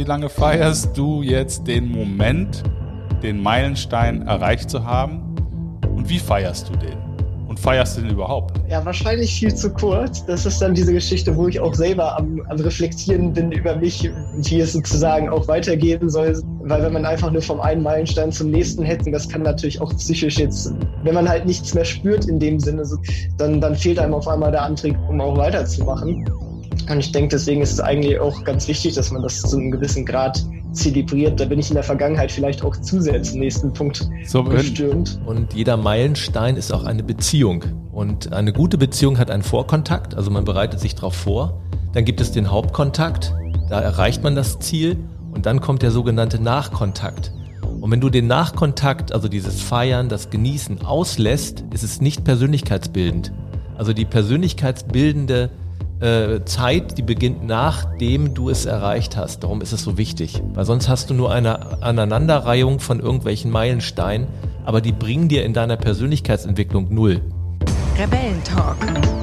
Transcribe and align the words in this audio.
wie 0.00 0.04
lange 0.04 0.30
feierst 0.30 0.96
du 0.96 1.20
jetzt 1.20 1.66
den 1.66 1.86
Moment, 1.86 2.62
den 3.22 3.42
Meilenstein 3.42 4.26
erreicht 4.26 4.70
zu 4.70 4.86
haben? 4.86 5.36
Und 5.94 6.08
wie 6.08 6.18
feierst 6.18 6.70
du 6.70 6.72
den? 6.76 6.96
Und 7.48 7.60
feierst 7.60 7.98
du 7.98 8.00
den 8.00 8.12
überhaupt? 8.12 8.58
Ja, 8.70 8.82
wahrscheinlich 8.82 9.38
viel 9.38 9.54
zu 9.54 9.68
kurz. 9.68 10.24
Das 10.24 10.46
ist 10.46 10.62
dann 10.62 10.72
diese 10.72 10.94
Geschichte, 10.94 11.36
wo 11.36 11.48
ich 11.48 11.60
auch 11.60 11.74
selber 11.74 12.16
am, 12.16 12.40
am 12.48 12.58
Reflektieren 12.60 13.34
bin 13.34 13.52
über 13.52 13.76
mich, 13.76 14.10
wie 14.36 14.60
es 14.60 14.72
sozusagen 14.72 15.28
auch 15.28 15.46
weitergehen 15.48 16.08
soll. 16.08 16.42
Weil 16.62 16.82
wenn 16.82 16.94
man 16.94 17.04
einfach 17.04 17.30
nur 17.30 17.42
vom 17.42 17.60
einen 17.60 17.82
Meilenstein 17.82 18.32
zum 18.32 18.50
nächsten 18.52 18.82
hetzen, 18.82 19.12
das 19.12 19.28
kann 19.28 19.42
natürlich 19.42 19.82
auch 19.82 19.94
psychisch 19.96 20.38
jetzt, 20.38 20.72
wenn 21.04 21.12
man 21.12 21.28
halt 21.28 21.44
nichts 21.44 21.74
mehr 21.74 21.84
spürt 21.84 22.24
in 22.24 22.40
dem 22.40 22.58
Sinne, 22.58 22.84
dann, 23.36 23.60
dann 23.60 23.76
fehlt 23.76 23.98
einem 23.98 24.14
auf 24.14 24.26
einmal 24.26 24.50
der 24.50 24.62
Antrieb, 24.62 24.96
um 25.10 25.20
auch 25.20 25.36
weiterzumachen. 25.36 26.24
Und 26.90 27.00
ich 27.00 27.12
denke, 27.12 27.28
deswegen 27.28 27.62
ist 27.62 27.72
es 27.72 27.80
eigentlich 27.80 28.18
auch 28.18 28.42
ganz 28.44 28.66
wichtig, 28.66 28.94
dass 28.94 29.10
man 29.10 29.22
das 29.22 29.42
zu 29.42 29.56
einem 29.56 29.70
gewissen 29.70 30.04
Grad 30.04 30.44
zelebriert. 30.72 31.38
Da 31.38 31.44
bin 31.44 31.58
ich 31.58 31.70
in 31.70 31.74
der 31.74 31.84
Vergangenheit 31.84 32.32
vielleicht 32.32 32.64
auch 32.64 32.76
zu 32.76 33.00
sehr 33.00 33.22
zum 33.22 33.40
nächsten 33.40 33.72
Punkt 33.72 34.08
so 34.26 34.42
bestimmt. 34.42 35.20
Und 35.24 35.54
jeder 35.54 35.76
Meilenstein 35.76 36.56
ist 36.56 36.72
auch 36.72 36.84
eine 36.84 37.02
Beziehung. 37.02 37.64
Und 37.92 38.32
eine 38.32 38.52
gute 38.52 38.78
Beziehung 38.78 39.18
hat 39.18 39.30
einen 39.30 39.42
Vorkontakt, 39.42 40.14
also 40.14 40.30
man 40.30 40.44
bereitet 40.44 40.80
sich 40.80 40.94
darauf 40.94 41.14
vor. 41.14 41.60
Dann 41.92 42.04
gibt 42.04 42.20
es 42.20 42.32
den 42.32 42.50
Hauptkontakt, 42.50 43.34
da 43.68 43.80
erreicht 43.80 44.22
man 44.22 44.34
das 44.34 44.58
Ziel. 44.58 44.96
Und 45.32 45.46
dann 45.46 45.60
kommt 45.60 45.82
der 45.82 45.92
sogenannte 45.92 46.42
Nachkontakt. 46.42 47.32
Und 47.80 47.90
wenn 47.90 48.00
du 48.00 48.10
den 48.10 48.26
Nachkontakt, 48.26 49.12
also 49.12 49.28
dieses 49.28 49.60
Feiern, 49.62 50.08
das 50.08 50.28
Genießen 50.28 50.84
auslässt, 50.84 51.64
ist 51.72 51.84
es 51.84 52.00
nicht 52.00 52.24
persönlichkeitsbildend. 52.24 53.32
Also 53.78 53.92
die 53.92 54.04
persönlichkeitsbildende 54.04 55.50
äh, 56.00 56.44
Zeit, 56.44 56.98
die 56.98 57.02
beginnt 57.02 57.44
nachdem 57.44 58.34
du 58.34 58.50
es 58.50 58.66
erreicht 58.66 59.16
hast. 59.16 59.42
Darum 59.42 59.60
ist 59.60 59.72
es 59.72 59.82
so 59.82 59.98
wichtig. 59.98 60.42
Weil 60.54 60.64
sonst 60.64 60.88
hast 60.88 61.10
du 61.10 61.14
nur 61.14 61.32
eine 61.32 61.82
Aneinanderreihung 61.82 62.80
von 62.80 63.00
irgendwelchen 63.00 63.50
Meilensteinen, 63.50 64.26
aber 64.64 64.80
die 64.80 64.92
bringen 64.92 65.28
dir 65.28 65.44
in 65.44 65.52
deiner 65.52 65.76
Persönlichkeitsentwicklung 65.76 66.92
null. 66.92 67.20
Rebellentalk, 67.98 68.78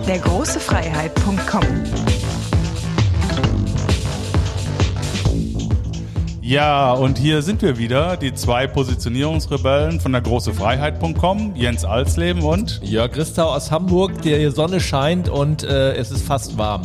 der 0.07 0.19
große 0.19 0.59
Freiheit.com. 0.59 1.63
Ja, 6.47 6.93
und 6.93 7.17
hier 7.17 7.41
sind 7.41 7.61
wir 7.61 7.77
wieder, 7.77 8.15
die 8.15 8.33
zwei 8.33 8.67
Positionierungsrebellen 8.67 9.99
von 9.99 10.13
der 10.13 10.21
großefreiheit.com, 10.21 11.57
Jens 11.57 11.83
Alsleben 11.83 12.41
und 12.41 12.79
Jörg 12.81 13.11
Christau 13.11 13.53
aus 13.53 13.69
Hamburg, 13.69 14.21
der 14.21 14.37
hier 14.37 14.51
Sonne 14.53 14.79
scheint 14.79 15.27
und 15.27 15.63
äh, 15.63 15.95
es 15.95 16.09
ist 16.09 16.25
fast 16.25 16.57
warm. 16.57 16.83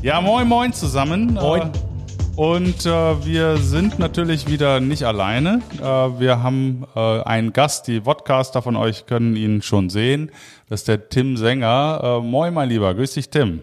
Ja, 0.00 0.22
moin 0.22 0.48
moin 0.48 0.72
zusammen. 0.72 1.34
Moin. 1.34 1.60
Äh, 1.64 2.40
und 2.40 2.86
äh, 2.86 3.26
wir 3.26 3.58
sind 3.58 3.98
natürlich 3.98 4.48
wieder 4.48 4.80
nicht 4.80 5.02
alleine. 5.02 5.60
Äh, 5.76 5.82
wir 5.82 6.42
haben 6.42 6.86
äh, 6.96 7.20
einen 7.24 7.52
Gast, 7.52 7.88
die 7.88 8.00
Vodcaster 8.00 8.62
von 8.62 8.74
euch 8.74 9.04
können 9.04 9.36
ihn 9.36 9.60
schon 9.60 9.90
sehen. 9.90 10.30
Das 10.70 10.80
ist 10.80 10.88
der 10.88 11.10
Tim 11.10 11.36
Sänger. 11.36 12.00
Äh, 12.02 12.26
moin, 12.26 12.54
mein 12.54 12.70
Lieber. 12.70 12.94
Grüß 12.94 13.12
dich, 13.12 13.28
Tim. 13.28 13.60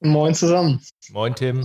Moin 0.00 0.34
zusammen. 0.34 0.80
Moin, 1.12 1.36
Tim. 1.36 1.64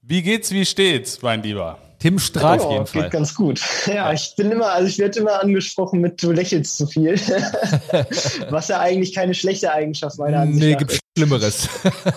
Wie 0.00 0.22
geht's, 0.22 0.50
wie 0.50 0.64
steht's, 0.64 1.20
mein 1.20 1.42
Lieber? 1.42 1.76
Tim 1.98 2.18
strahlt 2.18 2.60
oh, 2.60 2.64
auf 2.64 2.94
jeden 2.94 3.02
geht 3.02 3.12
ganz 3.12 3.34
gut. 3.34 3.60
Ja, 3.86 4.12
ich 4.12 4.34
bin 4.36 4.52
immer, 4.52 4.70
also 4.72 4.88
ich 4.88 4.98
werde 4.98 5.18
immer 5.18 5.42
angesprochen 5.42 6.00
mit 6.00 6.22
du 6.22 6.30
lächelst 6.30 6.76
zu 6.76 6.86
viel. 6.86 7.14
Was 8.50 8.68
ja 8.68 8.80
eigentlich 8.80 9.14
keine 9.14 9.34
schlechte 9.34 9.72
Eigenschaft 9.72 10.18
meiner 10.18 10.40
Ansicht 10.40 10.60
Nee, 10.60 10.74
gibt 10.76 11.00
Schlimmeres. 11.18 11.68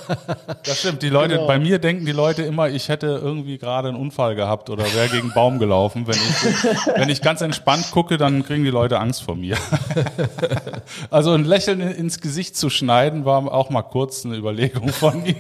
das 0.63 0.80
stimmt. 0.80 1.02
Die 1.02 1.09
Leute, 1.09 1.35
genau. 1.35 1.47
bei 1.47 1.57
mir 1.57 1.80
denken 1.80 2.05
die 2.05 2.11
Leute 2.11 2.44
immer, 2.44 2.69
ich 2.69 2.89
hätte 2.89 3.19
irgendwie 3.21 3.57
gerade 3.57 3.89
einen 3.89 3.97
Unfall 3.97 4.35
gehabt 4.35 4.69
oder 4.69 4.83
wäre 4.94 5.07
gegen 5.09 5.23
einen 5.23 5.33
Baum 5.33 5.59
gelaufen. 5.59 6.05
Wenn 6.05 6.16
ich, 6.16 6.88
wenn 6.95 7.09
ich 7.09 7.22
ganz 7.22 7.41
entspannt 7.41 7.89
gucke, 7.91 8.17
dann 8.17 8.45
kriegen 8.45 8.63
die 8.63 8.69
Leute 8.69 8.99
Angst 8.99 9.23
vor 9.23 9.35
mir. 9.35 9.57
also 11.09 11.31
ein 11.31 11.45
Lächeln 11.45 11.81
ins 11.81 12.22
Gesicht 12.22 12.56
zu 12.56 12.69
schneiden, 12.69 13.25
war 13.25 13.51
auch 13.51 13.69
mal 13.72 13.81
kurz 13.81 14.23
eine 14.25 14.35
Überlegung 14.35 14.89
von 14.89 15.23
mir. 15.23 15.35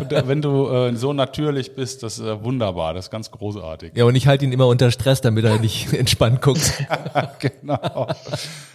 Und 0.00 0.12
äh, 0.12 0.28
wenn 0.28 0.40
du 0.40 0.68
äh, 0.68 0.94
so 0.94 1.12
natürlich 1.12 1.74
bist, 1.74 2.02
das 2.04 2.18
ist 2.18 2.44
wunderbar, 2.44 2.94
das 2.94 3.06
ist 3.06 3.10
ganz 3.10 3.30
großartig. 3.30 3.92
Ja, 3.96 4.04
und 4.04 4.14
ich 4.14 4.28
halte 4.28 4.44
ihn 4.44 4.52
immer 4.52 4.68
unter 4.68 4.90
Stress, 4.90 5.20
damit 5.20 5.44
er 5.44 5.58
nicht 5.58 5.92
entspannt 5.92 6.40
guckt. 6.42 6.72
genau. 7.40 8.06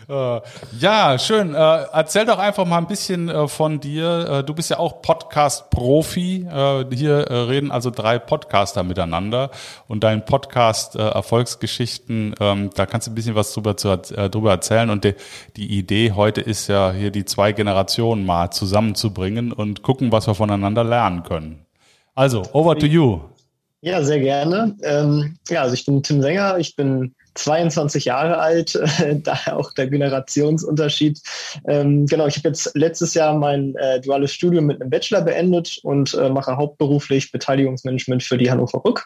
Äh, 0.10 0.42
ja, 0.80 1.18
schön. 1.18 1.56
Äh, 1.56 1.58
erzähl 1.94 2.26
doch 2.26 2.40
einfach 2.40 2.66
mal 2.66 2.80
ein 2.80 2.88
bisschen 2.88 3.48
von 3.48 3.80
dir. 3.80 3.93
Du 4.00 4.54
bist 4.54 4.70
ja 4.70 4.80
auch 4.80 5.02
Podcast-Profi. 5.02 6.48
Hier 6.92 7.30
reden 7.30 7.72
also 7.72 7.90
drei 7.90 8.20
Podcaster 8.20 8.84
miteinander 8.84 9.52
und 9.88 10.04
dein 10.04 10.26
Podcast 10.26 10.96
Erfolgsgeschichten, 10.96 12.36
ähm, 12.40 12.70
da 12.76 12.86
kannst 12.86 13.08
du 13.08 13.12
ein 13.12 13.16
bisschen 13.16 13.36
was 13.36 13.54
drüber, 13.54 13.76
erzählen. 14.52 14.90
Und 14.90 15.04
die, 15.04 15.16
die 15.56 15.78
Idee 15.78 16.12
heute 16.12 16.42
ist 16.42 16.68
ja 16.68 16.92
hier 16.92 17.12
die 17.12 17.26
zwei 17.26 17.52
Generationen 17.52 18.26
mal 18.26 18.52
zusammenzubringen 18.52 19.52
und 19.52 19.82
gucken, 19.84 20.12
was 20.12 20.28
wir 20.28 20.36
voneinander 20.36 20.84
lernen 20.84 21.24
können. 21.24 21.66
Also, 22.16 22.44
over 22.54 22.78
to 22.78 22.86
you. 22.86 23.22
Ja, 23.82 24.04
sehr 24.04 24.20
gerne. 24.20 24.76
Ähm, 24.84 25.38
ja, 25.50 25.62
also 25.62 25.74
ich 25.74 25.86
bin 25.86 26.02
Tim 26.04 26.22
Sänger, 26.22 26.58
ich 26.58 26.76
bin 26.76 27.14
22 27.36 28.06
Jahre 28.06 28.38
alt, 28.38 28.76
äh, 29.00 29.20
daher 29.20 29.58
auch 29.58 29.74
der 29.74 29.88
Generationsunterschied. 29.88 31.22
Ähm, 31.68 32.06
genau, 32.06 32.28
ich 32.28 32.38
habe 32.38 32.50
jetzt 32.50 32.72
letztes 32.76 33.14
Jahr 33.14 33.38
mein 33.38 33.76
äh, 33.76 34.02
duales 34.02 34.34
Studium 34.34 34.66
mit 34.66 34.82
einem 34.82 34.90
Bachelor 34.90 35.22
beendet 35.22 35.80
und 35.84 36.14
äh, 36.14 36.30
mache 36.30 36.58
hauptberuflich 36.58 37.32
Beteiligungsmanagement 37.32 38.24
für 38.24 38.38
die 38.38 38.50
Hannover 38.50 38.84
Rück. 38.86 39.06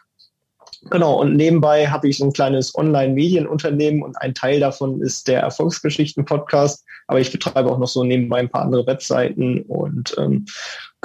Genau, 0.90 1.20
und 1.20 1.36
nebenbei 1.36 1.88
habe 1.88 2.08
ich 2.08 2.18
so 2.18 2.26
ein 2.26 2.34
kleines 2.34 2.76
Online-Medienunternehmen 2.76 4.04
und 4.04 4.16
ein 4.22 4.34
Teil 4.34 4.59
davon 4.59 5.02
ist 5.02 5.28
der 5.28 5.42
Erfolgsgeschichten-Podcast. 5.42 6.86
Aber 7.08 7.20
ich 7.20 7.32
betreibe 7.32 7.72
auch 7.72 7.78
noch 7.78 7.88
so 7.88 8.04
nebenbei 8.04 8.40
ein 8.40 8.50
paar 8.50 8.62
andere 8.62 8.86
Webseiten 8.86 9.62
und 9.64 10.16
ähm, 10.18 10.46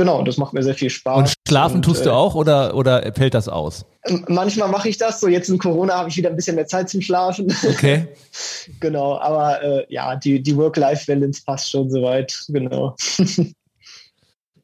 genau, 0.03 0.23
das 0.23 0.37
macht 0.37 0.53
mir 0.53 0.63
sehr 0.63 0.75
viel 0.75 0.91
Spaß. 0.91 1.19
Und 1.19 1.33
schlafen 1.49 1.77
und, 1.77 1.85
tust 1.85 2.05
du 2.05 2.11
äh, 2.11 2.13
auch 2.13 2.35
oder, 2.35 2.75
oder 2.75 3.13
fällt 3.15 3.35
das 3.35 3.49
aus? 3.49 3.85
Manchmal 4.27 4.69
mache 4.69 4.89
ich 4.89 4.99
das. 4.99 5.21
So 5.21 5.29
jetzt 5.29 5.49
in 5.49 5.59
Corona 5.59 5.95
habe 5.95 6.09
ich 6.09 6.17
wieder 6.17 6.29
ein 6.29 6.37
bisschen 6.37 6.57
mehr 6.57 6.67
Zeit 6.67 6.89
zum 6.89 7.01
Schlafen. 7.01 7.55
Okay. 7.69 8.09
genau, 8.81 9.19
aber 9.19 9.63
äh, 9.63 9.87
ja, 9.89 10.17
die, 10.17 10.43
die 10.43 10.57
Work-Life-Balance 10.57 11.43
passt 11.47 11.71
schon 11.71 11.89
soweit. 11.89 12.37
Genau. 12.49 12.97
ja, 13.19 13.45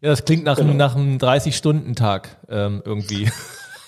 das 0.01 0.25
klingt 0.25 0.45
nach, 0.45 0.57
genau. 0.57 0.71
einem, 0.71 0.77
nach 0.77 0.97
einem 0.97 1.19
30-Stunden-Tag 1.19 2.39
ähm, 2.49 2.83
irgendwie. 2.85 3.31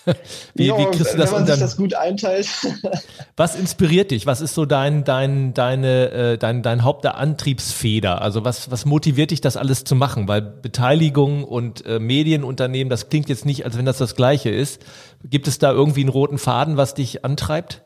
wie, 0.55 0.67
ja, 0.67 0.79
wie 0.79 0.85
kriegst 0.85 1.15
du 1.15 1.19
das 1.19 1.31
wenn 1.31 1.41
man 1.41 1.47
sich 1.47 1.59
das 1.59 1.77
gut 1.77 1.95
einteilt. 1.95 2.49
was 3.37 3.55
inspiriert 3.55 4.11
dich? 4.11 4.27
Was 4.27 4.41
ist 4.41 4.55
so 4.55 4.65
dein, 4.65 5.05
dein, 5.05 5.55
deine, 5.55 6.11
äh, 6.11 6.39
dein, 6.39 6.63
dein 6.63 6.85
Hauptantriebsfeder? 6.85 8.23
Also 8.23 8.45
was, 8.45 8.71
was 8.71 8.85
motiviert 8.85 9.31
dich, 9.31 9.41
das 9.41 9.57
alles 9.57 9.85
zu 9.85 9.95
machen? 9.95 10.29
Weil 10.29 10.43
Beteiligung 10.43 11.45
und 11.45 11.85
äh, 11.87 11.99
Medienunternehmen, 11.99 12.91
das 12.91 13.09
klingt 13.09 13.29
jetzt 13.29 13.45
nicht, 13.45 13.65
als 13.65 13.77
wenn 13.77 13.85
das 13.85 13.99
das 13.99 14.17
Gleiche 14.17 14.51
ist. 14.51 14.81
Gibt 15.25 15.49
es 15.49 15.59
da 15.59 15.73
irgendwie 15.73 16.01
einen 16.01 16.09
roten 16.09 16.39
Faden, 16.39 16.77
was 16.77 16.95
dich 16.95 17.25
antreibt? 17.25 17.83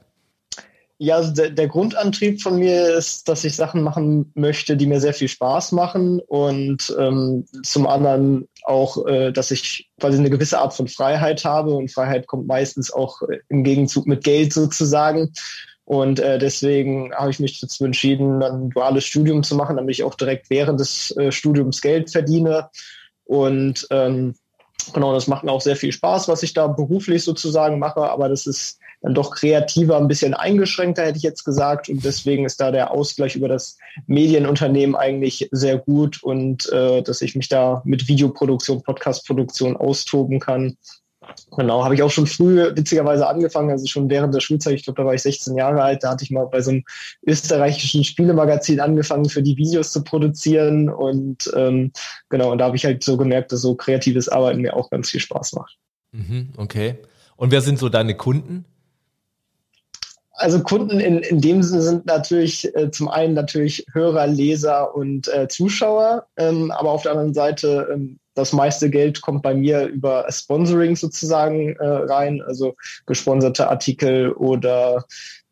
Ja, 0.98 1.16
also 1.16 1.32
der, 1.32 1.50
der, 1.50 1.66
Grundantrieb 1.66 2.40
von 2.40 2.56
mir 2.56 2.94
ist, 2.96 3.28
dass 3.28 3.44
ich 3.44 3.56
Sachen 3.56 3.82
machen 3.82 4.30
möchte, 4.36 4.76
die 4.76 4.86
mir 4.86 5.00
sehr 5.00 5.12
viel 5.12 5.26
Spaß 5.26 5.72
machen 5.72 6.20
und 6.20 6.94
ähm, 6.98 7.44
zum 7.64 7.88
anderen 7.88 8.46
auch, 8.62 9.04
äh, 9.06 9.32
dass 9.32 9.50
ich 9.50 9.90
quasi 10.04 10.18
eine 10.18 10.28
gewisse 10.28 10.58
Art 10.58 10.74
von 10.74 10.86
Freiheit 10.86 11.46
habe 11.46 11.74
und 11.74 11.90
Freiheit 11.90 12.26
kommt 12.26 12.46
meistens 12.46 12.92
auch 12.92 13.22
äh, 13.22 13.38
im 13.48 13.64
Gegenzug 13.64 14.06
mit 14.06 14.22
Geld 14.22 14.52
sozusagen. 14.52 15.32
Und 15.86 16.20
äh, 16.20 16.38
deswegen 16.38 17.14
habe 17.14 17.30
ich 17.30 17.40
mich 17.40 17.58
dazu 17.58 17.86
entschieden, 17.86 18.42
ein 18.42 18.68
duales 18.68 19.04
Studium 19.06 19.42
zu 19.42 19.54
machen, 19.54 19.76
damit 19.76 19.94
ich 19.94 20.04
auch 20.04 20.14
direkt 20.14 20.50
während 20.50 20.78
des 20.78 21.16
äh, 21.16 21.32
Studiums 21.32 21.80
Geld 21.80 22.10
verdiene. 22.10 22.68
Und 23.24 23.86
ähm, 23.90 24.34
genau, 24.92 25.14
das 25.14 25.26
macht 25.26 25.42
mir 25.42 25.52
auch 25.52 25.62
sehr 25.62 25.76
viel 25.76 25.92
Spaß, 25.92 26.28
was 26.28 26.42
ich 26.42 26.52
da 26.52 26.66
beruflich 26.66 27.24
sozusagen 27.24 27.78
mache, 27.78 28.02
aber 28.02 28.28
das 28.28 28.46
ist 28.46 28.78
dann 29.04 29.14
doch 29.14 29.32
kreativer, 29.32 29.98
ein 29.98 30.08
bisschen 30.08 30.32
eingeschränkter, 30.32 31.02
hätte 31.02 31.18
ich 31.18 31.22
jetzt 31.22 31.44
gesagt. 31.44 31.90
Und 31.90 32.02
deswegen 32.02 32.46
ist 32.46 32.58
da 32.58 32.70
der 32.70 32.90
Ausgleich 32.90 33.36
über 33.36 33.48
das 33.48 33.76
Medienunternehmen 34.06 34.96
eigentlich 34.96 35.46
sehr 35.52 35.76
gut 35.76 36.22
und 36.22 36.72
äh, 36.72 37.02
dass 37.02 37.20
ich 37.20 37.36
mich 37.36 37.48
da 37.48 37.82
mit 37.84 38.08
Videoproduktion, 38.08 38.82
Podcastproduktion 38.82 39.76
austoben 39.76 40.40
kann. 40.40 40.78
Genau, 41.54 41.84
habe 41.84 41.94
ich 41.94 42.02
auch 42.02 42.10
schon 42.10 42.26
früh 42.26 42.56
witzigerweise 42.74 43.26
angefangen, 43.26 43.70
also 43.70 43.86
schon 43.86 44.08
während 44.08 44.34
der 44.34 44.40
Schulzeit, 44.40 44.74
ich 44.74 44.84
glaube, 44.84 45.02
da 45.02 45.06
war 45.06 45.14
ich 45.14 45.22
16 45.22 45.54
Jahre 45.54 45.82
alt, 45.82 46.02
da 46.02 46.10
hatte 46.10 46.24
ich 46.24 46.30
mal 46.30 46.46
bei 46.46 46.62
so 46.62 46.70
einem 46.70 46.84
österreichischen 47.26 48.04
Spielemagazin 48.04 48.80
angefangen, 48.80 49.28
für 49.28 49.42
die 49.42 49.56
Videos 49.56 49.92
zu 49.92 50.02
produzieren 50.02 50.88
und 50.88 51.50
ähm, 51.54 51.92
genau, 52.30 52.52
und 52.52 52.58
da 52.58 52.66
habe 52.66 52.76
ich 52.76 52.84
halt 52.84 53.04
so 53.04 53.18
gemerkt, 53.18 53.52
dass 53.52 53.60
so 53.60 53.74
kreatives 53.74 54.28
Arbeiten 54.30 54.60
mir 54.60 54.76
auch 54.76 54.88
ganz 54.90 55.10
viel 55.10 55.20
Spaß 55.20 55.54
macht. 55.54 55.78
Mhm, 56.12 56.50
okay. 56.56 56.98
Und 57.36 57.52
wer 57.52 57.60
sind 57.62 57.78
so 57.78 57.88
deine 57.88 58.16
Kunden? 58.16 58.66
Also 60.36 60.60
Kunden 60.60 61.00
in, 61.00 61.18
in 61.18 61.40
dem 61.40 61.62
Sinne 61.62 61.82
sind 61.82 62.06
natürlich 62.06 62.74
äh, 62.74 62.90
zum 62.90 63.08
einen 63.08 63.34
natürlich 63.34 63.86
Hörer, 63.92 64.26
Leser 64.26 64.94
und 64.94 65.28
äh, 65.28 65.48
Zuschauer, 65.48 66.26
ähm, 66.36 66.70
aber 66.70 66.90
auf 66.90 67.02
der 67.02 67.12
anderen 67.12 67.34
Seite 67.34 67.88
ähm, 67.92 68.18
das 68.34 68.52
meiste 68.52 68.90
Geld 68.90 69.22
kommt 69.22 69.42
bei 69.42 69.54
mir 69.54 69.86
über 69.86 70.26
Sponsoring 70.28 70.96
sozusagen 70.96 71.76
äh, 71.76 71.86
rein, 71.86 72.42
also 72.42 72.74
gesponserte 73.06 73.68
Artikel 73.68 74.32
oder 74.32 75.04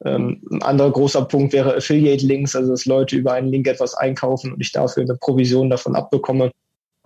ähm, 0.05 0.43
ein 0.51 0.63
anderer 0.63 0.91
großer 0.91 1.25
Punkt 1.25 1.53
wäre 1.53 1.77
Affiliate-Links, 1.77 2.57
also 2.57 2.73
dass 2.73 2.87
Leute 2.87 3.17
über 3.17 3.35
einen 3.35 3.49
Link 3.49 3.69
etwas 3.69 3.95
einkaufen 3.95 4.53
und 4.53 4.61
ich 4.61 4.73
dafür 4.73 5.05
eine 5.05 5.15
Provision 5.15 5.71
davon 5.71 5.95
abbekomme. 5.95 6.51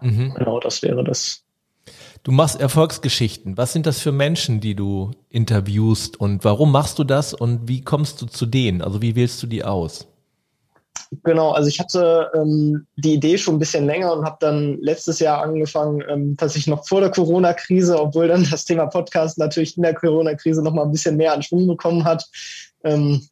Mhm. 0.00 0.34
Genau, 0.34 0.60
das 0.60 0.82
wäre 0.82 1.04
das. 1.04 1.42
Du 2.26 2.32
machst 2.32 2.60
Erfolgsgeschichten. 2.60 3.56
Was 3.56 3.72
sind 3.72 3.86
das 3.86 4.00
für 4.00 4.10
Menschen, 4.10 4.58
die 4.60 4.74
du 4.74 5.12
interviewst 5.30 6.18
und 6.18 6.44
warum 6.44 6.72
machst 6.72 6.98
du 6.98 7.04
das 7.04 7.32
und 7.32 7.68
wie 7.68 7.82
kommst 7.82 8.20
du 8.20 8.26
zu 8.26 8.46
denen? 8.46 8.82
Also 8.82 9.00
wie 9.00 9.14
wählst 9.14 9.40
du 9.44 9.46
die 9.46 9.62
aus? 9.62 10.08
Genau, 11.22 11.52
also 11.52 11.68
ich 11.68 11.78
hatte 11.78 12.28
ähm, 12.34 12.84
die 12.96 13.14
Idee 13.14 13.38
schon 13.38 13.54
ein 13.54 13.58
bisschen 13.60 13.86
länger 13.86 14.12
und 14.12 14.24
habe 14.24 14.38
dann 14.40 14.76
letztes 14.80 15.20
Jahr 15.20 15.40
angefangen, 15.40 16.02
ähm, 16.08 16.36
dass 16.36 16.56
ich 16.56 16.66
noch 16.66 16.84
vor 16.88 17.00
der 17.00 17.12
Corona-Krise, 17.12 17.96
obwohl 17.96 18.26
dann 18.26 18.44
das 18.50 18.64
Thema 18.64 18.86
Podcast 18.86 19.38
natürlich 19.38 19.76
in 19.76 19.84
der 19.84 19.94
Corona-Krise 19.94 20.64
noch 20.64 20.74
mal 20.74 20.82
ein 20.82 20.90
bisschen 20.90 21.16
mehr 21.16 21.32
an 21.32 21.44
Schwung 21.44 21.68
bekommen 21.68 22.02
hat, 22.02 22.24
ähm, 22.82 23.24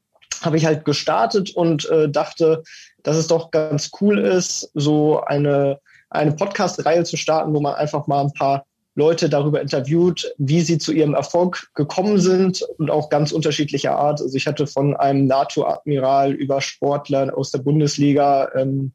habe 0.42 0.56
ich 0.56 0.66
halt 0.66 0.84
gestartet 0.84 1.50
und 1.56 1.90
äh, 1.90 2.08
dachte, 2.08 2.62
dass 3.02 3.16
es 3.16 3.26
doch 3.26 3.50
ganz 3.50 3.90
cool 4.00 4.20
ist, 4.20 4.70
so 4.74 5.20
eine, 5.22 5.80
eine 6.10 6.30
Podcast-Reihe 6.30 7.02
zu 7.02 7.16
starten, 7.16 7.52
wo 7.52 7.60
man 7.60 7.74
einfach 7.74 8.06
mal 8.06 8.20
ein 8.20 8.32
paar 8.32 8.64
Leute 8.94 9.28
darüber 9.28 9.60
interviewt, 9.60 10.32
wie 10.38 10.60
sie 10.60 10.78
zu 10.78 10.92
ihrem 10.92 11.14
Erfolg 11.14 11.70
gekommen 11.74 12.18
sind 12.18 12.62
und 12.78 12.90
auch 12.90 13.10
ganz 13.10 13.32
unterschiedlicher 13.32 13.96
Art. 13.96 14.20
Also 14.20 14.36
ich 14.36 14.46
hatte 14.46 14.66
von 14.66 14.96
einem 14.96 15.26
NATO-Admiral 15.26 16.32
über 16.32 16.60
Sportler 16.60 17.36
aus 17.36 17.50
der 17.50 17.58
Bundesliga, 17.58 18.50
ähm, 18.54 18.92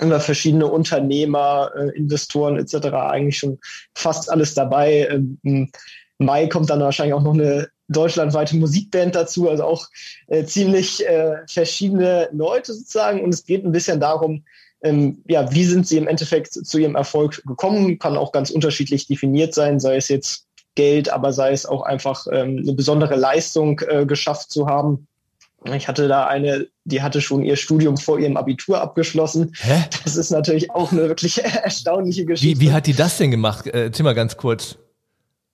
über 0.00 0.20
verschiedene 0.20 0.66
Unternehmer, 0.66 1.70
äh, 1.76 1.96
Investoren 1.96 2.56
etc. 2.56 2.88
eigentlich 2.92 3.38
schon 3.38 3.58
fast 3.94 4.30
alles 4.30 4.54
dabei. 4.54 5.08
Ähm, 5.10 5.38
Im 5.42 5.70
Mai 6.18 6.46
kommt 6.46 6.68
dann 6.70 6.80
wahrscheinlich 6.80 7.14
auch 7.14 7.22
noch 7.22 7.34
eine 7.34 7.68
deutschlandweite 7.88 8.56
Musikband 8.56 9.14
dazu, 9.14 9.48
also 9.48 9.64
auch 9.64 9.86
äh, 10.26 10.44
ziemlich 10.44 11.06
äh, 11.06 11.36
verschiedene 11.48 12.28
Leute 12.32 12.74
sozusagen. 12.74 13.22
Und 13.22 13.32
es 13.32 13.44
geht 13.44 13.64
ein 13.64 13.72
bisschen 13.72 13.98
darum, 13.98 14.44
ähm, 14.82 15.22
ja, 15.26 15.52
wie 15.52 15.64
sind 15.64 15.86
sie 15.86 15.96
im 15.96 16.06
Endeffekt 16.06 16.52
zu 16.52 16.78
ihrem 16.78 16.94
Erfolg 16.94 17.42
gekommen? 17.44 17.98
Kann 17.98 18.16
auch 18.16 18.32
ganz 18.32 18.50
unterschiedlich 18.50 19.06
definiert 19.06 19.54
sein, 19.54 19.80
sei 19.80 19.96
es 19.96 20.08
jetzt 20.08 20.46
Geld, 20.74 21.10
aber 21.10 21.32
sei 21.32 21.52
es 21.52 21.66
auch 21.66 21.82
einfach 21.82 22.26
ähm, 22.30 22.58
eine 22.62 22.72
besondere 22.72 23.16
Leistung 23.16 23.80
äh, 23.88 24.06
geschafft 24.06 24.52
zu 24.52 24.68
haben. 24.68 25.08
Ich 25.74 25.88
hatte 25.88 26.06
da 26.06 26.26
eine, 26.26 26.68
die 26.84 27.02
hatte 27.02 27.20
schon 27.20 27.44
ihr 27.44 27.56
Studium 27.56 27.96
vor 27.96 28.20
ihrem 28.20 28.36
Abitur 28.36 28.80
abgeschlossen. 28.80 29.52
Hä? 29.58 29.84
Das 30.04 30.16
ist 30.16 30.30
natürlich 30.30 30.70
auch 30.70 30.92
eine 30.92 31.08
wirklich 31.08 31.42
erstaunliche 31.64 32.24
Geschichte. 32.24 32.60
Wie, 32.60 32.66
wie 32.66 32.72
hat 32.72 32.86
die 32.86 32.94
das 32.94 33.18
denn 33.18 33.32
gemacht? 33.32 33.66
Äh, 33.66 33.90
Timmer, 33.90 34.14
ganz 34.14 34.36
kurz. 34.36 34.78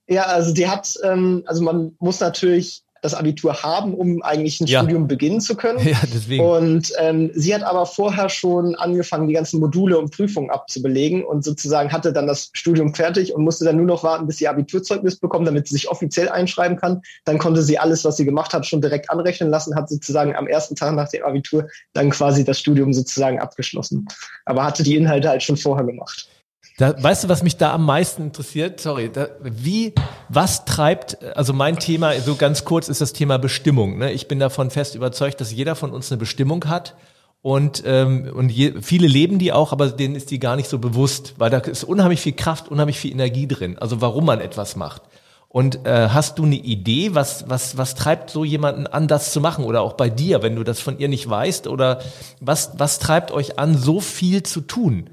Ja, 0.07 0.25
also 0.25 0.53
die 0.53 0.69
hat, 0.69 0.95
ähm, 1.03 1.43
also 1.47 1.63
man 1.63 1.97
muss 1.99 2.21
natürlich 2.21 2.84
das 3.05 3.13
Abitur 3.13 3.63
haben, 3.63 3.93
um 3.93 4.23
eigentlich 4.23 4.61
ein 4.63 4.67
ja. 4.67 4.81
Studium 4.81 5.07
beginnen 5.07 5.41
zu 5.41 5.57
können. 5.57 5.79
Ja, 5.85 5.99
deswegen. 6.03 6.43
Und 6.43 6.93
ähm, 6.99 7.31
sie 7.35 7.55
hat 7.55 7.63
aber 7.63 7.85
vorher 7.85 8.31
schon 8.31 8.75
angefangen, 8.75 9.29
die 9.29 9.35
ganzen 9.35 9.61
Module 9.61 9.99
und 9.99 10.11
Prüfungen 10.11 10.51
abzubelegen 10.51 11.23
und 11.23 11.45
sozusagen 11.45 11.93
hatte 11.93 12.15
dann 12.15 12.27
das 12.27 12.49
Studium 12.55 12.95
fertig 12.95 13.35
und 13.35 13.45
musste 13.45 13.67
dann 13.67 13.77
nur 13.77 13.85
noch 13.85 14.03
warten, 14.03 14.27
bis 14.27 14.39
sie 14.39 14.49
Abiturzeugnis 14.49 15.17
bekommt, 15.17 15.47
damit 15.47 15.69
sie 15.69 15.75
sich 15.75 15.91
offiziell 15.91 16.31
einschreiben 16.31 16.79
kann. 16.79 17.03
Dann 17.27 17.39
konnte 17.39 17.63
sie 17.63 17.79
alles, 17.79 18.05
was 18.05 18.17
sie 18.17 18.25
gemacht 18.25 18.55
hat, 18.55 18.65
schon 18.65 18.81
direkt 18.81 19.11
anrechnen 19.11 19.51
lassen, 19.51 19.77
hat 19.77 19.91
sozusagen 19.91 20.35
am 20.35 20.47
ersten 20.47 20.75
Tag 20.75 20.95
nach 20.95 21.11
dem 21.11 21.23
Abitur 21.23 21.69
dann 21.93 22.09
quasi 22.09 22.43
das 22.45 22.59
Studium 22.59 22.95
sozusagen 22.95 23.39
abgeschlossen. 23.39 24.09
Aber 24.47 24.65
hatte 24.65 24.83
die 24.83 24.97
Inhalte 24.97 25.29
halt 25.29 25.43
schon 25.43 25.59
vorher 25.59 25.85
gemacht. 25.85 26.29
Da, 26.77 27.01
weißt 27.01 27.25
du, 27.25 27.29
was 27.29 27.45
mich 27.45 27.57
da 27.57 27.73
am 27.73 27.85
meisten 27.85 28.23
interessiert? 28.23 28.81
Sorry, 28.81 29.09
da, 29.13 29.29
wie, 29.43 29.95
was 30.29 30.65
treibt, 30.65 31.23
also 31.37 31.53
mein 31.53 31.79
Thema, 31.79 32.19
so 32.21 32.35
ganz 32.35 32.65
kurz, 32.65 32.89
ist 32.89 33.01
das 33.01 33.13
Thema 33.13 33.39
Bestimmung. 33.39 33.99
Ne? 33.99 34.11
Ich 34.11 34.27
bin 34.27 34.41
davon 34.41 34.71
fest 34.71 34.97
überzeugt, 34.97 35.41
dass 35.41 35.53
jeder 35.53 35.77
von 35.77 35.93
uns 35.93 36.11
eine 36.11 36.19
Bestimmung 36.19 36.65
hat. 36.67 36.97
Und, 37.43 37.85
ähm, 37.87 38.29
und 38.35 38.49
je, 38.51 38.75
viele 38.81 39.07
leben 39.07 39.39
die 39.39 39.53
auch, 39.53 39.71
aber 39.71 39.89
denen 39.91 40.17
ist 40.17 40.33
die 40.33 40.41
gar 40.41 40.57
nicht 40.57 40.69
so 40.69 40.79
bewusst, 40.79 41.35
weil 41.39 41.51
da 41.51 41.59
ist 41.59 41.85
unheimlich 41.85 42.21
viel 42.21 42.33
Kraft, 42.33 42.69
unheimlich 42.69 42.99
viel 42.99 43.13
Energie 43.13 43.47
drin, 43.47 43.79
also 43.79 44.01
warum 44.01 44.25
man 44.25 44.41
etwas 44.41 44.77
macht. 44.77 45.03
Und 45.49 45.87
äh, 45.87 46.09
hast 46.09 46.39
du 46.41 46.45
eine 46.45 46.57
Idee, 46.57 47.15
was, 47.15 47.49
was, 47.49 47.77
was 47.77 47.95
treibt 47.95 48.31
so 48.31 48.45
jemanden 48.45 48.89
an, 48.89 49.07
das 49.07 49.31
zu 49.31 49.41
machen? 49.41 49.65
Oder 49.65 49.83
auch 49.83 49.93
bei 49.93 50.11
dir, 50.11 50.43
wenn 50.43 50.57
du 50.57 50.65
das 50.65 50.81
von 50.81 50.99
ihr 50.99 51.09
nicht 51.09 51.31
weißt? 51.31 51.69
Oder 51.69 52.01
was, 52.41 52.73
was 52.79 52.99
treibt 52.99 53.31
euch 53.31 53.59
an, 53.59 53.79
so 53.79 54.01
viel 54.01 54.43
zu 54.43 54.63
tun? 54.63 55.11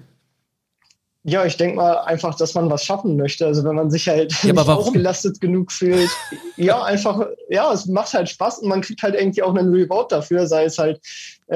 Ja, 1.23 1.45
ich 1.45 1.55
denke 1.55 1.75
mal 1.75 1.99
einfach, 1.99 2.33
dass 2.35 2.55
man 2.55 2.69
was 2.71 2.83
schaffen 2.83 3.15
möchte. 3.15 3.45
Also 3.45 3.63
wenn 3.63 3.75
man 3.75 3.91
sich 3.91 4.09
halt 4.09 4.33
ja, 4.43 4.53
nicht 4.53 4.67
ausgelastet 4.67 5.39
genug 5.39 5.71
fühlt. 5.71 6.09
ja, 6.57 6.81
einfach, 6.83 7.27
ja, 7.49 7.71
es 7.71 7.85
macht 7.85 8.13
halt 8.13 8.29
Spaß 8.29 8.59
und 8.59 8.69
man 8.69 8.81
kriegt 8.81 9.03
halt 9.03 9.13
irgendwie 9.13 9.43
auch 9.43 9.53
einen 9.53 9.71
Reward 9.71 10.11
dafür, 10.11 10.47
sei 10.47 10.65
es 10.65 10.79
halt, 10.79 10.99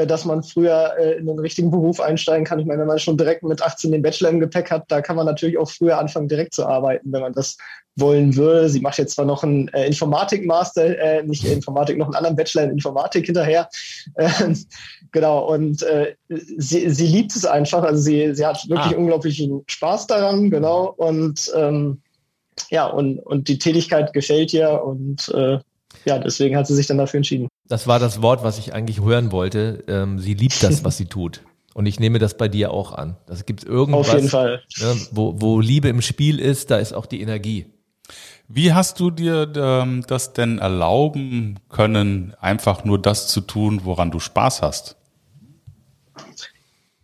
dass 0.05 0.25
man 0.25 0.43
früher 0.43 0.93
äh, 0.99 1.13
in 1.13 1.25
den 1.25 1.39
richtigen 1.39 1.71
Beruf 1.71 2.01
einsteigen 2.01 2.43
kann. 2.43 2.59
Ich 2.59 2.65
meine, 2.65 2.81
wenn 2.81 2.87
man 2.87 2.99
schon 2.99 3.17
direkt 3.17 3.43
mit 3.43 3.61
18 3.61 3.93
den 3.93 4.01
Bachelor 4.01 4.29
im 4.29 4.41
Gepäck 4.41 4.69
hat, 4.69 4.83
da 4.89 5.01
kann 5.01 5.15
man 5.15 5.25
natürlich 5.25 5.57
auch 5.57 5.69
früher 5.69 5.97
anfangen, 5.97 6.27
direkt 6.27 6.53
zu 6.53 6.65
arbeiten, 6.65 7.13
wenn 7.13 7.21
man 7.21 7.33
das 7.33 7.57
wollen 7.95 8.35
würde. 8.35 8.67
Sie 8.67 8.81
macht 8.81 8.97
jetzt 8.97 9.15
zwar 9.15 9.23
noch 9.23 9.43
einen 9.43 9.69
äh, 9.69 9.87
Informatik-Master, 9.87 10.99
äh, 10.99 11.23
nicht 11.23 11.45
Informatik, 11.45 11.97
noch 11.97 12.07
einen 12.07 12.15
anderen 12.15 12.35
Bachelor 12.35 12.63
in 12.63 12.71
Informatik 12.71 13.25
hinterher. 13.25 13.69
Ähm, 14.17 14.57
genau, 15.11 15.53
und 15.53 15.81
äh, 15.83 16.15
sie, 16.29 16.89
sie 16.89 17.07
liebt 17.07 17.35
es 17.35 17.45
einfach. 17.45 17.83
Also 17.83 18.01
sie, 18.01 18.35
sie 18.35 18.45
hat 18.45 18.67
wirklich 18.67 18.95
ah. 18.95 18.97
unglaublichen 18.97 19.63
Spaß 19.67 20.07
daran, 20.07 20.49
genau. 20.49 20.93
Und 20.97 21.51
ähm, 21.55 22.01
ja, 22.69 22.87
und, 22.87 23.19
und 23.19 23.47
die 23.47 23.59
Tätigkeit 23.59 24.13
gefällt 24.13 24.53
ihr 24.53 24.83
und 24.83 25.29
äh, 25.29 25.59
ja, 26.05 26.19
deswegen 26.19 26.55
hat 26.55 26.67
sie 26.67 26.75
sich 26.75 26.87
dann 26.87 26.97
dafür 26.97 27.17
entschieden. 27.17 27.47
Das 27.67 27.87
war 27.87 27.99
das 27.99 28.21
Wort, 28.21 28.43
was 28.43 28.57
ich 28.57 28.73
eigentlich 28.73 29.01
hören 29.01 29.31
wollte. 29.31 29.83
Ähm, 29.87 30.19
sie 30.19 30.33
liebt 30.33 30.61
das, 30.61 30.83
was 30.83 30.97
sie 30.97 31.05
tut. 31.07 31.41
Und 31.73 31.87
ich 31.87 31.99
nehme 31.99 32.19
das 32.19 32.37
bei 32.37 32.47
dir 32.47 32.71
auch 32.71 32.93
an. 32.93 33.17
Das 33.25 33.45
gibt 33.45 33.63
irgendwas, 33.65 34.07
Auf 34.07 34.15
jeden 34.15 34.29
Fall. 34.29 34.61
Ne, 34.79 34.95
wo, 35.11 35.41
wo 35.41 35.59
Liebe 35.59 35.89
im 35.89 36.01
Spiel 36.01 36.39
ist, 36.39 36.71
da 36.71 36.77
ist 36.77 36.93
auch 36.93 37.05
die 37.05 37.21
Energie. 37.21 37.65
Wie 38.47 38.73
hast 38.73 38.99
du 38.99 39.09
dir 39.09 39.51
ähm, 39.55 40.05
das 40.07 40.33
denn 40.33 40.59
erlauben 40.59 41.59
können, 41.69 42.33
einfach 42.39 42.85
nur 42.85 43.01
das 43.01 43.27
zu 43.27 43.41
tun, 43.41 43.81
woran 43.83 44.11
du 44.11 44.19
Spaß 44.19 44.61
hast? 44.61 44.95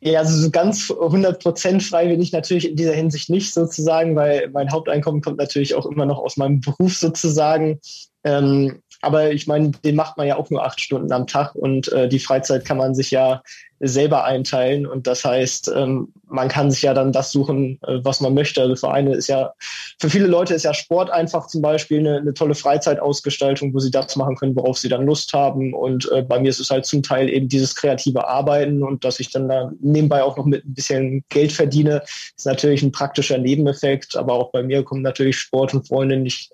Ja, 0.03 0.19
also 0.19 0.36
so 0.36 0.50
ganz 0.50 0.89
100% 0.89 1.80
frei 1.81 2.07
bin 2.07 2.21
ich 2.21 2.31
natürlich 2.31 2.69
in 2.69 2.75
dieser 2.75 2.94
Hinsicht 2.94 3.30
nicht 3.30 3.53
sozusagen, 3.53 4.15
weil 4.15 4.50
mein 4.51 4.71
Haupteinkommen 4.71 5.21
kommt 5.21 5.38
natürlich 5.38 5.75
auch 5.75 5.86
immer 5.86 6.07
noch 6.07 6.18
aus 6.18 6.38
meinem 6.38 6.59
Beruf 6.59 6.98
sozusagen. 6.98 7.80
Ähm, 8.24 8.81
aber 9.01 9.31
ich 9.31 9.48
meine, 9.48 9.72
den 9.84 9.96
macht 9.96 10.17
man 10.17 10.27
ja 10.27 10.38
auch 10.38 10.50
nur 10.50 10.65
acht 10.65 10.79
Stunden 10.79 11.12
am 11.12 11.27
Tag 11.27 11.55
und 11.55 11.91
äh, 11.91 12.08
die 12.08 12.20
Freizeit 12.20 12.65
kann 12.65 12.77
man 12.77 12.96
sich 12.96 13.12
ja 13.12 13.41
selber 13.81 14.25
einteilen. 14.25 14.86
Und 14.86 15.08
das 15.08 15.25
heißt, 15.25 15.72
ähm, 15.75 16.10
man 16.27 16.48
kann 16.48 16.70
sich 16.70 16.84
ja 16.84 16.93
dann 16.93 17.12
das 17.12 17.31
suchen, 17.31 17.79
äh, 17.88 18.00
was 18.03 18.22
man 18.22 18.34
möchte. 18.34 18.62
Also 18.62 18.75
für 18.75 18.91
eine 18.91 19.15
ist 19.15 19.27
ja, 19.27 19.53
für 20.00 20.10
viele 20.10 20.27
Leute 20.27 20.53
ist 20.53 20.63
ja 20.63 20.74
Sport 20.74 21.10
einfach 21.10 21.48
zum 21.48 21.62
Beispiel 21.62 22.00
eine, 22.00 22.17
eine 22.17 22.34
tolle 22.34 22.53
Freizeitausgestaltung, 22.53 23.74
wo 23.74 23.79
sie 23.79 23.91
das 23.91 24.15
machen 24.15 24.36
können, 24.36 24.55
worauf 24.55 24.77
sie 24.77 24.89
dann 24.89 25.05
Lust 25.05 25.34
haben. 25.34 25.74
Und 25.74 26.10
äh, 26.12 26.22
bei 26.22 26.39
mir 26.39 26.50
ist 26.50 26.60
es 26.60 26.70
halt 26.70 26.86
zum 26.86 27.01
Teil 27.01 27.27
eben 27.29 27.50
dieses 27.50 27.75
kreative 27.75 28.27
Arbeiten 28.27 28.84
und 28.84 29.03
dass 29.03 29.20
ich 29.20 29.31
dann 29.31 29.50
da 29.50 29.72
nebenbei 29.79 30.22
auch 30.22 30.38
noch 30.38 30.46
mit 30.46 30.63
ein 30.63 30.74
bisschen 30.75 31.24
Geld 31.29 31.51
verdiene, 31.51 32.03
ist 32.38 32.46
natürlich 32.46 32.84
ein 32.84 32.91
praktischer 32.91 33.39
Nebeneffekt. 33.39 34.15
Aber 34.15 34.34
auch 34.34 34.51
bei 34.51 34.62
mir 34.62 34.84
kommen 34.84 35.01
natürlich 35.01 35.39
Sport 35.39 35.74
und 35.74 35.88
Freunde 35.88 36.17
nicht 36.17 36.51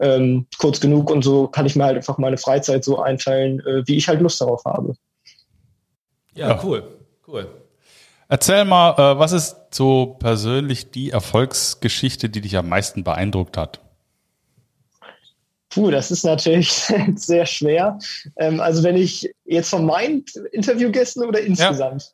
ähm, 0.00 0.46
kurz 0.58 0.80
genug 0.80 1.10
und 1.10 1.22
so 1.22 1.48
kann 1.48 1.66
ich 1.66 1.76
mir 1.76 1.84
halt 1.84 1.96
einfach 1.96 2.18
meine 2.18 2.38
Freizeit 2.38 2.84
so 2.84 2.98
einteilen, 2.98 3.60
äh, 3.60 3.86
wie 3.86 3.96
ich 3.96 4.08
halt 4.08 4.20
Lust 4.20 4.40
darauf 4.40 4.64
habe. 4.64 4.94
Ja, 6.34 6.50
ja. 6.50 6.60
cool, 6.62 6.82
cool. 7.26 7.48
Erzähl 8.28 8.64
mal, 8.64 8.92
äh, 8.92 9.18
was 9.18 9.32
ist 9.32 9.56
so 9.70 10.16
persönlich 10.18 10.90
die 10.90 11.10
Erfolgsgeschichte, 11.10 12.28
die 12.28 12.40
dich 12.40 12.56
am 12.56 12.68
meisten 12.68 13.04
beeindruckt 13.04 13.56
hat? 13.56 13.80
Puh, 15.70 15.90
das 15.90 16.10
ist 16.10 16.24
natürlich 16.24 16.72
sehr 17.16 17.46
schwer. 17.46 17.98
Ähm, 18.36 18.60
also 18.60 18.82
wenn 18.82 18.96
ich 18.96 19.30
jetzt 19.44 19.70
von 19.70 19.84
meinen 19.84 20.24
Interviewgästen 20.52 21.24
oder 21.24 21.40
insgesamt? 21.40 22.02
Ja, 22.02 22.08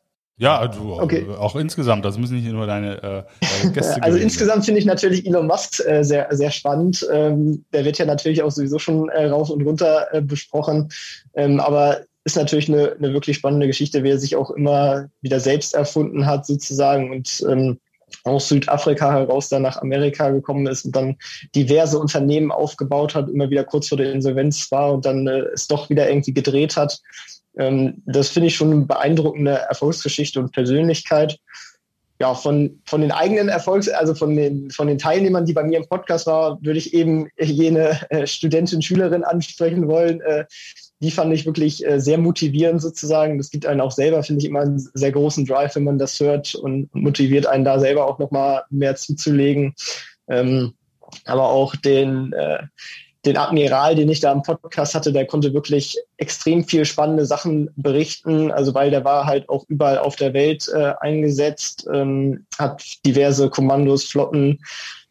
du, 0.67 0.93
okay. 0.99 1.27
auch 1.37 1.55
insgesamt, 1.55 2.03
das 2.05 2.17
müssen 2.17 2.35
nicht 2.35 2.51
nur 2.51 2.65
deine, 2.65 2.97
äh, 2.97 3.23
deine 3.61 3.73
Gäste 3.73 4.01
Also 4.01 4.17
insgesamt 4.17 4.65
finde 4.65 4.79
ich 4.79 4.85
natürlich 4.85 5.27
Elon 5.27 5.47
Musk 5.47 5.85
äh, 5.85 6.03
sehr, 6.03 6.27
sehr 6.31 6.49
spannend. 6.49 7.07
Ähm, 7.11 7.63
der 7.71 7.85
wird 7.85 7.99
ja 7.99 8.05
natürlich 8.05 8.41
auch 8.41 8.51
sowieso 8.51 8.79
schon 8.79 9.09
äh, 9.09 9.25
rauf 9.27 9.49
und 9.49 9.61
runter 9.61 10.07
äh, 10.11 10.21
besprochen. 10.21 10.89
Ähm, 11.35 11.59
aber 11.59 12.01
ist 12.25 12.35
natürlich 12.35 12.69
eine, 12.69 12.93
eine 12.93 13.13
wirklich 13.13 13.37
spannende 13.37 13.67
Geschichte, 13.67 14.03
wie 14.03 14.09
er 14.09 14.17
sich 14.17 14.35
auch 14.35 14.49
immer 14.51 15.09
wieder 15.21 15.39
selbst 15.39 15.75
erfunden 15.75 16.25
hat, 16.25 16.45
sozusagen. 16.45 17.11
Und 17.11 17.45
ähm, 17.47 17.79
aus 18.23 18.47
Südafrika 18.47 19.11
heraus 19.11 19.49
dann 19.49 19.63
nach 19.63 19.81
Amerika 19.81 20.29
gekommen 20.29 20.67
ist 20.67 20.85
und 20.85 20.95
dann 20.95 21.17
diverse 21.55 21.99
Unternehmen 21.99 22.51
aufgebaut 22.51 23.15
hat, 23.15 23.29
immer 23.29 23.49
wieder 23.49 23.63
kurz 23.63 23.89
vor 23.89 23.97
der 23.97 24.13
Insolvenz 24.13 24.71
war 24.71 24.93
und 24.93 25.05
dann 25.05 25.27
äh, 25.27 25.39
es 25.53 25.67
doch 25.67 25.89
wieder 25.89 26.09
irgendwie 26.09 26.33
gedreht 26.33 26.77
hat. 26.77 27.01
Ähm, 27.57 28.01
das 28.05 28.29
finde 28.29 28.47
ich 28.47 28.55
schon 28.55 28.71
eine 28.71 28.85
beeindruckende 28.85 29.51
Erfolgsgeschichte 29.51 30.39
und 30.39 30.51
Persönlichkeit. 30.51 31.39
Ja, 32.19 32.35
von, 32.35 32.79
von 32.85 33.01
den 33.01 33.11
eigenen 33.11 33.49
Erfolgs-, 33.49 33.89
also 33.89 34.13
von 34.13 34.35
den, 34.35 34.69
von 34.69 34.87
den 34.87 34.97
Teilnehmern, 34.97 35.45
die 35.45 35.53
bei 35.53 35.63
mir 35.63 35.77
im 35.77 35.87
Podcast 35.87 36.27
war, 36.27 36.63
würde 36.63 36.77
ich 36.77 36.93
eben 36.93 37.27
jene 37.37 37.99
äh, 38.11 38.27
Studentin, 38.27 38.81
Schülerin 38.81 39.23
ansprechen 39.23 39.87
wollen, 39.87 40.21
äh, 40.21 40.45
die 41.03 41.11
fand 41.11 41.33
ich 41.33 41.45
wirklich 41.45 41.85
äh, 41.85 41.99
sehr 41.99 42.17
motivierend 42.17 42.81
sozusagen. 42.81 43.37
Das 43.37 43.49
gibt 43.49 43.65
einen 43.65 43.81
auch 43.81 43.91
selber, 43.91 44.23
finde 44.23 44.39
ich, 44.39 44.47
immer 44.47 44.61
einen 44.61 44.79
sehr 44.93 45.11
großen 45.11 45.45
Drive, 45.45 45.75
wenn 45.75 45.83
man 45.83 45.99
das 45.99 46.17
hört 46.19 46.55
und 46.55 46.93
motiviert 46.95 47.45
einen 47.45 47.65
da 47.65 47.77
selber 47.77 48.07
auch 48.07 48.19
nochmal 48.19 48.63
mehr 48.69 48.95
zuzulegen. 48.95 49.75
Ähm, 50.29 50.73
aber 51.25 51.49
auch 51.49 51.75
den, 51.75 52.31
äh, 52.31 52.63
den 53.25 53.37
Admiral, 53.37 53.95
den 53.95 54.09
ich 54.09 54.19
da 54.19 54.31
im 54.31 54.41
Podcast 54.41 54.95
hatte, 54.95 55.13
der 55.13 55.25
konnte 55.25 55.53
wirklich 55.53 55.97
extrem 56.17 56.65
viel 56.65 56.85
spannende 56.85 57.25
Sachen 57.25 57.69
berichten. 57.75 58.51
Also 58.51 58.73
weil 58.73 58.91
der 58.91 59.05
war 59.05 59.25
halt 59.25 59.47
auch 59.49 59.65
überall 59.69 59.97
auf 59.97 60.15
der 60.15 60.33
Welt 60.33 60.69
äh, 60.73 60.93
eingesetzt, 60.99 61.87
ähm, 61.93 62.45
hat 62.57 62.83
diverse 63.05 63.49
Kommandos, 63.49 64.05
Flotten 64.05 64.59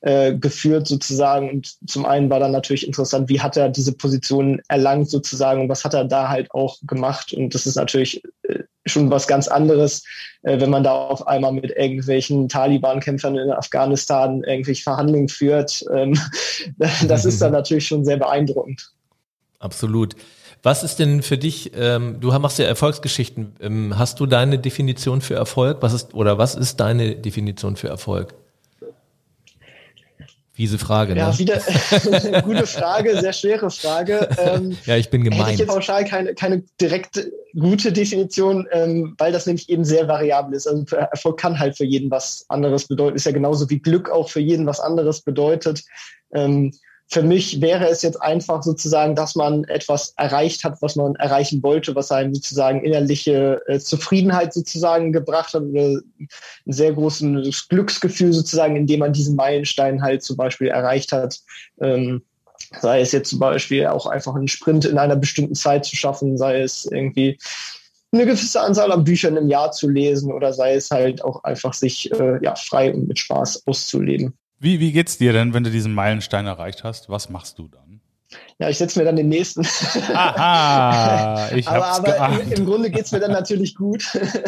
äh, 0.03 0.35
geführt 0.35 0.87
sozusagen. 0.87 1.49
Und 1.49 1.89
zum 1.89 2.05
einen 2.05 2.29
war 2.29 2.41
dann 2.41 2.53
natürlich 2.53 2.87
interessant, 2.87 3.29
wie 3.29 3.41
hat 3.41 3.57
er 3.57 3.69
diese 3.69 3.93
Position 3.93 4.61
erlangt 4.69 5.09
sozusagen 5.09 5.63
und 5.63 5.69
was 5.69 5.85
hat 5.85 5.95
er 5.95 6.05
da 6.05 6.29
halt 6.29 6.51
auch 6.51 6.79
gemacht. 6.83 7.33
Und 7.33 7.55
das 7.55 7.67
ist 7.67 7.77
natürlich 7.77 8.23
äh, 8.43 8.65
schon 8.87 9.11
was 9.11 9.27
ganz 9.27 9.49
anderes, 9.49 10.05
äh, 10.43 10.61
wenn 10.61 10.71
man 10.71 10.85
da 10.85 10.93
auf 10.93 11.27
einmal 11.27 11.53
mit 11.53 11.71
irgendwelchen 11.71 12.49
Taliban-Kämpfern 12.49 13.37
in 13.37 13.51
Afghanistan 13.51 14.43
irgendwelche 14.43 14.83
Verhandlungen 14.83 15.29
führt. 15.29 15.85
Ähm, 15.93 16.19
das 17.07 17.25
ist 17.25 17.41
dann 17.41 17.53
natürlich 17.53 17.87
schon 17.87 18.05
sehr 18.05 18.17
beeindruckend. 18.17 18.91
Absolut. 19.59 20.17
Was 20.65 20.85
ist 20.85 20.99
denn 21.01 21.23
für 21.23 21.39
dich, 21.39 21.73
ähm, 21.75 22.19
du 22.21 22.31
machst 22.39 22.59
ja 22.59 22.67
Erfolgsgeschichten, 22.67 23.57
ähm, 23.61 23.99
hast 23.99 24.21
du 24.21 24.27
deine 24.27 24.59
Definition 24.59 25.21
für 25.21 25.35
Erfolg? 25.35 25.79
Was 25.81 25.93
ist, 25.93 26.15
oder 26.15 26.39
was 26.39 26.55
ist 26.55 26.79
deine 26.79 27.17
Definition 27.17 27.77
für 27.77 27.89
Erfolg? 27.89 28.35
Fiese 30.55 30.79
Frage, 30.79 31.15
ne? 31.15 31.21
Ja, 31.21 31.39
wieder 31.39 31.61
gute 32.43 32.67
Frage, 32.67 33.19
sehr 33.19 33.33
schwere 33.33 33.71
Frage. 33.71 34.29
Ähm, 34.39 34.77
ja, 34.85 34.97
ich 34.97 35.09
bin 35.09 35.25
gemeint. 35.25 35.53
Hätte 35.53 35.63
ich 35.63 35.69
pauschal 35.69 36.05
keine, 36.05 36.35
keine 36.35 36.63
direkt 36.79 37.27
gute 37.59 37.91
Definition, 37.91 38.67
ähm, 38.71 39.15
weil 39.17 39.33
das 39.33 39.47
nämlich 39.47 39.71
eben 39.71 39.85
sehr 39.85 40.09
variabel 40.09 40.55
ist. 40.55 40.67
Also 40.67 40.85
Erfolg 40.95 41.41
kann 41.41 41.59
halt 41.59 41.79
für 41.79 41.87
jeden 41.87 42.11
was 42.11 42.45
anderes 42.49 42.87
bedeuten. 42.87 43.17
Ist 43.17 43.25
ja 43.25 43.33
genauso 43.33 43.69
wie 43.71 43.79
Glück 43.79 44.11
auch 44.11 44.29
für 44.29 44.41
jeden 44.41 44.67
was 44.67 44.79
anderes 44.79 45.23
bedeutet. 45.23 45.85
Ähm, 46.35 46.73
für 47.13 47.23
mich 47.23 47.61
wäre 47.61 47.89
es 47.89 48.01
jetzt 48.01 48.23
einfach 48.23 48.63
sozusagen, 48.63 49.15
dass 49.15 49.35
man 49.35 49.65
etwas 49.65 50.15
erreicht 50.17 50.65
hat, 50.65 50.81
was 50.81 50.97
man 50.97 51.15
erreichen 51.17 51.63
wollte, 51.63 51.95
was 51.95 52.11
einem 52.11 52.35
sozusagen 52.35 52.83
innerliche 52.83 53.61
äh, 53.67 53.79
Zufriedenheit 53.79 54.55
sozusagen 54.55 55.13
gebracht 55.13 55.53
hat, 55.53 55.63
oder 55.63 56.01
ein 56.19 56.29
sehr 56.65 56.95
großes 56.95 57.69
Glücksgefühl 57.69 58.33
sozusagen, 58.33 58.77
indem 58.77 59.01
man 59.01 59.13
diesen 59.13 59.37
Meilenstein 59.37 60.01
halt 60.01 60.23
zum 60.23 60.39
Beispiel 60.39 60.69
erreicht 60.69 61.13
hat. 61.13 61.41
Ähm, 61.83 62.23
sei 62.81 63.03
es 63.03 63.13
jetzt 63.13 63.29
zum 63.29 63.41
Beispiel 63.41 63.87
auch 63.89 64.07
einfach 64.07 64.35
einen 64.35 64.49
Sprint 64.49 64.87
in 64.87 64.97
einer 64.97 65.17
bestimmten 65.17 65.55
Zeit 65.55 65.85
zu 65.85 65.97
schaffen, 65.97 66.39
sei 66.39 66.63
es 66.63 66.87
irgendwie 66.87 67.37
eine 68.11 68.25
gewisse 68.25 68.61
Anzahl 68.63 68.91
an 68.91 69.05
Büchern 69.05 69.37
im 69.37 69.49
Jahr 69.49 69.73
zu 69.73 69.87
lesen 69.87 70.33
oder 70.33 70.55
sei 70.55 70.77
es 70.77 70.91
halt 70.91 71.23
auch 71.23 71.45
einfach 71.45 71.75
sich 71.75 72.11
äh, 72.13 72.43
ja, 72.43 72.55
frei 72.55 72.95
und 72.95 73.07
mit 73.07 73.19
Spaß 73.19 73.67
auszuleben. 73.67 74.33
Wie, 74.63 74.79
wie 74.79 74.93
geht's 74.93 75.19
dir 75.19 75.33
denn, 75.33 75.55
wenn 75.55 75.65
du 75.65 75.73
diesen 75.73 75.93
Meilenstein 75.93 76.47
erreicht 76.47 76.85
hast? 76.85 77.11
Was 77.11 77.29
machst 77.29 77.59
du 77.59 77.67
dann? 77.67 78.01
Ja, 78.61 78.69
ich 78.69 78.79
setze 78.79 79.01
mir 79.01 79.05
dann 79.05 79.17
den 79.17 79.29
nächsten. 79.29 79.67
Aha, 80.15 81.49
ich 81.57 81.67
aber, 81.67 81.85
hab's 81.85 81.99
aber 81.99 82.41
im, 82.41 82.53
im 82.53 82.65
Grunde 82.65 82.89
geht's 82.89 83.11
mir 83.11 83.19
dann 83.19 83.33
natürlich 83.33 83.75
gut. 83.75 84.05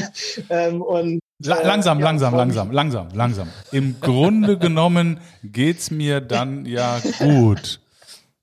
ähm, 0.51 0.83
und, 0.83 1.15
äh, 1.17 1.21
langsam, 1.49 1.99
ja, 1.99 2.05
langsam, 2.05 2.33
langsam, 2.37 2.71
langsam, 2.71 3.09
langsam. 3.13 3.49
Im 3.73 3.97
Grunde 4.01 4.57
genommen 4.57 5.19
geht's 5.43 5.91
mir 5.91 6.21
dann 6.21 6.65
ja 6.65 7.01
gut. 7.19 7.81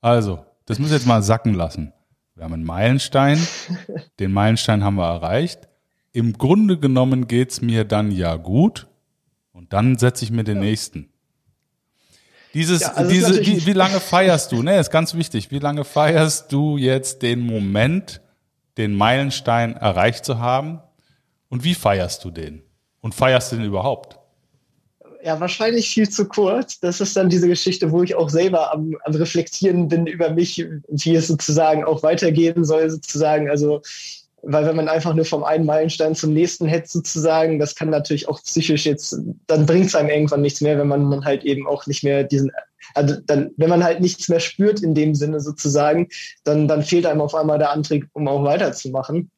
Also, 0.01 0.45
das 0.65 0.77
muss 0.77 0.89
ich 0.89 0.95
jetzt 0.95 1.07
mal 1.07 1.23
sacken 1.23 1.53
lassen. 1.53 1.93
Wir 2.35 2.43
haben 2.43 2.53
einen 2.53 2.65
Meilenstein. 2.65 3.39
Den 4.19 4.33
Meilenstein 4.33 4.83
haben 4.83 4.95
wir 4.95 5.07
erreicht. 5.07 5.69
Im 6.11 6.33
Grunde 6.33 6.77
genommen 6.77 7.27
geht's 7.27 7.61
mir 7.61 7.85
dann 7.85 8.11
ja 8.11 8.35
gut. 8.35 8.87
Und 9.53 9.71
dann 9.71 9.97
setze 9.97 10.25
ich 10.25 10.31
mir 10.31 10.43
den 10.43 10.57
ja. 10.57 10.63
nächsten. 10.63 11.10
Dieses, 12.53 12.81
ja, 12.81 12.93
also 12.93 13.09
diese, 13.09 13.45
wie, 13.45 13.65
wie 13.65 13.73
lange 13.73 13.99
feierst 13.99 14.51
du? 14.51 14.61
Ne, 14.61 14.79
ist 14.79 14.91
ganz 14.91 15.13
wichtig. 15.13 15.51
Wie 15.51 15.59
lange 15.59 15.85
feierst 15.85 16.51
du 16.51 16.77
jetzt 16.77 17.21
den 17.21 17.39
Moment, 17.39 18.21
den 18.77 18.95
Meilenstein 18.95 19.75
erreicht 19.75 20.25
zu 20.25 20.39
haben? 20.39 20.81
Und 21.49 21.63
wie 21.63 21.75
feierst 21.75 22.23
du 22.23 22.31
den? 22.31 22.63
Und 22.99 23.15
feierst 23.15 23.51
du 23.51 23.57
den 23.57 23.65
überhaupt? 23.65 24.19
Ja, 25.23 25.39
wahrscheinlich 25.39 25.89
viel 25.89 26.09
zu 26.09 26.27
kurz. 26.27 26.79
Das 26.79 26.99
ist 26.99 27.15
dann 27.15 27.29
diese 27.29 27.47
Geschichte, 27.47 27.91
wo 27.91 28.01
ich 28.01 28.15
auch 28.15 28.29
selber 28.29 28.73
am, 28.73 28.97
am 29.03 29.13
Reflektieren 29.13 29.87
bin 29.87 30.07
über 30.07 30.31
mich, 30.31 30.65
wie 30.87 31.15
es 31.15 31.27
sozusagen 31.27 31.83
auch 31.83 32.03
weitergehen 32.03 32.65
soll, 32.65 32.89
sozusagen. 32.89 33.49
Also 33.49 33.81
weil 34.43 34.65
wenn 34.65 34.75
man 34.75 34.87
einfach 34.87 35.13
nur 35.13 35.25
vom 35.25 35.43
einen 35.43 35.65
Meilenstein 35.65 36.15
zum 36.15 36.33
nächsten 36.33 36.67
hetzt 36.67 36.93
sozusagen, 36.93 37.59
das 37.59 37.75
kann 37.75 37.89
natürlich 37.89 38.27
auch 38.27 38.41
psychisch 38.41 38.85
jetzt, 38.85 39.17
dann 39.47 39.65
bringt 39.65 39.87
es 39.87 39.95
einem 39.95 40.09
irgendwann 40.09 40.41
nichts 40.41 40.61
mehr, 40.61 40.77
wenn 40.77 40.87
man, 40.87 41.25
halt 41.25 41.43
eben 41.43 41.67
auch 41.67 41.85
nicht 41.87 42.03
mehr 42.03 42.23
diesen, 42.23 42.51
also 42.95 43.15
dann, 43.25 43.51
wenn 43.57 43.69
man 43.69 43.83
halt 43.83 44.01
nichts 44.01 44.29
mehr 44.29 44.39
spürt 44.39 44.81
in 44.81 44.95
dem 44.95 45.15
Sinne 45.15 45.39
sozusagen, 45.39 46.07
dann, 46.43 46.67
dann 46.67 46.83
fehlt 46.83 47.05
einem 47.05 47.21
auf 47.21 47.35
einmal 47.35 47.59
der 47.59 47.71
Antrieb, 47.71 48.07
um 48.13 48.27
auch 48.27 48.43
weiterzumachen. 48.43 49.29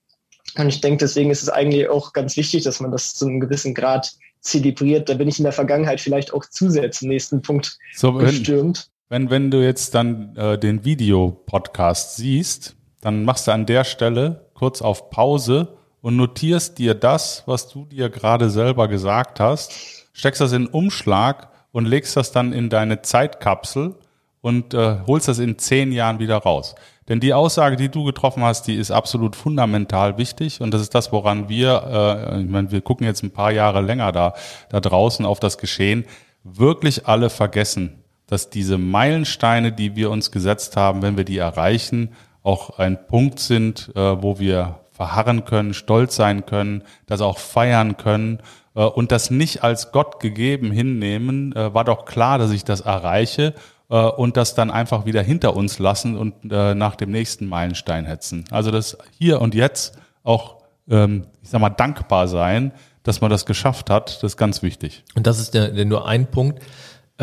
Und 0.57 0.69
ich 0.69 0.81
denke, 0.81 0.99
deswegen 0.99 1.31
ist 1.31 1.41
es 1.41 1.49
eigentlich 1.49 1.89
auch 1.89 2.13
ganz 2.13 2.37
wichtig, 2.37 2.63
dass 2.63 2.79
man 2.79 2.91
das 2.91 3.15
zu 3.15 3.25
einem 3.25 3.39
gewissen 3.39 3.73
Grad 3.73 4.13
zelebriert. 4.39 5.09
Da 5.09 5.15
bin 5.15 5.27
ich 5.27 5.39
in 5.39 5.43
der 5.43 5.53
Vergangenheit 5.53 5.99
vielleicht 5.99 6.33
auch 6.33 6.45
zusätzlich 6.49 6.99
zum 6.99 7.09
nächsten 7.09 7.41
Punkt 7.41 7.77
so, 7.93 8.13
gestürmt. 8.13 8.89
Wenn, 9.09 9.29
wenn 9.29 9.51
du 9.51 9.63
jetzt 9.63 9.95
dann 9.95 10.35
äh, 10.35 10.57
den 10.57 10.85
Videopodcast 10.85 12.17
siehst, 12.17 12.75
dann 13.01 13.25
machst 13.25 13.47
du 13.47 13.51
an 13.51 13.65
der 13.65 13.83
Stelle 13.83 14.42
kurz 14.53 14.81
auf 14.81 15.09
Pause 15.09 15.77
und 16.01 16.17
notierst 16.17 16.77
dir 16.77 16.93
das, 16.95 17.43
was 17.45 17.69
du 17.69 17.85
dir 17.85 18.09
gerade 18.09 18.49
selber 18.49 18.87
gesagt 18.87 19.39
hast, 19.39 19.73
steckst 20.13 20.41
das 20.41 20.51
in 20.51 20.67
Umschlag 20.67 21.49
und 21.71 21.85
legst 21.85 22.15
das 22.17 22.31
dann 22.31 22.53
in 22.53 22.69
deine 22.69 23.01
Zeitkapsel 23.01 23.95
und 24.41 24.73
äh, 24.73 24.97
holst 25.07 25.27
das 25.27 25.39
in 25.39 25.57
zehn 25.57 25.91
Jahren 25.91 26.19
wieder 26.19 26.37
raus. 26.37 26.75
Denn 27.07 27.19
die 27.19 27.33
Aussage, 27.33 27.75
die 27.75 27.89
du 27.89 28.03
getroffen 28.03 28.43
hast, 28.43 28.67
die 28.67 28.75
ist 28.75 28.91
absolut 28.91 29.35
fundamental 29.35 30.17
wichtig 30.17 30.61
und 30.61 30.73
das 30.73 30.81
ist 30.81 30.95
das, 30.95 31.11
woran 31.11 31.49
wir, 31.49 32.27
äh, 32.31 32.41
ich 32.41 32.49
meine, 32.49 32.71
wir 32.71 32.81
gucken 32.81 33.05
jetzt 33.05 33.23
ein 33.23 33.31
paar 33.31 33.51
Jahre 33.51 33.81
länger 33.81 34.11
da, 34.11 34.33
da 34.69 34.79
draußen 34.79 35.25
auf 35.25 35.39
das 35.39 35.57
Geschehen, 35.57 36.05
wirklich 36.43 37.07
alle 37.07 37.29
vergessen, 37.29 38.03
dass 38.27 38.49
diese 38.49 38.77
Meilensteine, 38.77 39.71
die 39.71 39.95
wir 39.95 40.11
uns 40.11 40.31
gesetzt 40.31 40.77
haben, 40.77 41.01
wenn 41.01 41.17
wir 41.17 41.25
die 41.25 41.37
erreichen, 41.37 42.09
auch 42.43 42.77
ein 42.77 43.07
Punkt 43.07 43.39
sind, 43.39 43.91
äh, 43.95 44.21
wo 44.21 44.39
wir 44.39 44.79
verharren 44.91 45.45
können, 45.45 45.73
stolz 45.73 46.15
sein 46.15 46.45
können, 46.45 46.83
das 47.07 47.21
auch 47.21 47.39
feiern 47.39 47.97
können 47.97 48.39
äh, 48.75 48.83
und 48.83 49.11
das 49.11 49.31
nicht 49.31 49.63
als 49.63 49.91
Gott 49.91 50.19
gegeben 50.19 50.71
hinnehmen, 50.71 51.55
äh, 51.55 51.73
war 51.73 51.85
doch 51.85 52.05
klar, 52.05 52.37
dass 52.37 52.51
ich 52.51 52.63
das 52.63 52.81
erreiche 52.81 53.53
und 53.89 54.37
das 54.37 54.55
dann 54.55 54.71
einfach 54.71 55.05
wieder 55.05 55.21
hinter 55.21 55.55
uns 55.55 55.77
lassen 55.77 56.17
und 56.17 56.45
nach 56.45 56.95
dem 56.95 57.11
nächsten 57.11 57.45
Meilenstein 57.45 58.05
hetzen. 58.05 58.45
Also 58.49 58.71
das 58.71 58.97
hier 59.19 59.39
und 59.39 59.53
jetzt 59.53 59.99
auch, 60.23 60.63
ähm, 60.89 61.27
ich 61.43 61.49
sag 61.49 61.61
mal, 61.61 61.69
dankbar 61.69 62.27
sein, 62.27 62.71
dass 63.03 63.21
man 63.21 63.29
das 63.29 63.45
geschafft 63.45 63.89
hat, 63.91 64.15
das 64.15 64.33
ist 64.33 64.37
ganz 64.37 64.63
wichtig. 64.63 65.03
Und 65.15 65.27
das 65.27 65.37
ist 65.39 65.53
der, 65.53 65.69
der 65.69 65.85
nur 65.85 66.07
ein 66.07 66.25
Punkt. 66.25 66.63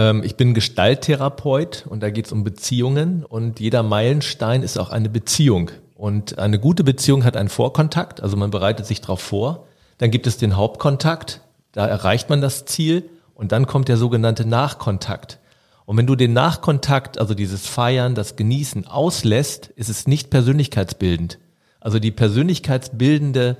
Ähm, 0.00 0.22
ich 0.24 0.36
bin 0.36 0.54
Gestalttherapeut 0.54 1.84
und 1.86 2.02
da 2.02 2.08
geht 2.08 2.24
es 2.24 2.32
um 2.32 2.42
Beziehungen 2.42 3.24
und 3.24 3.60
jeder 3.60 3.82
Meilenstein 3.82 4.62
ist 4.62 4.78
auch 4.78 4.88
eine 4.88 5.10
Beziehung. 5.10 5.70
Und 5.94 6.38
eine 6.38 6.58
gute 6.58 6.82
Beziehung 6.82 7.24
hat 7.24 7.36
einen 7.36 7.50
Vorkontakt, 7.50 8.22
also 8.22 8.38
man 8.38 8.50
bereitet 8.50 8.86
sich 8.86 9.02
darauf 9.02 9.20
vor. 9.20 9.66
Dann 9.98 10.10
gibt 10.10 10.26
es 10.26 10.38
den 10.38 10.56
Hauptkontakt, 10.56 11.42
da 11.72 11.86
erreicht 11.86 12.30
man 12.30 12.40
das 12.40 12.64
Ziel 12.64 13.10
und 13.34 13.52
dann 13.52 13.66
kommt 13.66 13.88
der 13.88 13.98
sogenannte 13.98 14.46
Nachkontakt. 14.46 15.38
Und 15.84 15.98
wenn 15.98 16.06
du 16.06 16.16
den 16.16 16.32
Nachkontakt, 16.32 17.18
also 17.18 17.34
dieses 17.34 17.66
Feiern, 17.66 18.14
das 18.14 18.36
Genießen 18.36 18.86
auslässt, 18.86 19.66
ist 19.76 19.90
es 19.90 20.06
nicht 20.06 20.30
persönlichkeitsbildend. 20.30 21.38
Also 21.78 21.98
die 21.98 22.12
persönlichkeitsbildende 22.12 23.58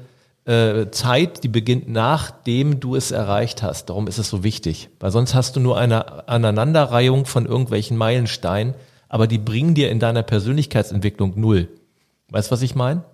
äh, 0.50 0.90
Zeit, 0.90 1.45
die 1.45 1.49
beginnt 1.49 1.88
nachdem 1.88 2.80
du 2.80 2.97
es 2.97 3.12
erreicht 3.12 3.62
hast. 3.62 3.88
Darum 3.88 4.09
ist 4.09 4.19
es 4.19 4.28
so 4.28 4.42
wichtig. 4.42 4.88
Weil 4.99 5.12
sonst 5.12 5.35
hast 5.35 5.54
du 5.54 5.61
nur 5.61 5.78
eine 5.78 6.28
Aneinanderreihung 6.28 7.25
von 7.25 7.47
irgendwelchen 7.47 7.97
Meilensteinen, 7.97 8.75
aber 9.09 9.26
die 9.26 9.38
bringen 9.38 9.75
dir 9.75 9.90
in 9.90 10.00
deiner 10.00 10.23
Persönlichkeitsentwicklung 10.23 11.38
null. 11.38 11.69
Weißt 12.30 12.50
du, 12.50 12.52
was 12.52 12.62
ich 12.62 12.75
meine? 12.75 13.04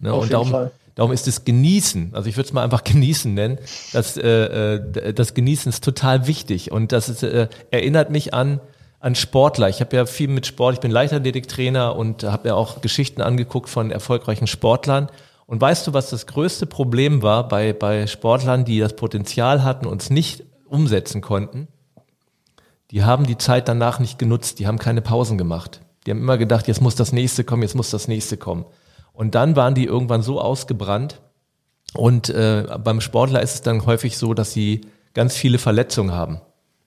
Ne? 0.00 0.14
Und 0.14 0.32
darum, 0.32 0.50
Fall. 0.50 0.72
Darum 0.96 1.12
ist 1.12 1.26
das 1.26 1.46
Genießen, 1.46 2.10
also 2.12 2.28
ich 2.28 2.36
würde 2.36 2.48
es 2.48 2.52
mal 2.52 2.62
einfach 2.62 2.84
Genießen 2.84 3.32
nennen, 3.32 3.58
das, 3.92 4.18
äh, 4.18 4.74
äh, 4.74 5.14
das 5.14 5.32
Genießen 5.32 5.70
ist 5.70 5.82
total 5.82 6.26
wichtig 6.26 6.72
und 6.72 6.92
das 6.92 7.08
ist, 7.08 7.22
äh, 7.22 7.48
erinnert 7.70 8.10
mich 8.10 8.34
an, 8.34 8.60
an 8.98 9.14
Sportler. 9.14 9.70
Ich 9.70 9.80
habe 9.80 9.96
ja 9.96 10.04
viel 10.04 10.28
mit 10.28 10.46
Sport, 10.46 10.74
ich 10.74 10.80
bin 10.80 10.90
Leichtathletiktrainer 10.90 11.96
und 11.96 12.24
habe 12.24 12.48
mir 12.48 12.54
auch 12.54 12.82
Geschichten 12.82 13.22
angeguckt 13.22 13.70
von 13.70 13.90
erfolgreichen 13.90 14.46
Sportlern. 14.46 15.08
Und 15.50 15.60
weißt 15.60 15.88
du, 15.88 15.92
was 15.92 16.10
das 16.10 16.28
größte 16.28 16.64
Problem 16.66 17.22
war 17.22 17.48
bei, 17.48 17.72
bei 17.72 18.06
Sportlern, 18.06 18.64
die 18.64 18.78
das 18.78 18.94
Potenzial 18.94 19.64
hatten 19.64 19.84
und 19.84 20.00
es 20.00 20.08
nicht 20.08 20.44
umsetzen 20.68 21.22
konnten? 21.22 21.66
Die 22.92 23.02
haben 23.02 23.26
die 23.26 23.36
Zeit 23.36 23.66
danach 23.66 23.98
nicht 23.98 24.16
genutzt, 24.16 24.60
die 24.60 24.68
haben 24.68 24.78
keine 24.78 25.02
Pausen 25.02 25.38
gemacht. 25.38 25.80
Die 26.06 26.12
haben 26.12 26.20
immer 26.20 26.38
gedacht, 26.38 26.68
jetzt 26.68 26.80
muss 26.80 26.94
das 26.94 27.10
nächste 27.10 27.42
kommen, 27.42 27.62
jetzt 27.62 27.74
muss 27.74 27.90
das 27.90 28.06
nächste 28.06 28.36
kommen. 28.36 28.64
Und 29.12 29.34
dann 29.34 29.56
waren 29.56 29.74
die 29.74 29.86
irgendwann 29.86 30.22
so 30.22 30.40
ausgebrannt. 30.40 31.20
Und 31.94 32.30
äh, 32.30 32.68
beim 32.84 33.00
Sportler 33.00 33.42
ist 33.42 33.54
es 33.54 33.62
dann 33.62 33.84
häufig 33.86 34.18
so, 34.18 34.34
dass 34.34 34.52
sie 34.52 34.82
ganz 35.14 35.34
viele 35.34 35.58
Verletzungen 35.58 36.12
haben. 36.12 36.40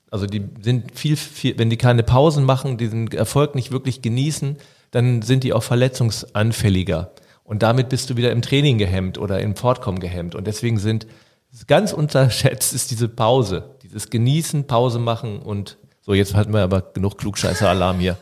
Also 0.09 0.25
die 0.25 0.41
sind 0.61 0.97
viel, 0.97 1.17
viel, 1.17 1.59
wenn 1.59 1.69
die 1.69 1.75
keine 1.75 2.03
Pausen 2.03 2.45
machen, 2.45 2.77
diesen 2.77 3.11
Erfolg 3.11 3.55
nicht 3.55 3.73
wirklich 3.73 4.01
genießen, 4.01 4.55
dann 4.91 5.21
sind 5.21 5.43
die 5.43 5.51
auch 5.51 5.63
verletzungsanfälliger. 5.63 7.11
Und 7.43 7.63
damit 7.63 7.89
bist 7.89 8.09
du 8.09 8.17
wieder 8.17 8.31
im 8.31 8.41
Training 8.41 8.77
gehemmt 8.77 9.17
oder 9.17 9.39
im 9.39 9.55
Fortkommen 9.55 9.99
gehemmt. 9.99 10.35
Und 10.35 10.47
deswegen 10.47 10.77
sind 10.77 11.07
ganz 11.67 11.93
unterschätzt 11.93 12.73
ist 12.73 12.91
diese 12.91 13.09
Pause, 13.09 13.75
dieses 13.83 14.09
Genießen, 14.09 14.65
Pause 14.65 14.99
machen 14.99 15.39
und 15.39 15.77
so, 16.05 16.13
jetzt 16.13 16.33
hatten 16.33 16.53
wir 16.53 16.59
aber 16.59 16.81
genug 16.93 17.17
Klugscheißer-Alarm 17.17 17.99
hier. 17.99 18.17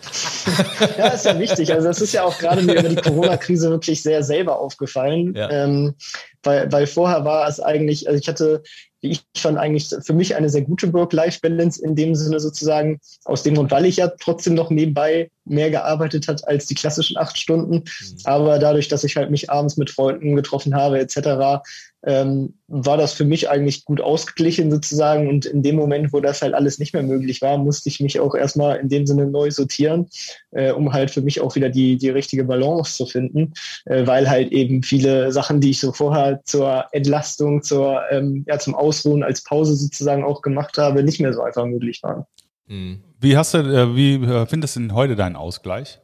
ja, 0.97 1.07
ist 1.07 1.25
ja 1.25 1.37
wichtig. 1.39 1.73
Also 1.73 1.87
das 1.87 1.99
ist 1.99 2.13
ja 2.13 2.23
auch 2.23 2.37
gerade 2.37 2.61
mir 2.61 2.79
über 2.79 2.89
die 2.89 2.95
Corona-Krise 2.95 3.71
wirklich 3.71 4.03
sehr 4.03 4.23
selber 4.23 4.59
aufgefallen. 4.59 5.33
Ja. 5.35 5.49
Ähm, 5.49 5.95
weil, 6.43 6.71
weil 6.71 6.85
vorher 6.85 7.25
war 7.25 7.47
es 7.47 7.59
eigentlich, 7.59 8.07
also 8.07 8.19
ich 8.19 8.27
hatte 8.27 8.61
wie 9.01 9.11
ich 9.11 9.23
fand, 9.35 9.57
eigentlich 9.57 9.89
für 10.03 10.13
mich 10.13 10.35
eine 10.35 10.49
sehr 10.49 10.61
gute 10.61 10.93
Work-Life-Balance 10.93 11.83
in 11.83 11.95
dem 11.95 12.15
Sinne 12.15 12.39
sozusagen, 12.39 12.99
aus 13.25 13.43
dem 13.43 13.55
Grund, 13.55 13.71
weil 13.71 13.85
ich 13.85 13.97
ja 13.97 14.07
trotzdem 14.07 14.53
noch 14.53 14.69
nebenbei 14.69 15.29
mehr 15.43 15.71
gearbeitet 15.71 16.27
hat 16.27 16.47
als 16.47 16.67
die 16.67 16.75
klassischen 16.75 17.17
acht 17.17 17.37
Stunden. 17.37 17.75
Mhm. 17.77 18.17
Aber 18.25 18.59
dadurch, 18.59 18.87
dass 18.87 19.03
ich 19.03 19.15
halt 19.15 19.31
mich 19.31 19.49
abends 19.49 19.77
mit 19.77 19.89
Freunden 19.89 20.35
getroffen 20.35 20.75
habe, 20.75 20.99
etc., 20.99 21.63
ähm, 22.03 22.55
war 22.67 22.97
das 22.97 23.13
für 23.13 23.25
mich 23.25 23.49
eigentlich 23.49 23.85
gut 23.85 24.01
ausgeglichen 24.01 24.71
sozusagen. 24.71 25.27
Und 25.27 25.45
in 25.45 25.61
dem 25.61 25.75
Moment, 25.75 26.13
wo 26.13 26.19
das 26.19 26.41
halt 26.41 26.53
alles 26.53 26.79
nicht 26.79 26.93
mehr 26.93 27.03
möglich 27.03 27.41
war, 27.41 27.57
musste 27.57 27.89
ich 27.89 27.99
mich 27.99 28.19
auch 28.19 28.35
erstmal 28.35 28.77
in 28.77 28.89
dem 28.89 29.05
Sinne 29.05 29.27
neu 29.27 29.51
sortieren, 29.51 30.07
äh, 30.51 30.71
um 30.71 30.93
halt 30.93 31.11
für 31.11 31.21
mich 31.21 31.41
auch 31.41 31.55
wieder 31.55 31.69
die, 31.69 31.97
die 31.97 32.09
richtige 32.09 32.43
Balance 32.43 32.95
zu 32.95 33.05
finden, 33.05 33.53
äh, 33.85 34.05
weil 34.07 34.29
halt 34.29 34.51
eben 34.51 34.83
viele 34.83 35.31
Sachen, 35.31 35.61
die 35.61 35.71
ich 35.71 35.79
so 35.79 35.91
vorher 35.91 36.41
zur 36.45 36.85
Entlastung, 36.91 37.61
zur, 37.61 38.01
ähm, 38.09 38.45
ja, 38.47 38.57
zum 38.57 38.75
Ausruhen 38.75 39.23
als 39.23 39.43
Pause 39.43 39.75
sozusagen 39.75 40.23
auch 40.23 40.41
gemacht 40.41 40.77
habe, 40.77 41.03
nicht 41.03 41.19
mehr 41.19 41.33
so 41.33 41.41
einfach 41.41 41.65
möglich 41.65 42.01
waren. 42.03 42.25
Hm. 42.67 43.03
Wie 43.19 43.37
hast 43.37 43.53
du, 43.53 43.59
äh, 43.59 43.95
wie 43.95 44.15
äh, 44.15 44.45
findest 44.47 44.75
du 44.75 44.79
denn 44.79 44.93
heute 44.93 45.15
deinen 45.15 45.35
Ausgleich? 45.35 45.99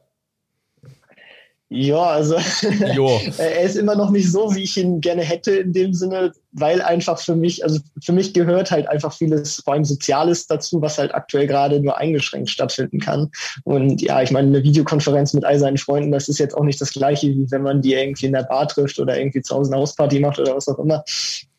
Ja, 1.69 2.01
also 2.01 2.35
er 3.37 3.61
ist 3.61 3.75
immer 3.75 3.95
noch 3.95 4.09
nicht 4.09 4.31
so, 4.31 4.55
wie 4.55 4.63
ich 4.63 4.77
ihn 4.77 5.01
gerne 5.01 5.23
hätte 5.23 5.51
in 5.51 5.73
dem 5.73 5.93
Sinne, 5.93 6.31
weil 6.53 6.81
einfach 6.81 7.19
für 7.19 7.35
mich, 7.35 7.61
also 7.61 7.81
für 8.01 8.13
mich 8.13 8.33
gehört 8.33 8.71
halt 8.71 8.87
einfach 8.87 9.13
vieles, 9.13 9.61
vor 9.65 9.73
allem 9.73 9.83
Soziales 9.83 10.47
dazu, 10.47 10.81
was 10.81 10.97
halt 10.97 11.13
aktuell 11.13 11.45
gerade 11.45 11.81
nur 11.81 11.97
eingeschränkt 11.97 12.49
stattfinden 12.49 12.99
kann. 12.99 13.29
Und 13.65 14.01
ja, 14.01 14.21
ich 14.21 14.31
meine, 14.31 14.47
eine 14.47 14.63
Videokonferenz 14.63 15.33
mit 15.33 15.43
all 15.43 15.59
seinen 15.59 15.77
Freunden, 15.77 16.11
das 16.13 16.29
ist 16.29 16.39
jetzt 16.39 16.55
auch 16.55 16.63
nicht 16.63 16.79
das 16.79 16.91
gleiche, 16.91 17.27
wie 17.27 17.51
wenn 17.51 17.63
man 17.63 17.81
die 17.81 17.95
irgendwie 17.95 18.27
in 18.27 18.33
der 18.33 18.43
Bar 18.43 18.69
trifft 18.69 18.97
oder 18.97 19.17
irgendwie 19.17 19.41
zu 19.41 19.53
Hause 19.53 19.73
eine 19.73 19.81
Hausparty 19.81 20.21
macht 20.21 20.39
oder 20.39 20.55
was 20.55 20.69
auch 20.69 20.79
immer. 20.79 21.03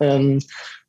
Ähm, 0.00 0.41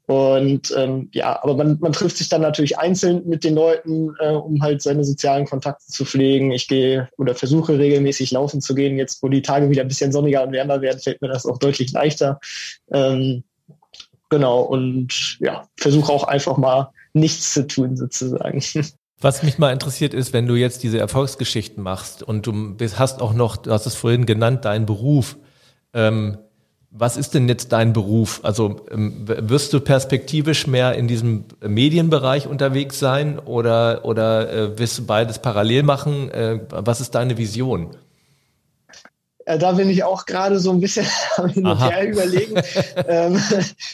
und 0.09 0.73
ähm, 0.75 1.07
ja, 1.13 1.39
aber 1.43 1.55
man, 1.55 1.77
man 1.81 1.93
trifft 1.93 2.17
sich 2.17 2.29
dann 2.29 2.41
natürlich 2.41 2.79
einzeln 2.79 3.27
mit 3.27 3.43
den 3.43 3.53
Leuten, 3.53 4.15
äh, 4.19 4.31
um 4.31 4.59
halt 4.59 4.81
seine 4.81 5.03
sozialen 5.03 5.45
Kontakte 5.45 5.85
zu 5.85 6.03
pflegen. 6.03 6.51
Ich 6.51 6.67
gehe 6.67 7.09
oder 7.19 7.35
versuche 7.35 7.77
regelmäßig 7.77 8.31
laufen 8.31 8.59
zu 8.59 8.73
gehen. 8.73 8.97
Jetzt, 8.97 9.21
wo 9.21 9.27
die 9.27 9.43
Tage 9.43 9.69
wieder 9.69 9.83
ein 9.83 9.87
bisschen 9.87 10.11
sonniger 10.11 10.41
und 10.41 10.51
wärmer 10.51 10.81
werden, 10.81 10.99
fällt 10.99 11.21
mir 11.21 11.27
das 11.27 11.45
auch 11.45 11.59
deutlich 11.59 11.91
leichter. 11.91 12.39
Ähm, 12.91 13.43
genau, 14.31 14.61
und 14.61 15.37
ja, 15.41 15.67
versuche 15.77 16.11
auch 16.11 16.23
einfach 16.23 16.57
mal 16.57 16.89
nichts 17.13 17.53
zu 17.53 17.67
tun, 17.67 17.95
sozusagen. 17.95 18.63
Was 19.21 19.43
mich 19.43 19.59
mal 19.59 19.71
interessiert 19.71 20.15
ist, 20.15 20.33
wenn 20.33 20.47
du 20.47 20.55
jetzt 20.55 20.81
diese 20.81 20.97
Erfolgsgeschichten 20.97 21.83
machst 21.83 22.23
und 22.23 22.47
du 22.47 22.77
hast 22.95 23.21
auch 23.21 23.33
noch, 23.33 23.57
du 23.57 23.69
hast 23.69 23.85
es 23.85 23.93
vorhin 23.93 24.25
genannt, 24.25 24.65
deinen 24.65 24.87
Beruf. 24.87 25.37
Ähm, 25.93 26.39
was 26.91 27.17
ist 27.17 27.35
denn 27.35 27.47
jetzt 27.47 27.71
dein 27.71 27.93
Beruf? 27.93 28.39
Also 28.43 28.81
ähm, 28.91 29.25
wirst 29.25 29.73
du 29.73 29.79
perspektivisch 29.79 30.65
mehr 30.65 30.95
in 30.95 31.07
diesem 31.07 31.45
Medienbereich 31.61 32.47
unterwegs 32.47 32.97
sein 32.99 33.37
oder, 33.37 34.05
oder 34.05 34.51
äh, 34.51 34.79
wirst 34.79 34.97
du 34.97 35.05
beides 35.05 35.39
parallel 35.39 35.83
machen? 35.83 36.31
Äh, 36.31 36.61
was 36.69 36.99
ist 36.99 37.13
deine 37.13 37.37
Vision? 37.37 37.95
Äh, 39.45 39.59
da 39.59 39.73
bin 39.73 39.89
ich 39.89 40.03
auch 40.03 40.25
gerade 40.25 40.59
so 40.59 40.71
ein 40.71 40.79
bisschen 40.79 41.05
hin 41.53 41.67
und 41.67 41.79
her 41.79 42.07
überlegen. 42.09 42.55
ähm, 43.07 43.39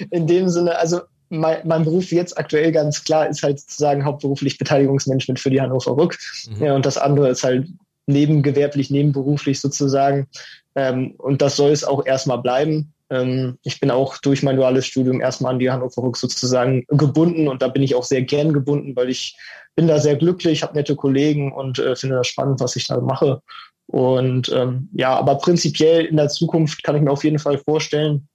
in 0.10 0.26
dem 0.26 0.48
Sinne, 0.48 0.78
also 0.78 1.02
mein, 1.30 1.58
mein, 1.66 1.84
Beruf 1.84 2.12
jetzt 2.12 2.38
aktuell 2.38 2.72
ganz 2.72 3.04
klar 3.04 3.28
ist 3.28 3.44
halt 3.44 3.60
sozusagen 3.60 4.06
hauptberuflich 4.06 4.58
Beteiligungsmanagement 4.58 5.40
für 5.40 5.50
die 5.50 5.60
Hannover 5.60 5.98
Rück. 5.98 6.18
Mhm. 6.50 6.66
Ja, 6.66 6.76
und 6.76 6.86
das 6.86 6.98
andere 6.98 7.30
ist 7.30 7.44
halt 7.44 7.68
nebengewerblich, 8.06 8.90
nebenberuflich 8.90 9.60
sozusagen 9.60 10.28
ähm, 10.76 11.16
und 11.18 11.42
das 11.42 11.56
soll 11.56 11.72
es 11.72 11.84
auch 11.84 12.06
erstmal 12.06 12.40
bleiben. 12.40 12.94
Ähm, 13.10 13.58
ich 13.64 13.80
bin 13.80 13.92
auch 13.92 14.18
durch 14.18 14.44
mein 14.44 14.58
duales 14.58 14.86
Studium 14.86 15.22
erstmal 15.22 15.54
an 15.54 15.60
die 15.60 15.70
Hannover 15.70 16.04
Rück 16.04 16.18
sozusagen 16.18 16.86
gebunden 16.90 17.48
und 17.48 17.62
da 17.62 17.68
bin 17.68 17.84
ich 17.84 17.96
auch 17.96 18.04
sehr 18.04 18.22
gern 18.22 18.54
gebunden, 18.54 18.96
weil 18.96 19.10
ich 19.10 19.38
bin 19.76 19.88
da 19.88 20.00
sehr 20.00 20.16
glücklich, 20.16 20.64
habe 20.64 20.76
nette 20.76 20.96
Kollegen 20.96 21.52
und 21.52 21.80
äh, 21.80 21.96
finde 21.96 22.18
das 22.18 22.28
spannend, 22.28 22.60
was 22.60 22.76
ich 22.76 22.88
da 22.88 23.00
mache. 23.00 23.42
Und 23.88 24.50
ähm, 24.50 24.90
ja, 24.94 25.16
aber 25.16 25.36
prinzipiell 25.36 26.06
in 26.06 26.18
der 26.18 26.30
Zukunft 26.30 26.84
kann 26.84 26.96
ich 26.96 27.02
mir 27.02 27.12
auf 27.12 27.24
jeden 27.24 27.40
Fall 27.40 27.60
vorstellen, 27.60 28.28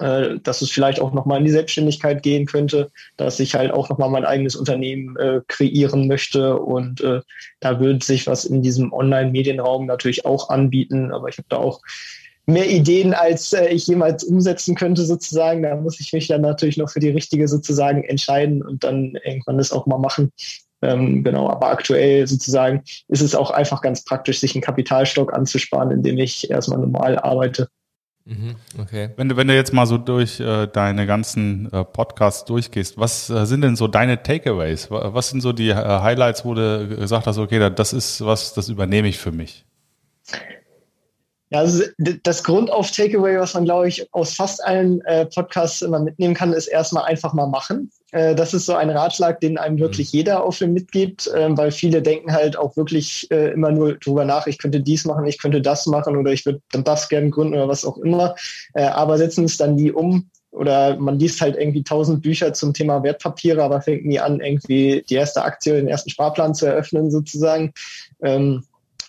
äh, 0.00 0.38
dass 0.42 0.62
es 0.62 0.70
vielleicht 0.70 1.00
auch 1.00 1.12
nochmal 1.12 1.38
in 1.38 1.44
die 1.44 1.50
Selbstständigkeit 1.50 2.22
gehen 2.22 2.46
könnte, 2.46 2.90
dass 3.16 3.38
ich 3.40 3.54
halt 3.54 3.70
auch 3.70 3.88
nochmal 3.88 4.10
mein 4.10 4.24
eigenes 4.24 4.56
Unternehmen 4.56 5.16
äh, 5.16 5.40
kreieren 5.46 6.08
möchte. 6.08 6.58
Und 6.58 7.00
äh, 7.02 7.20
da 7.60 7.80
würde 7.80 8.04
sich 8.04 8.26
was 8.26 8.44
in 8.44 8.62
diesem 8.62 8.92
Online-Medienraum 8.92 9.86
natürlich 9.86 10.24
auch 10.24 10.48
anbieten. 10.48 11.12
Aber 11.12 11.28
ich 11.28 11.38
habe 11.38 11.48
da 11.48 11.58
auch 11.58 11.80
mehr 12.46 12.68
Ideen, 12.68 13.14
als 13.14 13.52
äh, 13.52 13.68
ich 13.68 13.86
jemals 13.86 14.24
umsetzen 14.24 14.74
könnte, 14.74 15.04
sozusagen. 15.04 15.62
Da 15.62 15.76
muss 15.76 16.00
ich 16.00 16.12
mich 16.12 16.26
dann 16.28 16.40
natürlich 16.40 16.76
noch 16.76 16.90
für 16.90 17.00
die 17.00 17.10
richtige 17.10 17.46
sozusagen 17.46 18.02
entscheiden 18.04 18.62
und 18.62 18.84
dann 18.84 19.16
irgendwann 19.24 19.58
das 19.58 19.72
auch 19.72 19.86
mal 19.86 19.98
machen. 19.98 20.32
Ähm, 20.82 21.22
genau, 21.22 21.50
aber 21.50 21.68
aktuell 21.68 22.26
sozusagen 22.26 22.82
ist 23.08 23.20
es 23.20 23.34
auch 23.34 23.50
einfach 23.50 23.82
ganz 23.82 24.02
praktisch, 24.02 24.40
sich 24.40 24.54
einen 24.54 24.62
Kapitalstock 24.62 25.34
anzusparen, 25.34 25.90
indem 25.90 26.16
ich 26.18 26.50
erstmal 26.50 26.78
normal 26.78 27.18
arbeite. 27.18 27.68
Mhm, 28.30 28.54
okay. 28.78 29.10
Wenn 29.16 29.28
du, 29.28 29.36
wenn 29.36 29.48
du 29.48 29.54
jetzt 29.56 29.72
mal 29.72 29.86
so 29.86 29.98
durch 29.98 30.38
äh, 30.38 30.68
deine 30.68 31.04
ganzen 31.04 31.70
äh, 31.72 31.84
Podcasts 31.84 32.44
durchgehst, 32.44 32.96
was 32.96 33.28
äh, 33.28 33.44
sind 33.44 33.62
denn 33.62 33.74
so 33.74 33.88
deine 33.88 34.22
Takeaways? 34.22 34.88
Was 34.88 35.30
sind 35.30 35.40
so 35.40 35.52
die 35.52 35.70
äh, 35.70 35.74
Highlights, 35.74 36.44
wo 36.44 36.54
du 36.54 36.86
gesagt 36.96 37.26
hast, 37.26 37.38
okay, 37.38 37.70
das 37.74 37.92
ist 37.92 38.24
was, 38.24 38.54
das 38.54 38.68
übernehme 38.68 39.08
ich 39.08 39.18
für 39.18 39.32
mich? 39.32 39.64
Ja, 41.50 41.58
also 41.58 41.82
das 42.22 42.44
Grund 42.44 42.70
auf 42.70 42.92
Takeaway, 42.92 43.38
was 43.38 43.54
man, 43.54 43.64
glaube 43.64 43.88
ich, 43.88 44.06
aus 44.14 44.34
fast 44.34 44.64
allen 44.64 45.00
äh, 45.02 45.26
Podcasts 45.26 45.82
immer 45.82 45.98
mitnehmen 45.98 46.34
kann, 46.34 46.52
ist 46.52 46.68
erstmal 46.68 47.04
einfach 47.04 47.32
mal 47.32 47.48
machen. 47.48 47.90
Äh, 48.12 48.36
das 48.36 48.54
ist 48.54 48.66
so 48.66 48.74
ein 48.74 48.88
Ratschlag, 48.88 49.40
den 49.40 49.58
einem 49.58 49.78
wirklich 49.80 50.12
mhm. 50.12 50.18
jeder 50.18 50.44
auf 50.44 50.58
dem 50.58 50.72
mitgibt, 50.72 51.26
äh, 51.26 51.48
weil 51.56 51.72
viele 51.72 52.02
denken 52.02 52.32
halt 52.32 52.56
auch 52.56 52.76
wirklich 52.76 53.28
äh, 53.32 53.50
immer 53.50 53.72
nur 53.72 53.94
drüber 53.94 54.24
nach, 54.24 54.46
ich 54.46 54.58
könnte 54.58 54.80
dies 54.80 55.04
machen, 55.04 55.26
ich 55.26 55.38
könnte 55.38 55.60
das 55.60 55.86
machen 55.86 56.16
oder 56.16 56.30
ich 56.32 56.46
würde 56.46 56.60
dann 56.70 56.84
das 56.84 57.08
gerne 57.08 57.30
gründen 57.30 57.54
oder 57.54 57.68
was 57.68 57.84
auch 57.84 57.98
immer, 57.98 58.36
äh, 58.74 58.84
aber 58.84 59.18
setzen 59.18 59.44
es 59.44 59.56
dann 59.56 59.74
nie 59.74 59.90
um. 59.90 60.30
Oder 60.52 60.96
man 60.96 61.18
liest 61.20 61.40
halt 61.40 61.56
irgendwie 61.56 61.84
tausend 61.84 62.22
Bücher 62.22 62.52
zum 62.52 62.74
Thema 62.74 63.04
Wertpapiere, 63.04 63.62
aber 63.62 63.82
fängt 63.82 64.04
nie 64.04 64.18
an, 64.18 64.40
irgendwie 64.40 65.04
die 65.08 65.14
erste 65.14 65.42
Aktie, 65.42 65.74
den 65.74 65.86
ersten 65.86 66.10
Sparplan 66.10 66.56
zu 66.56 66.66
eröffnen, 66.66 67.10
sozusagen. 67.12 67.72
Ähm, 68.20 68.64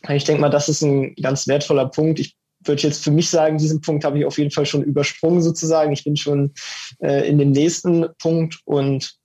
ich 0.09 0.23
denke 0.23 0.41
mal, 0.41 0.49
das 0.49 0.69
ist 0.69 0.81
ein 0.81 1.15
ganz 1.15 1.47
wertvoller 1.47 1.87
Punkt. 1.87 2.19
Ich 2.19 2.35
würde 2.63 2.81
jetzt 2.81 3.03
für 3.03 3.11
mich 3.11 3.29
sagen, 3.29 3.57
diesen 3.57 3.81
Punkt 3.81 4.03
habe 4.03 4.19
ich 4.19 4.25
auf 4.25 4.37
jeden 4.37 4.51
Fall 4.51 4.65
schon 4.65 4.83
übersprungen 4.83 5.41
sozusagen. 5.41 5.91
Ich 5.91 6.03
bin 6.03 6.15
schon 6.15 6.53
äh, 6.99 7.27
in 7.27 7.37
dem 7.37 7.51
nächsten 7.51 8.07
Punkt 8.19 8.59
und 8.65 9.15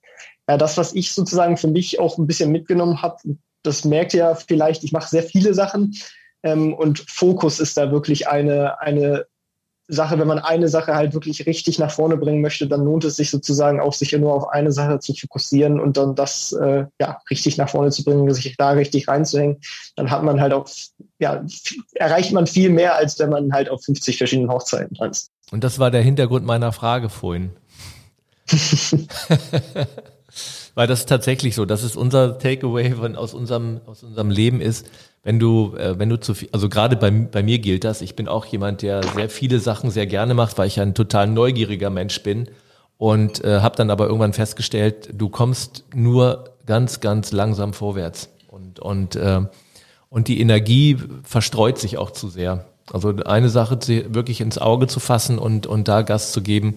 ja, 0.49 0.57
das, 0.57 0.77
was 0.77 0.93
ich 0.93 1.11
sozusagen 1.11 1.57
für 1.57 1.67
mich 1.67 1.99
auch 1.99 2.17
ein 2.17 2.27
bisschen 2.27 2.51
mitgenommen 2.51 3.01
habe, 3.01 3.17
das 3.63 3.83
merkt 3.83 4.13
ihr 4.13 4.19
ja 4.19 4.35
vielleicht, 4.35 4.83
ich 4.83 4.91
mache 4.91 5.09
sehr 5.09 5.23
viele 5.23 5.53
Sachen 5.53 5.95
ähm, 6.43 6.73
und 6.73 7.05
Fokus 7.09 7.59
ist 7.59 7.77
da 7.77 7.91
wirklich 7.91 8.27
eine, 8.27 8.79
eine 8.79 9.25
Sache, 9.87 10.19
wenn 10.19 10.27
man 10.27 10.39
eine 10.39 10.67
Sache 10.67 10.95
halt 10.95 11.13
wirklich 11.13 11.45
richtig 11.45 11.79
nach 11.79 11.91
vorne 11.91 12.17
bringen 12.17 12.41
möchte, 12.41 12.67
dann 12.67 12.83
lohnt 12.83 13.05
es 13.05 13.15
sich 13.15 13.31
sozusagen 13.31 13.79
auch, 13.79 13.93
sich 13.93 14.11
nur 14.11 14.33
auf 14.33 14.49
eine 14.49 14.71
Sache 14.71 14.99
zu 14.99 15.13
fokussieren 15.13 15.79
und 15.79 15.95
dann 15.95 16.13
das 16.13 16.51
äh, 16.53 16.85
ja 16.99 17.21
richtig 17.29 17.57
nach 17.57 17.69
vorne 17.69 17.91
zu 17.91 18.03
bringen, 18.03 18.33
sich 18.33 18.57
da 18.57 18.71
richtig 18.71 19.07
reinzuhängen. 19.07 19.57
Dann 19.95 20.11
hat 20.11 20.23
man 20.23 20.41
halt 20.41 20.53
auch, 20.53 20.67
ja, 21.19 21.43
erreicht 21.93 22.33
man 22.33 22.47
viel 22.47 22.69
mehr, 22.69 22.95
als 22.95 23.17
wenn 23.19 23.29
man 23.29 23.53
halt 23.53 23.69
auf 23.69 23.83
50 23.83 24.17
verschiedenen 24.17 24.51
Hochzeiten 24.51 24.95
tanzt. 24.95 25.31
Und 25.51 25.63
das 25.63 25.79
war 25.79 25.89
der 25.89 26.01
Hintergrund 26.01 26.45
meiner 26.45 26.73
Frage 26.73 27.09
vorhin. 27.09 27.51
Weil 30.77 30.85
das 30.85 30.99
ist 30.99 31.09
tatsächlich 31.09 31.55
so, 31.55 31.65
das 31.65 31.81
ist 31.81 31.97
unser 31.97 32.37
Takeaway 32.37 32.91
von, 32.91 33.15
aus, 33.15 33.33
unserem, 33.33 33.81
aus 33.87 34.03
unserem 34.03 34.29
Leben 34.29 34.61
ist, 34.61 34.87
wenn 35.23 35.39
du, 35.39 35.75
äh, 35.75 35.97
wenn 35.97 36.07
du 36.07 36.19
zu 36.19 36.35
viel, 36.35 36.49
also 36.51 36.69
gerade 36.69 36.95
bei, 36.95 37.09
bei 37.09 37.41
mir 37.41 37.57
gilt 37.57 37.83
das, 37.83 38.03
ich 38.03 38.15
bin 38.15 38.27
auch 38.27 38.45
jemand, 38.45 38.83
der 38.83 39.01
sehr 39.01 39.31
viele 39.31 39.59
Sachen 39.59 39.89
sehr 39.89 40.05
gerne 40.05 40.35
macht, 40.35 40.59
weil 40.59 40.67
ich 40.67 40.79
ein 40.79 40.93
total 40.93 41.25
neugieriger 41.25 41.89
Mensch 41.89 42.21
bin. 42.21 42.47
Und 42.99 43.43
äh, 43.43 43.61
habe 43.61 43.75
dann 43.75 43.89
aber 43.89 44.05
irgendwann 44.05 44.33
festgestellt, 44.33 45.09
du 45.13 45.29
kommst 45.29 45.83
nur 45.95 46.51
ganz, 46.67 46.99
ganz 46.99 47.31
langsam 47.31 47.73
vorwärts. 47.73 48.29
Und, 48.47 48.79
und, 48.79 49.15
äh, 49.15 49.41
und 50.11 50.27
die 50.27 50.39
Energie 50.39 50.97
verstreut 51.23 51.79
sich 51.79 51.97
auch 51.97 52.11
zu 52.11 52.29
sehr. 52.29 52.65
Also 52.93 53.15
eine 53.25 53.49
Sache 53.49 53.79
wirklich 54.13 54.41
ins 54.41 54.59
Auge 54.59 54.85
zu 54.85 54.99
fassen 54.99 55.39
und, 55.39 55.65
und 55.65 55.87
da 55.87 56.03
Gas 56.03 56.31
zu 56.33 56.43
geben, 56.43 56.75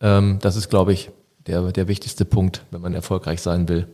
ähm, 0.00 0.40
das 0.40 0.56
ist, 0.56 0.70
glaube 0.70 0.92
ich, 0.92 1.12
der, 1.48 1.72
der 1.72 1.88
wichtigste 1.88 2.24
Punkt, 2.24 2.62
wenn 2.70 2.80
man 2.80 2.94
erfolgreich 2.94 3.40
sein 3.40 3.68
will. 3.68 3.88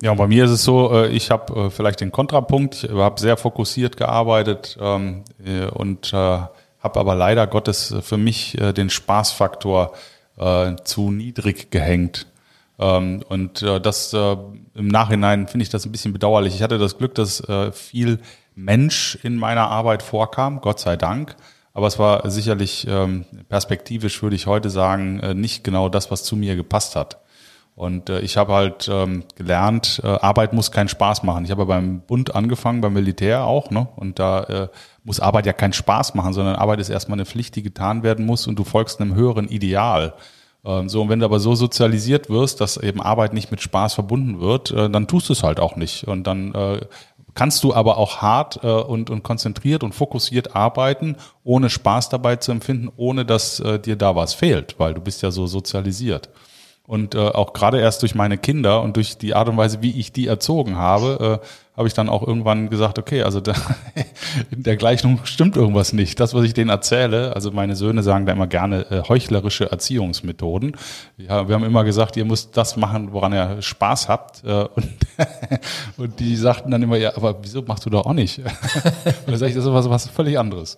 Ja, 0.00 0.14
bei 0.14 0.28
mir 0.28 0.44
ist 0.44 0.52
es 0.52 0.62
so, 0.62 0.92
äh, 0.92 1.08
ich 1.08 1.30
habe 1.30 1.66
äh, 1.66 1.70
vielleicht 1.70 2.00
den 2.00 2.12
Kontrapunkt, 2.12 2.84
ich 2.84 2.90
habe 2.90 3.18
sehr 3.18 3.36
fokussiert 3.36 3.96
gearbeitet 3.96 4.78
ähm, 4.80 5.24
äh, 5.44 5.66
und 5.66 6.12
habe 6.12 7.00
aber 7.00 7.16
leider 7.16 7.48
Gottes 7.48 7.92
für 8.02 8.16
mich 8.16 8.56
den 8.76 8.88
Spaßfaktor 8.88 9.92
zu 10.84 11.10
niedrig 11.10 11.72
gehängt. 11.72 12.28
Ähm, 12.78 13.24
und 13.28 13.62
das 13.62 14.14
im 14.14 14.86
Nachhinein 14.86 15.48
finde 15.48 15.64
ich 15.64 15.70
das 15.70 15.84
ein 15.84 15.90
bisschen 15.90 16.12
bedauerlich. 16.12 16.54
Ich 16.54 16.62
hatte 16.62 16.78
das 16.78 16.96
Glück, 16.96 17.16
dass 17.16 17.42
viel 17.72 18.20
Mensch 18.54 19.18
in 19.24 19.34
meiner 19.34 19.68
Arbeit 19.68 20.04
vorkam, 20.04 20.60
Gott 20.60 20.78
sei 20.78 20.96
Dank. 20.96 21.34
Aber 21.78 21.86
es 21.86 21.96
war 22.00 22.28
sicherlich 22.28 22.88
ähm, 22.90 23.24
perspektivisch, 23.48 24.20
würde 24.20 24.34
ich 24.34 24.48
heute 24.48 24.68
sagen, 24.68 25.20
äh, 25.20 25.32
nicht 25.32 25.62
genau 25.62 25.88
das, 25.88 26.10
was 26.10 26.24
zu 26.24 26.34
mir 26.34 26.56
gepasst 26.56 26.96
hat. 26.96 27.18
Und 27.76 28.10
äh, 28.10 28.18
ich 28.18 28.36
habe 28.36 28.52
halt 28.52 28.90
ähm, 28.92 29.22
gelernt, 29.36 30.00
äh, 30.02 30.08
Arbeit 30.08 30.52
muss 30.52 30.72
keinen 30.72 30.88
Spaß 30.88 31.22
machen. 31.22 31.44
Ich 31.44 31.52
habe 31.52 31.66
beim 31.66 32.00
Bund 32.00 32.34
angefangen, 32.34 32.80
beim 32.80 32.94
Militär 32.94 33.44
auch, 33.44 33.70
ne? 33.70 33.86
Und 33.94 34.18
da 34.18 34.42
äh, 34.42 34.68
muss 35.04 35.20
Arbeit 35.20 35.46
ja 35.46 35.52
keinen 35.52 35.72
Spaß 35.72 36.16
machen, 36.16 36.32
sondern 36.32 36.56
Arbeit 36.56 36.80
ist 36.80 36.88
erstmal 36.88 37.14
eine 37.14 37.26
Pflicht, 37.26 37.54
die 37.54 37.62
getan 37.62 38.02
werden 38.02 38.26
muss 38.26 38.48
und 38.48 38.58
du 38.58 38.64
folgst 38.64 39.00
einem 39.00 39.14
höheren 39.14 39.46
Ideal. 39.46 40.14
Ähm, 40.64 40.88
so, 40.88 41.02
und 41.02 41.10
wenn 41.10 41.20
du 41.20 41.26
aber 41.26 41.38
so 41.38 41.54
sozialisiert 41.54 42.28
wirst, 42.28 42.60
dass 42.60 42.76
eben 42.76 43.00
Arbeit 43.00 43.34
nicht 43.34 43.52
mit 43.52 43.60
Spaß 43.60 43.94
verbunden 43.94 44.40
wird, 44.40 44.72
äh, 44.72 44.90
dann 44.90 45.06
tust 45.06 45.28
du 45.28 45.32
es 45.32 45.44
halt 45.44 45.60
auch 45.60 45.76
nicht. 45.76 46.08
Und 46.08 46.26
dann 46.26 46.52
äh, 46.54 46.80
kannst 47.38 47.62
du 47.62 47.72
aber 47.72 47.98
auch 47.98 48.16
hart 48.16 48.64
äh, 48.64 48.66
und, 48.66 49.10
und 49.10 49.22
konzentriert 49.22 49.84
und 49.84 49.94
fokussiert 49.94 50.56
arbeiten, 50.56 51.14
ohne 51.44 51.70
Spaß 51.70 52.08
dabei 52.08 52.34
zu 52.34 52.50
empfinden, 52.50 52.90
ohne 52.96 53.24
dass 53.24 53.60
äh, 53.60 53.78
dir 53.78 53.94
da 53.94 54.16
was 54.16 54.34
fehlt, 54.34 54.74
weil 54.78 54.92
du 54.92 55.00
bist 55.00 55.22
ja 55.22 55.30
so 55.30 55.46
sozialisiert. 55.46 56.30
Und 56.84 57.14
äh, 57.14 57.18
auch 57.18 57.52
gerade 57.52 57.78
erst 57.78 58.02
durch 58.02 58.16
meine 58.16 58.38
Kinder 58.38 58.82
und 58.82 58.96
durch 58.96 59.18
die 59.18 59.34
Art 59.34 59.48
und 59.48 59.56
Weise, 59.56 59.82
wie 59.82 60.00
ich 60.00 60.10
die 60.10 60.26
erzogen 60.26 60.78
habe, 60.78 61.40
äh, 61.40 61.46
habe 61.78 61.86
ich 61.86 61.94
dann 61.94 62.08
auch 62.08 62.26
irgendwann 62.26 62.70
gesagt, 62.70 62.98
okay, 62.98 63.22
also 63.22 63.40
da, 63.40 63.54
in 64.50 64.62
der 64.64 64.76
Gleichung 64.76 65.20
stimmt 65.22 65.56
irgendwas 65.56 65.92
nicht. 65.92 66.18
Das, 66.18 66.34
was 66.34 66.44
ich 66.44 66.52
denen 66.52 66.70
erzähle, 66.70 67.36
also 67.36 67.52
meine 67.52 67.76
Söhne 67.76 68.02
sagen 68.02 68.26
da 68.26 68.32
immer 68.32 68.48
gerne 68.48 68.84
äh, 68.90 69.02
heuchlerische 69.08 69.70
Erziehungsmethoden. 69.70 70.76
Ja, 71.16 71.46
wir 71.46 71.54
haben 71.54 71.62
immer 71.62 71.84
gesagt, 71.84 72.16
ihr 72.16 72.24
müsst 72.24 72.56
das 72.56 72.76
machen, 72.76 73.12
woran 73.12 73.32
ihr 73.32 73.62
Spaß 73.62 74.08
habt. 74.08 74.42
Äh, 74.42 74.48
und, 74.74 74.88
und 75.98 76.18
die 76.18 76.34
sagten 76.34 76.72
dann 76.72 76.82
immer, 76.82 76.96
ja, 76.96 77.16
aber 77.16 77.36
wieso 77.42 77.62
machst 77.62 77.86
du 77.86 77.90
doch 77.90 78.06
auch 78.06 78.12
nicht? 78.12 78.38
und 78.38 78.46
dann 79.26 79.36
sage 79.36 79.50
ich, 79.50 79.56
das 79.56 79.64
ist 79.64 79.72
was, 79.72 79.88
was 79.88 80.08
völlig 80.08 80.36
anderes. 80.36 80.76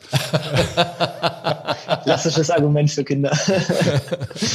Klassisches 2.03 2.51
Argument 2.51 2.91
für 2.91 3.05
Kinder. 3.05 3.33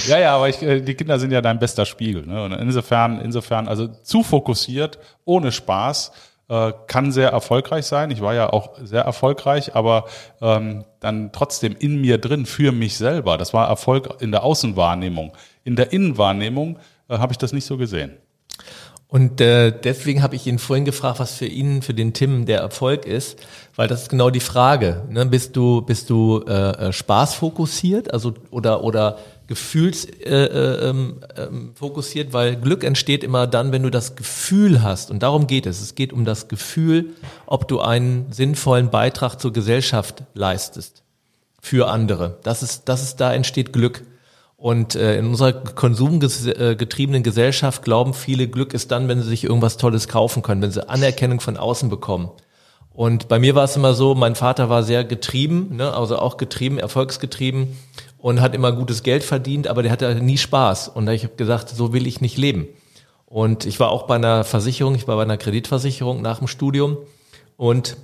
ja, 0.05 0.19
ja, 0.19 0.36
aber 0.36 0.49
ich, 0.49 0.62
äh, 0.62 0.79
die 0.81 0.93
Kinder 0.93 1.17
sind 1.17 1.31
ja 1.31 1.41
dein 1.41 1.58
bester 1.58 1.88
Spiegel. 1.88 2.27
Ne? 2.27 2.43
Und 2.43 2.51
insofern, 2.51 3.19
insofern, 3.19 3.67
also 3.67 3.88
zu 3.88 4.21
fokussiert, 4.21 4.99
ohne 5.25 5.51
Spaß, 5.51 6.12
äh, 6.47 6.73
kann 6.88 7.12
sehr 7.12 7.29
erfolgreich 7.29 7.86
sein. 7.86 8.12
Ich 8.12 8.21
war 8.21 8.34
ja 8.34 8.51
auch 8.51 8.77
sehr 8.84 9.01
erfolgreich, 9.01 9.75
aber 9.75 10.05
ähm, 10.41 10.86
dann 10.99 11.31
trotzdem 11.31 11.75
in 11.77 11.99
mir 12.01 12.17
drin 12.17 12.45
für 12.45 12.71
mich 12.71 12.97
selber. 12.97 13.38
Das 13.38 13.53
war 13.53 13.67
Erfolg 13.67 14.21
in 14.21 14.31
der 14.31 14.43
Außenwahrnehmung. 14.43 15.34
In 15.63 15.75
der 15.75 15.91
Innenwahrnehmung 15.91 16.77
äh, 17.10 17.17
habe 17.17 17.34
ich 17.34 17.38
das 17.38 17.53
nicht 17.53 17.65
so 17.65 17.77
gesehen. 17.77 18.17
Und 19.08 19.39
äh, 19.39 19.71
deswegen 19.71 20.23
habe 20.23 20.36
ich 20.36 20.45
ihn 20.47 20.60
vorhin 20.60 20.84
gefragt, 20.84 21.19
was 21.19 21.36
für 21.36 21.45
ihn, 21.45 21.81
für 21.81 21.93
den 21.93 22.13
Tim 22.13 22.45
der 22.45 22.60
Erfolg 22.60 23.05
ist, 23.05 23.39
weil 23.75 23.88
das 23.88 24.03
ist 24.03 24.10
genau 24.10 24.29
die 24.29 24.39
Frage. 24.39 25.03
Ne? 25.10 25.25
Bist 25.27 25.55
du, 25.55 25.81
bist 25.81 26.10
du 26.10 26.43
äh, 26.47 26.88
äh 26.88 26.91
spaßfokussiert, 26.91 28.13
also 28.13 28.34
oder 28.49 28.84
oder 28.84 29.17
gefühlsfokussiert, 29.47 30.27
äh, 30.27 30.86
äh, 30.86 30.89
ähm, 30.89 32.34
weil 32.34 32.55
Glück 32.55 32.84
entsteht 32.84 33.23
immer 33.23 33.47
dann, 33.47 33.71
wenn 33.71 33.84
du 33.84 33.91
das 33.91 34.15
Gefühl 34.15 34.81
hast. 34.81 35.12
Und 35.12 35.23
darum 35.23 35.47
geht 35.47 35.65
es. 35.65 35.81
Es 35.81 35.95
geht 35.95 36.13
um 36.13 36.25
das 36.25 36.47
Gefühl, 36.47 37.13
ob 37.45 37.67
du 37.67 37.79
einen 37.81 38.31
sinnvollen 38.31 38.89
Beitrag 38.89 39.39
zur 39.39 39.53
Gesellschaft 39.53 40.23
leistest 40.34 41.03
für 41.62 41.89
andere. 41.89 42.38
Das 42.43 42.63
ist, 42.63 42.89
das 42.89 43.03
ist, 43.03 43.17
da 43.17 43.34
entsteht 43.34 43.73
Glück. 43.73 44.03
Und 44.58 44.95
äh, 44.95 45.17
in 45.19 45.27
unserer 45.27 45.53
konsumgetriebenen 45.53 47.23
Gesellschaft 47.23 47.84
glauben 47.84 48.13
viele, 48.13 48.47
Glück 48.47 48.73
ist 48.73 48.89
dann, 48.91 49.08
wenn 49.08 49.21
sie 49.21 49.29
sich 49.29 49.43
irgendwas 49.43 49.77
Tolles 49.77 50.08
kaufen 50.08 50.41
können, 50.41 50.62
wenn 50.62 50.71
sie 50.71 50.88
Anerkennung 50.89 51.39
von 51.39 51.58
außen 51.58 51.89
bekommen. 51.89 52.31
Und 52.93 53.27
bei 53.27 53.39
mir 53.39 53.53
war 53.55 53.65
es 53.65 53.75
immer 53.75 53.93
so, 53.93 54.15
mein 54.15 54.36
Vater 54.36 54.69
war 54.69 54.81
sehr 54.81 55.03
getrieben, 55.03 55.75
ne, 55.75 55.93
also 55.93 56.17
auch 56.17 56.38
getrieben, 56.38 56.79
erfolgsgetrieben 56.79 57.75
und 58.25 58.41
hat 58.41 58.55
immer 58.55 58.71
gutes 58.71 59.03
Geld 59.03 59.23
verdient, 59.23 59.67
aber 59.67 59.83
der 59.83 59.91
hatte 59.91 60.15
nie 60.15 60.39
Spaß. 60.39 60.88
Und 60.88 61.07
ich 61.09 61.23
habe 61.25 61.35
gesagt, 61.35 61.69
so 61.69 61.93
will 61.93 62.07
ich 62.07 62.21
nicht 62.21 62.39
leben. 62.39 62.67
Und 63.27 63.67
ich 63.67 63.79
war 63.79 63.91
auch 63.91 64.07
bei 64.07 64.15
einer 64.15 64.43
Versicherung, 64.43 64.95
ich 64.95 65.07
war 65.07 65.15
bei 65.15 65.21
einer 65.21 65.38
Kreditversicherung 65.38 66.23
nach 66.23 66.39
dem 66.39 66.47
Studium 66.47 66.97
und 67.55 67.97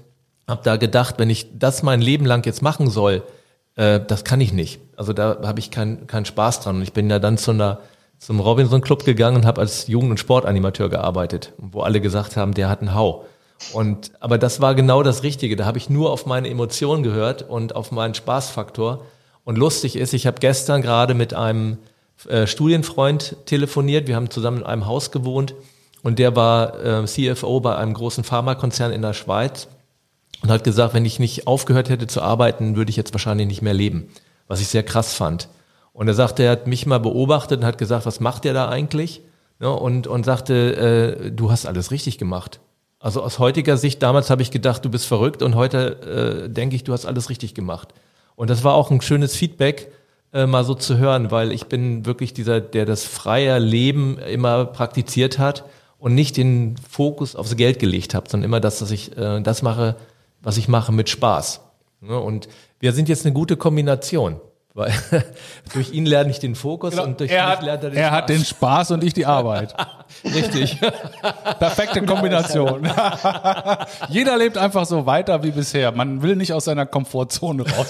habe 0.48 0.62
da 0.64 0.76
gedacht, 0.76 1.16
wenn 1.18 1.32
ich 1.32 1.58
das 1.58 1.82
mein 1.82 2.02
Leben 2.02 2.28
lang 2.28 2.46
jetzt 2.46 2.62
machen 2.62 2.88
soll, 2.88 3.24
äh, 3.76 4.00
das 4.00 4.24
kann 4.24 4.40
ich 4.42 4.54
nicht. 4.54 4.80
Also 4.96 5.12
da 5.12 5.40
habe 5.42 5.60
ich 5.60 5.72
keinen 5.72 6.06
keinen 6.06 6.26
Spaß 6.26 6.60
dran. 6.60 6.76
Und 6.76 6.84
ich 6.84 6.94
bin 6.94 7.10
ja 7.10 7.18
dann 7.18 7.40
zu 7.40 7.50
einer, 7.50 7.80
zum 8.20 8.40
Robinson 8.42 8.82
Club 8.82 9.04
gegangen 9.06 9.38
und 9.38 9.46
habe 9.48 9.60
als 9.60 9.88
Jugend- 9.88 10.12
und 10.12 10.20
Sportanimateur 10.20 10.90
gearbeitet, 10.90 11.54
wo 11.58 11.82
alle 11.82 12.00
gesagt 12.00 12.38
haben, 12.38 12.54
der 12.54 12.70
hat 12.70 12.82
einen 12.82 12.94
Hau. 12.94 13.26
Und 13.74 14.12
aber 14.20 14.38
das 14.38 14.62
war 14.62 14.76
genau 14.76 15.02
das 15.02 15.24
Richtige. 15.24 15.56
Da 15.56 15.66
habe 15.66 15.80
ich 15.80 15.90
nur 15.90 16.12
auf 16.12 16.28
meine 16.28 16.48
Emotionen 16.48 17.02
gehört 17.02 17.42
und 17.42 17.76
auf 17.76 17.92
meinen 17.92 18.14
Spaßfaktor. 18.14 19.04
Und 19.44 19.58
lustig 19.58 19.96
ist, 19.96 20.14
ich 20.14 20.28
habe 20.28 20.40
gestern 20.40 20.82
gerade 20.82 21.14
mit 21.14 21.34
einem 21.34 21.78
äh, 22.28 22.48
Studienfreund 22.48 23.38
telefoniert. 23.46 24.08
Wir 24.08 24.16
haben 24.16 24.30
zusammen 24.30 24.60
in 24.60 24.64
einem 24.64 24.86
Haus 24.86 25.12
gewohnt 25.12 25.56
und 26.04 26.20
der 26.20 26.36
war 26.36 26.84
äh, 26.84 27.06
CFO 27.06 27.60
bei 27.60 27.76
einem 27.76 27.94
großen 27.94 28.24
Pharmakonzern 28.24 28.92
in 28.92 29.02
der 29.02 29.14
Schweiz 29.14 29.68
und 30.42 30.50
hat 30.52 30.64
gesagt, 30.64 30.94
wenn 30.94 31.06
ich 31.06 31.20
nicht 31.20 31.48
aufgehört 31.48 31.90
hätte 31.90 32.08
zu 32.08 32.22
arbeiten, 32.22 32.76
würde 32.76 32.90
ich 32.90 32.98
jetzt 32.98 33.14
wahrscheinlich 33.14 33.48
nicht 33.48 33.62
mehr 33.62 33.74
leben, 33.74 34.10
was 34.48 34.62
ich 34.62 34.68
sehr 34.68 34.84
krass 34.84 35.14
fand. 35.14 35.50
Und 35.94 36.08
er 36.08 36.14
sagte, 36.14 36.44
er 36.44 36.52
hat 36.52 36.68
mich 36.68 36.86
mal 36.86 37.00
beobachtet 37.00 37.60
und 37.60 37.66
hat 37.66 37.78
gesagt, 37.78 38.06
was 38.06 38.20
macht 38.20 38.46
der 38.46 38.54
da 38.54 38.70
eigentlich? 38.70 39.22
Ja, 39.60 39.70
und, 39.70 40.08
und 40.08 40.26
sagte, 40.26 41.26
äh, 41.26 41.32
du 41.32 41.52
hast 41.52 41.66
alles 41.66 41.92
richtig 41.92 42.18
gemacht. 42.18 42.60
Also 43.00 43.22
aus 43.22 43.40
heutiger 43.40 43.78
Sicht, 43.78 44.02
damals 44.02 44.30
habe 44.30 44.42
ich 44.42 44.52
gedacht, 44.52 44.86
du 44.86 44.90
bist 44.90 45.06
verrückt 45.06 45.42
und 45.42 45.56
heute 45.56 46.46
äh, 46.48 46.50
denke 46.50 46.76
ich, 46.76 46.84
du 46.84 46.94
hast 46.94 47.06
alles 47.06 47.30
richtig 47.30 47.54
gemacht. 47.54 47.94
Und 48.36 48.50
das 48.50 48.64
war 48.64 48.74
auch 48.74 48.92
ein 48.92 49.02
schönes 49.02 49.36
Feedback, 49.36 49.92
äh, 50.34 50.46
mal 50.46 50.64
so 50.64 50.76
zu 50.76 50.98
hören, 50.98 51.32
weil 51.32 51.52
ich 51.52 51.68
bin 51.68 52.06
wirklich 52.06 52.34
dieser, 52.34 52.62
der 52.62 52.86
das 52.86 53.06
freie 53.06 53.60
Leben 53.60 54.18
immer 54.18 54.66
praktiziert 54.66 55.40
hat 55.40 55.66
und 56.00 56.16
nicht 56.16 56.38
den 56.38 56.76
Fokus 56.78 57.36
aufs 57.36 57.56
Geld 57.56 57.80
gelegt 57.80 58.16
habe, 58.16 58.30
sondern 58.30 58.50
immer 58.50 58.60
das, 58.60 58.80
dass 58.80 58.92
ich 58.92 59.16
äh, 59.18 59.42
das 59.42 59.62
mache, 59.62 59.96
was 60.42 60.58
ich 60.58 60.68
mache 60.68 60.92
mit 60.92 61.10
Spaß. 61.10 61.62
Ne? 62.02 62.20
Und 62.20 62.48
wir 62.80 62.94
sind 62.94 63.10
jetzt 63.10 63.26
eine 63.26 63.34
gute 63.34 63.58
Kombination. 63.58 64.40
Weil 64.74 64.94
durch 65.74 65.92
ihn 65.92 66.06
lerne 66.06 66.32
ich 66.32 66.40
den 66.40 66.56
Fokus 66.56 66.92
genau. 66.92 67.04
und 67.04 67.20
durch 67.20 67.30
er 67.30 67.50
mich 67.50 67.62
lernt 67.62 67.84
er 67.84 67.90
den 67.90 67.98
Er 67.98 68.08
Spaß. 68.08 68.18
hat 68.18 68.30
den 68.30 68.46
Spaß 68.46 68.92
und 68.92 69.04
ich 69.04 69.14
die 69.14 69.26
Arbeit. 69.26 69.76
Richtig. 70.24 70.80
Perfekte 71.60 72.02
Kombination. 72.06 72.90
Jeder 74.10 74.38
lebt 74.38 74.58
einfach 74.58 74.86
so 74.86 75.06
weiter 75.06 75.44
wie 75.44 75.52
bisher. 75.52 75.92
Man 75.92 76.22
will 76.22 76.38
nicht 76.38 76.54
aus 76.54 76.66
seiner 76.66 76.86
Komfortzone 76.86 77.66
raus. 77.70 77.88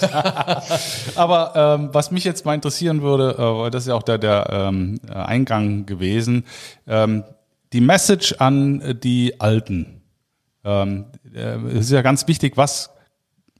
Aber 1.14 1.52
ähm, 1.54 1.90
was 1.92 2.10
mich 2.10 2.24
jetzt 2.24 2.44
mal 2.44 2.54
interessieren 2.54 3.02
würde, 3.02 3.36
äh, 3.66 3.70
das 3.70 3.84
ist 3.84 3.88
ja 3.88 3.94
auch 3.94 4.02
der, 4.02 4.18
der 4.18 4.48
ähm, 4.50 4.98
Eingang 5.08 5.86
gewesen, 5.86 6.44
ähm, 6.88 7.22
die 7.72 7.80
Message 7.80 8.34
an 8.38 8.98
die 9.02 9.40
Alten. 9.40 10.02
Ähm, 10.64 11.06
äh, 11.32 11.56
es 11.76 11.86
ist 11.86 11.92
ja 11.92 12.02
ganz 12.02 12.26
wichtig, 12.28 12.56
was 12.56 12.90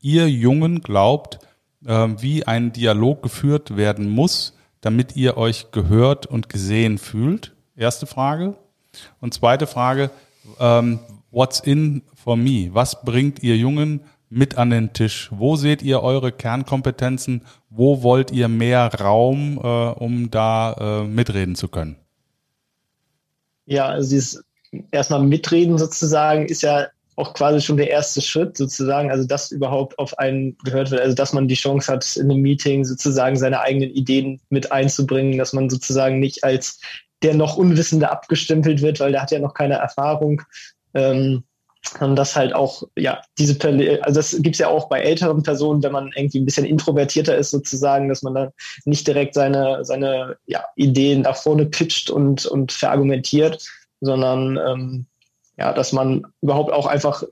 ihr 0.00 0.28
Jungen 0.28 0.80
glaubt, 0.82 1.36
äh, 1.36 1.46
wie 1.84 2.46
ein 2.46 2.72
Dialog 2.72 3.22
geführt 3.22 3.76
werden 3.76 4.08
muss, 4.08 4.54
damit 4.80 5.16
ihr 5.16 5.36
euch 5.36 5.70
gehört 5.70 6.26
und 6.26 6.48
gesehen 6.48 6.98
fühlt? 6.98 7.54
Erste 7.76 8.06
Frage. 8.06 8.56
Und 9.20 9.34
zweite 9.34 9.66
Frage, 9.66 10.10
ähm, 10.60 10.98
what's 11.30 11.60
in 11.60 12.02
for 12.14 12.36
me? 12.36 12.70
Was 12.72 13.02
bringt 13.02 13.42
ihr 13.42 13.56
Jungen 13.56 14.00
mit 14.28 14.56
an 14.56 14.70
den 14.70 14.92
Tisch? 14.92 15.28
Wo 15.32 15.56
seht 15.56 15.82
ihr 15.82 16.02
eure 16.02 16.32
Kernkompetenzen? 16.32 17.42
Wo 17.70 18.02
wollt 18.02 18.30
ihr 18.30 18.48
mehr 18.48 18.92
Raum, 18.94 19.58
äh, 19.62 19.66
um 19.66 20.30
da 20.30 21.02
äh, 21.02 21.06
mitreden 21.06 21.54
zu 21.54 21.68
können? 21.68 21.96
Ja, 23.66 23.86
also 23.86 24.10
dieses 24.10 24.44
erstmal 24.90 25.22
mitreden 25.22 25.78
sozusagen 25.78 26.46
ist 26.46 26.62
ja 26.62 26.88
auch 27.16 27.34
quasi 27.34 27.60
schon 27.60 27.76
der 27.76 27.90
erste 27.90 28.22
Schritt 28.22 28.56
sozusagen, 28.56 29.10
also 29.10 29.26
dass 29.26 29.50
überhaupt 29.50 29.98
auf 29.98 30.18
einen 30.18 30.56
gehört 30.64 30.90
wird, 30.90 31.02
also 31.02 31.14
dass 31.14 31.32
man 31.32 31.48
die 31.48 31.54
Chance 31.54 31.92
hat, 31.92 32.16
in 32.16 32.30
einem 32.30 32.40
Meeting 32.40 32.84
sozusagen 32.84 33.36
seine 33.36 33.60
eigenen 33.60 33.90
Ideen 33.90 34.40
mit 34.48 34.72
einzubringen, 34.72 35.38
dass 35.38 35.52
man 35.52 35.68
sozusagen 35.68 36.20
nicht 36.20 36.42
als 36.44 36.80
der 37.22 37.34
noch 37.34 37.56
Unwissende 37.56 38.10
abgestempelt 38.10 38.82
wird, 38.82 38.98
weil 39.00 39.12
der 39.12 39.22
hat 39.22 39.30
ja 39.30 39.38
noch 39.38 39.54
keine 39.54 39.74
Erfahrung. 39.74 40.42
Ähm, 40.94 41.44
und 42.00 42.16
das 42.16 42.36
halt 42.36 42.54
auch, 42.54 42.84
ja, 42.96 43.20
diese, 43.38 43.58
also 44.02 44.20
das 44.20 44.36
gibt's 44.40 44.60
ja 44.60 44.68
auch 44.68 44.88
bei 44.88 45.00
älteren 45.00 45.42
Personen, 45.42 45.82
wenn 45.82 45.92
man 45.92 46.10
irgendwie 46.14 46.40
ein 46.40 46.44
bisschen 46.44 46.64
introvertierter 46.64 47.36
ist 47.36 47.50
sozusagen, 47.50 48.08
dass 48.08 48.22
man 48.22 48.34
dann 48.34 48.50
nicht 48.84 49.06
direkt 49.06 49.34
seine, 49.34 49.84
seine 49.84 50.36
ja, 50.46 50.64
Ideen 50.76 51.22
nach 51.22 51.36
vorne 51.36 51.66
pitcht 51.66 52.08
und, 52.08 52.46
und 52.46 52.72
verargumentiert, 52.72 53.66
sondern 54.00 54.58
ähm, 54.64 55.06
ja, 55.58 55.72
dass 55.72 55.92
man 55.92 56.26
überhaupt 56.40 56.72
auch 56.72 56.86
einfach 56.86 57.24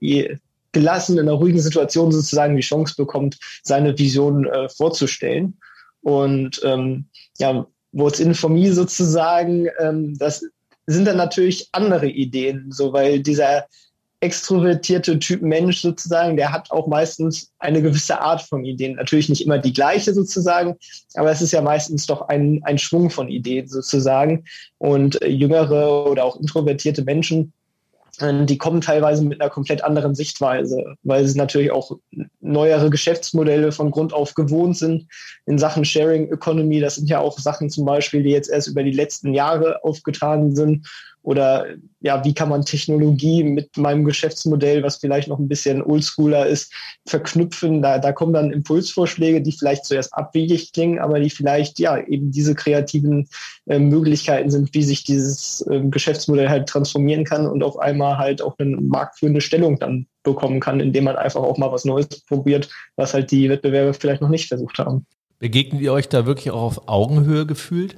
gelassen 0.72 1.18
in 1.18 1.28
einer 1.28 1.32
ruhigen 1.32 1.60
Situation 1.60 2.12
sozusagen 2.12 2.56
die 2.56 2.62
Chance 2.62 2.94
bekommt, 2.96 3.38
seine 3.62 3.98
Vision 3.98 4.46
äh, 4.46 4.68
vorzustellen. 4.68 5.58
Und 6.02 6.60
ähm, 6.64 7.06
ja, 7.38 7.66
What's 7.92 8.20
in 8.20 8.34
for 8.34 8.50
me 8.50 8.72
sozusagen, 8.72 9.68
ähm, 9.80 10.16
das 10.16 10.44
sind 10.86 11.06
dann 11.06 11.16
natürlich 11.16 11.68
andere 11.72 12.08
Ideen, 12.08 12.70
so 12.70 12.92
weil 12.92 13.20
dieser 13.20 13.66
extrovertierte 14.20 15.18
Typ 15.18 15.40
Mensch 15.40 15.80
sozusagen, 15.80 16.36
der 16.36 16.52
hat 16.52 16.70
auch 16.70 16.86
meistens 16.86 17.52
eine 17.58 17.80
gewisse 17.80 18.20
Art 18.20 18.42
von 18.42 18.64
Ideen. 18.64 18.96
Natürlich 18.96 19.30
nicht 19.30 19.44
immer 19.44 19.58
die 19.58 19.72
gleiche 19.72 20.12
sozusagen, 20.12 20.76
aber 21.14 21.30
es 21.30 21.40
ist 21.40 21.52
ja 21.52 21.62
meistens 21.62 22.06
doch 22.06 22.28
ein, 22.28 22.60
ein 22.64 22.76
Schwung 22.76 23.08
von 23.08 23.28
Ideen 23.28 23.66
sozusagen. 23.66 24.44
Und 24.78 25.20
äh, 25.22 25.28
jüngere 25.28 26.06
oder 26.06 26.24
auch 26.24 26.36
introvertierte 26.36 27.02
Menschen, 27.02 27.52
die 28.20 28.58
kommen 28.58 28.80
teilweise 28.80 29.24
mit 29.24 29.40
einer 29.40 29.50
komplett 29.50 29.84
anderen 29.84 30.14
Sichtweise, 30.14 30.96
weil 31.02 31.26
sie 31.26 31.38
natürlich 31.38 31.70
auch 31.70 31.92
neuere 32.40 32.90
Geschäftsmodelle 32.90 33.72
von 33.72 33.90
Grund 33.90 34.12
auf 34.12 34.34
gewohnt 34.34 34.76
sind 34.76 35.06
in 35.46 35.58
Sachen 35.58 35.84
Sharing 35.84 36.30
Economy. 36.32 36.80
Das 36.80 36.96
sind 36.96 37.08
ja 37.08 37.20
auch 37.20 37.38
Sachen 37.38 37.70
zum 37.70 37.84
Beispiel, 37.84 38.22
die 38.22 38.30
jetzt 38.30 38.50
erst 38.50 38.68
über 38.68 38.82
die 38.82 38.90
letzten 38.90 39.32
Jahre 39.32 39.84
aufgetragen 39.84 40.54
sind 40.54 40.86
oder 41.22 41.66
ja, 42.00 42.24
wie 42.24 42.32
kann 42.32 42.48
man 42.48 42.64
Technologie 42.64 43.44
mit 43.44 43.76
meinem 43.76 44.04
Geschäftsmodell, 44.04 44.82
was 44.82 44.96
vielleicht 44.96 45.28
noch 45.28 45.38
ein 45.38 45.48
bisschen 45.48 45.82
oldschooler 45.82 46.46
ist, 46.46 46.72
verknüpfen? 47.06 47.82
Da, 47.82 47.98
da 47.98 48.12
kommen 48.12 48.32
dann 48.32 48.52
Impulsvorschläge, 48.52 49.42
die 49.42 49.52
vielleicht 49.52 49.84
zuerst 49.84 50.14
abwegig 50.14 50.72
klingen, 50.72 50.98
aber 50.98 51.20
die 51.20 51.28
vielleicht 51.28 51.78
ja 51.78 51.98
eben 51.98 52.30
diese 52.30 52.54
kreativen 52.54 53.28
äh, 53.66 53.78
Möglichkeiten 53.78 54.50
sind, 54.50 54.72
wie 54.72 54.82
sich 54.82 55.04
dieses 55.04 55.60
äh, 55.68 55.80
Geschäftsmodell 55.80 56.48
halt 56.48 56.68
transformieren 56.68 57.24
kann 57.24 57.46
und 57.46 57.62
auf 57.62 57.78
einmal 57.78 58.16
halt 58.16 58.40
auch 58.40 58.58
eine 58.58 58.76
marktführende 58.76 59.42
Stellung 59.42 59.78
dann 59.78 60.06
bekommen 60.22 60.60
kann, 60.60 60.80
indem 60.80 61.04
man 61.04 61.16
einfach 61.16 61.42
auch 61.42 61.58
mal 61.58 61.72
was 61.72 61.84
Neues 61.84 62.08
probiert, 62.26 62.70
was 62.96 63.12
halt 63.12 63.30
die 63.30 63.48
Wettbewerber 63.50 63.92
vielleicht 63.92 64.22
noch 64.22 64.28
nicht 64.30 64.48
versucht 64.48 64.78
haben. 64.78 65.06
Begegnet 65.38 65.80
ihr 65.82 65.92
euch 65.92 66.08
da 66.08 66.26
wirklich 66.26 66.50
auch 66.50 66.62
auf 66.62 66.88
Augenhöhe 66.88 67.46
gefühlt? 67.46 67.96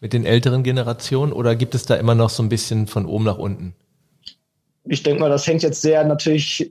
Mit 0.00 0.12
den 0.12 0.24
älteren 0.24 0.62
Generationen 0.62 1.32
oder 1.32 1.56
gibt 1.56 1.74
es 1.74 1.84
da 1.84 1.94
immer 1.96 2.14
noch 2.14 2.30
so 2.30 2.42
ein 2.42 2.48
bisschen 2.48 2.86
von 2.86 3.06
oben 3.06 3.24
nach 3.24 3.38
unten? 3.38 3.74
Ich 4.84 5.02
denke 5.02 5.20
mal, 5.20 5.30
das 5.30 5.46
hängt 5.46 5.62
jetzt 5.62 5.82
sehr 5.82 6.04
natürlich 6.04 6.70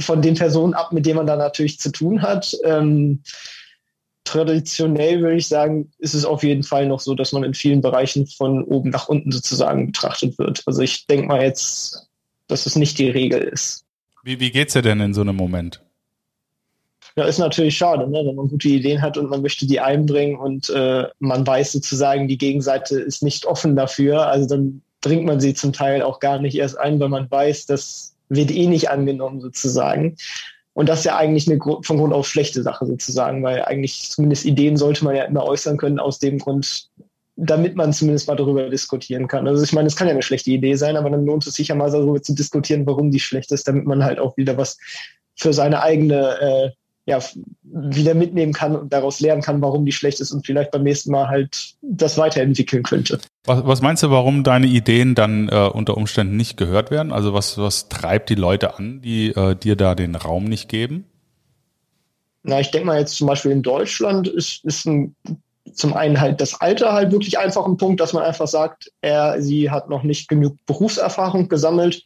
von 0.00 0.22
den 0.22 0.34
Personen 0.34 0.74
ab, 0.74 0.92
mit 0.92 1.06
denen 1.06 1.16
man 1.16 1.26
da 1.26 1.36
natürlich 1.36 1.78
zu 1.78 1.92
tun 1.92 2.22
hat. 2.22 2.56
Ähm, 2.64 3.22
traditionell 4.24 5.20
würde 5.20 5.36
ich 5.36 5.48
sagen, 5.48 5.92
ist 5.98 6.14
es 6.14 6.24
auf 6.24 6.42
jeden 6.42 6.62
Fall 6.62 6.86
noch 6.86 7.00
so, 7.00 7.14
dass 7.14 7.32
man 7.32 7.44
in 7.44 7.54
vielen 7.54 7.82
Bereichen 7.82 8.26
von 8.26 8.64
oben 8.64 8.90
nach 8.90 9.08
unten 9.08 9.30
sozusagen 9.30 9.86
betrachtet 9.86 10.38
wird. 10.38 10.62
Also 10.66 10.80
ich 10.80 11.06
denke 11.06 11.26
mal 11.26 11.42
jetzt, 11.42 12.08
dass 12.46 12.66
es 12.66 12.74
nicht 12.76 12.98
die 12.98 13.10
Regel 13.10 13.42
ist. 13.42 13.84
Wie, 14.22 14.40
wie 14.40 14.50
geht's 14.50 14.72
dir 14.72 14.82
denn 14.82 15.00
in 15.00 15.12
so 15.12 15.20
einem 15.20 15.36
Moment? 15.36 15.83
Ja, 17.16 17.26
ist 17.26 17.38
natürlich 17.38 17.76
schade, 17.76 18.10
ne? 18.10 18.24
wenn 18.26 18.34
man 18.34 18.48
gute 18.48 18.68
Ideen 18.68 19.00
hat 19.00 19.16
und 19.16 19.30
man 19.30 19.40
möchte 19.40 19.66
die 19.66 19.78
einbringen 19.78 20.36
und 20.36 20.68
äh, 20.70 21.04
man 21.20 21.46
weiß 21.46 21.72
sozusagen, 21.72 22.26
die 22.26 22.38
Gegenseite 22.38 22.98
ist 22.98 23.22
nicht 23.22 23.46
offen 23.46 23.76
dafür. 23.76 24.26
Also 24.26 24.48
dann 24.48 24.82
bringt 25.00 25.24
man 25.24 25.38
sie 25.38 25.54
zum 25.54 25.72
Teil 25.72 26.02
auch 26.02 26.18
gar 26.18 26.40
nicht 26.40 26.56
erst 26.56 26.76
ein, 26.76 26.98
weil 26.98 27.10
man 27.10 27.30
weiß, 27.30 27.66
das 27.66 28.16
wird 28.28 28.50
eh 28.50 28.66
nicht 28.66 28.90
angenommen 28.90 29.40
sozusagen. 29.40 30.16
Und 30.72 30.88
das 30.88 31.00
ist 31.00 31.04
ja 31.04 31.16
eigentlich 31.16 31.48
eine 31.48 31.60
von 31.60 31.98
Grund 31.98 32.12
auf 32.12 32.26
schlechte 32.26 32.64
Sache 32.64 32.84
sozusagen, 32.86 33.44
weil 33.44 33.62
eigentlich 33.62 34.10
zumindest 34.10 34.44
Ideen 34.44 34.76
sollte 34.76 35.04
man 35.04 35.14
ja 35.14 35.22
immer 35.22 35.44
äußern 35.44 35.76
können 35.76 36.00
aus 36.00 36.18
dem 36.18 36.38
Grund, 36.40 36.88
damit 37.36 37.76
man 37.76 37.92
zumindest 37.92 38.26
mal 38.26 38.34
darüber 38.34 38.68
diskutieren 38.68 39.28
kann. 39.28 39.46
Also 39.46 39.62
ich 39.62 39.72
meine, 39.72 39.86
es 39.86 39.94
kann 39.94 40.08
ja 40.08 40.14
eine 40.14 40.22
schlechte 40.22 40.50
Idee 40.50 40.74
sein, 40.74 40.96
aber 40.96 41.10
dann 41.10 41.26
lohnt 41.26 41.46
es 41.46 41.54
sich 41.54 41.68
ja 41.68 41.76
mal 41.76 41.92
darüber 41.92 42.20
zu 42.20 42.34
diskutieren, 42.34 42.86
warum 42.86 43.12
die 43.12 43.20
schlecht 43.20 43.52
ist, 43.52 43.68
damit 43.68 43.86
man 43.86 44.04
halt 44.04 44.18
auch 44.18 44.36
wieder 44.36 44.56
was 44.56 44.78
für 45.36 45.52
seine 45.52 45.80
eigene 45.80 46.40
äh, 46.40 46.70
ja, 47.06 47.20
wieder 47.62 48.14
mitnehmen 48.14 48.52
kann 48.52 48.74
und 48.76 48.92
daraus 48.92 49.20
lernen 49.20 49.42
kann, 49.42 49.60
warum 49.60 49.84
die 49.84 49.92
schlecht 49.92 50.20
ist 50.20 50.32
und 50.32 50.46
vielleicht 50.46 50.70
beim 50.70 50.82
nächsten 50.82 51.10
Mal 51.10 51.28
halt 51.28 51.74
das 51.82 52.16
weiterentwickeln 52.16 52.82
könnte. 52.82 53.20
Was, 53.44 53.66
was 53.66 53.82
meinst 53.82 54.02
du, 54.02 54.10
warum 54.10 54.42
deine 54.42 54.66
Ideen 54.66 55.14
dann 55.14 55.48
äh, 55.50 55.68
unter 55.70 55.96
Umständen 55.96 56.36
nicht 56.36 56.56
gehört 56.56 56.90
werden? 56.90 57.12
Also 57.12 57.34
was, 57.34 57.58
was 57.58 57.88
treibt 57.90 58.30
die 58.30 58.36
Leute 58.36 58.78
an, 58.78 59.02
die 59.02 59.28
äh, 59.28 59.54
dir 59.54 59.76
da 59.76 59.94
den 59.94 60.14
Raum 60.14 60.44
nicht 60.44 60.68
geben? 60.70 61.04
Na, 62.42 62.60
ich 62.60 62.70
denke 62.70 62.86
mal 62.86 62.98
jetzt 62.98 63.16
zum 63.16 63.26
Beispiel 63.26 63.52
in 63.52 63.62
Deutschland 63.62 64.28
ist, 64.28 64.64
ist 64.64 64.86
ein, 64.86 65.14
zum 65.72 65.94
einen 65.94 66.20
halt 66.20 66.40
das 66.40 66.60
Alter 66.60 66.92
halt 66.92 67.12
wirklich 67.12 67.38
einfach 67.38 67.66
ein 67.66 67.76
Punkt, 67.76 68.00
dass 68.00 68.14
man 68.14 68.22
einfach 68.22 68.46
sagt, 68.46 68.90
er, 69.02 69.42
sie 69.42 69.70
hat 69.70 69.90
noch 69.90 70.04
nicht 70.04 70.28
genug 70.28 70.56
Berufserfahrung 70.66 71.48
gesammelt 71.48 72.04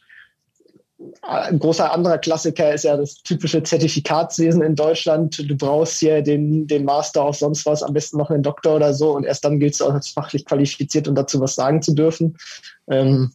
ein 1.23 1.59
großer 1.61 1.93
anderer 1.93 2.19
Klassiker 2.19 2.75
ist 2.75 2.85
ja 2.85 2.97
das 2.97 3.23
typische 3.23 3.63
Zertifikatswesen 3.63 4.63
in 4.63 4.75
Deutschland. 4.75 5.39
Du 5.39 5.57
brauchst 5.57 6.01
hier 6.01 6.23
den, 6.23 6.67
den 6.67 6.85
Master 6.85 7.23
auf 7.23 7.37
sonst 7.37 7.67
was, 7.67 7.85
am 7.85 7.93
besten 7.93 8.19
noch 8.19 8.31
einen 8.31 8.43
Doktor 8.43 8.77
oder 8.77 8.93
so 8.93 9.15
und 9.15 9.25
erst 9.25 9.45
dann 9.45 9.61
gilt 9.61 9.75
es 9.75 9.83
auch 9.83 9.95
als 9.95 10.09
fachlich 10.09 10.45
qualifiziert 10.45 11.07
und 11.07 11.15
dazu 11.15 11.41
was 11.41 11.55
sagen 11.55 11.83
zu 11.83 11.95
dürfen. 11.95 12.37
Ähm, 12.91 13.31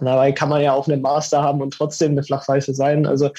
dabei 0.00 0.32
kann 0.32 0.48
man 0.48 0.62
ja 0.62 0.72
auch 0.72 0.88
einen 0.88 1.02
Master 1.02 1.42
haben 1.42 1.60
und 1.60 1.72
trotzdem 1.72 2.12
eine 2.12 2.22
Flachpfeife 2.22 2.72
sein. 2.72 3.04
Also 3.04 3.30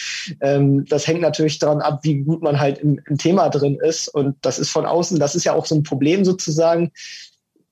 ähm, 0.41 0.86
das 0.86 1.08
hängt 1.08 1.22
natürlich 1.22 1.58
daran 1.58 1.82
ab, 1.82 2.02
wie 2.04 2.20
gut 2.20 2.43
man 2.43 2.60
halt 2.60 2.78
im, 2.78 3.00
im 3.08 3.17
Thema 3.17 3.50
drin 3.50 3.80
ist. 3.82 4.08
Und 4.08 4.36
das 4.43 4.60
ist 4.60 4.70
von 4.70 4.86
außen, 4.86 5.20
das 5.20 5.34
ist 5.34 5.46
ja 5.46 5.54
auch 5.54 5.65
so 5.65 5.74
ein 5.74 5.84
Problem 5.84 6.26
sozusagen 6.26 6.91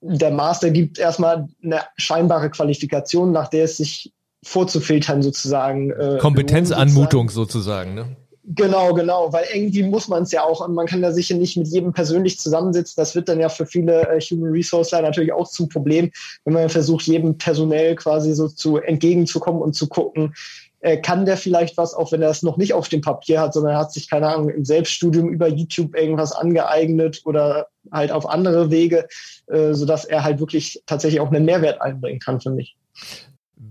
der 0.08 0.30
Master 0.30 0.70
gibt 0.70 1.00
erstmal 1.00 1.48
eine 1.64 1.82
scheinbare 1.98 2.52
Qualifikation, 2.52 3.32
nach 3.32 3.48
der 3.48 3.64
es 3.64 3.78
sich 3.78 4.14
vorzufiltern 4.46 5.22
sozusagen. 5.22 5.92
Äh, 5.92 6.18
Kompetenzanmutung 6.20 7.30
sozusagen. 7.30 7.96
sozusagen, 7.96 8.12
ne? 8.12 8.16
Genau, 8.48 8.94
genau, 8.94 9.34
weil 9.34 9.46
irgendwie 9.52 9.82
muss 9.82 10.08
man 10.08 10.22
es 10.22 10.32
ja 10.32 10.44
auch, 10.44 10.68
man 10.68 10.86
kann 10.86 11.02
da 11.02 11.12
sicher 11.12 11.36
nicht 11.36 11.58
mit 11.58 11.68
jedem 11.68 11.94
persönlich 11.94 12.40
zusammensitzen. 12.40 12.94
Das 12.96 13.16
wird 13.16 13.28
dann 13.28 13.40
ja 13.40 13.50
für 13.50 13.66
viele 13.66 14.08
äh, 14.08 14.22
Human 14.22 14.52
Resources 14.52 14.92
natürlich 15.02 15.34
auch 15.34 15.50
zum 15.50 15.68
Problem, 15.68 16.12
wenn 16.44 16.54
man 16.54 16.70
versucht, 16.70 17.08
jedem 17.08 17.40
personell 17.40 17.96
quasi 17.96 18.36
so 18.36 18.48
zu 18.48 18.78
entgegenzukommen 18.78 19.64
und 19.64 19.74
zu 19.74 19.88
gucken, 19.88 20.36
äh, 20.82 20.98
kann 20.98 21.26
der 21.26 21.38
vielleicht 21.38 21.76
was, 21.78 21.96
auch 21.96 22.12
wenn 22.12 22.22
er 22.22 22.30
es 22.30 22.44
noch 22.44 22.58
nicht 22.58 22.76
auf 22.76 22.88
dem 22.88 23.02
Papier 23.02 23.42
hat, 23.42 23.56
sondern 23.56 23.74
er 23.74 23.80
hat 23.80 23.92
sich, 23.92 24.08
keine 24.08 24.28
Ahnung, 24.28 24.50
im 24.50 24.64
Selbststudium 24.64 25.30
über 25.30 25.48
YouTube 25.48 25.96
irgendwas 25.96 26.32
angeeignet 26.32 27.22
oder 27.26 27.70
halt 27.92 28.12
auf 28.12 28.30
andere 28.30 28.70
Wege, 28.70 29.08
äh, 29.48 29.74
sodass 29.74 30.06
er 30.06 30.24
halt 30.24 30.40
wirklich 30.40 30.84
tatsächlich 30.86 31.20
auch 31.20 31.32
einen 31.32 31.46
Mehrwert 31.46 31.82
einbringen 31.82 32.20
kann, 32.20 32.40
für 32.40 32.52
mich. 32.52 32.78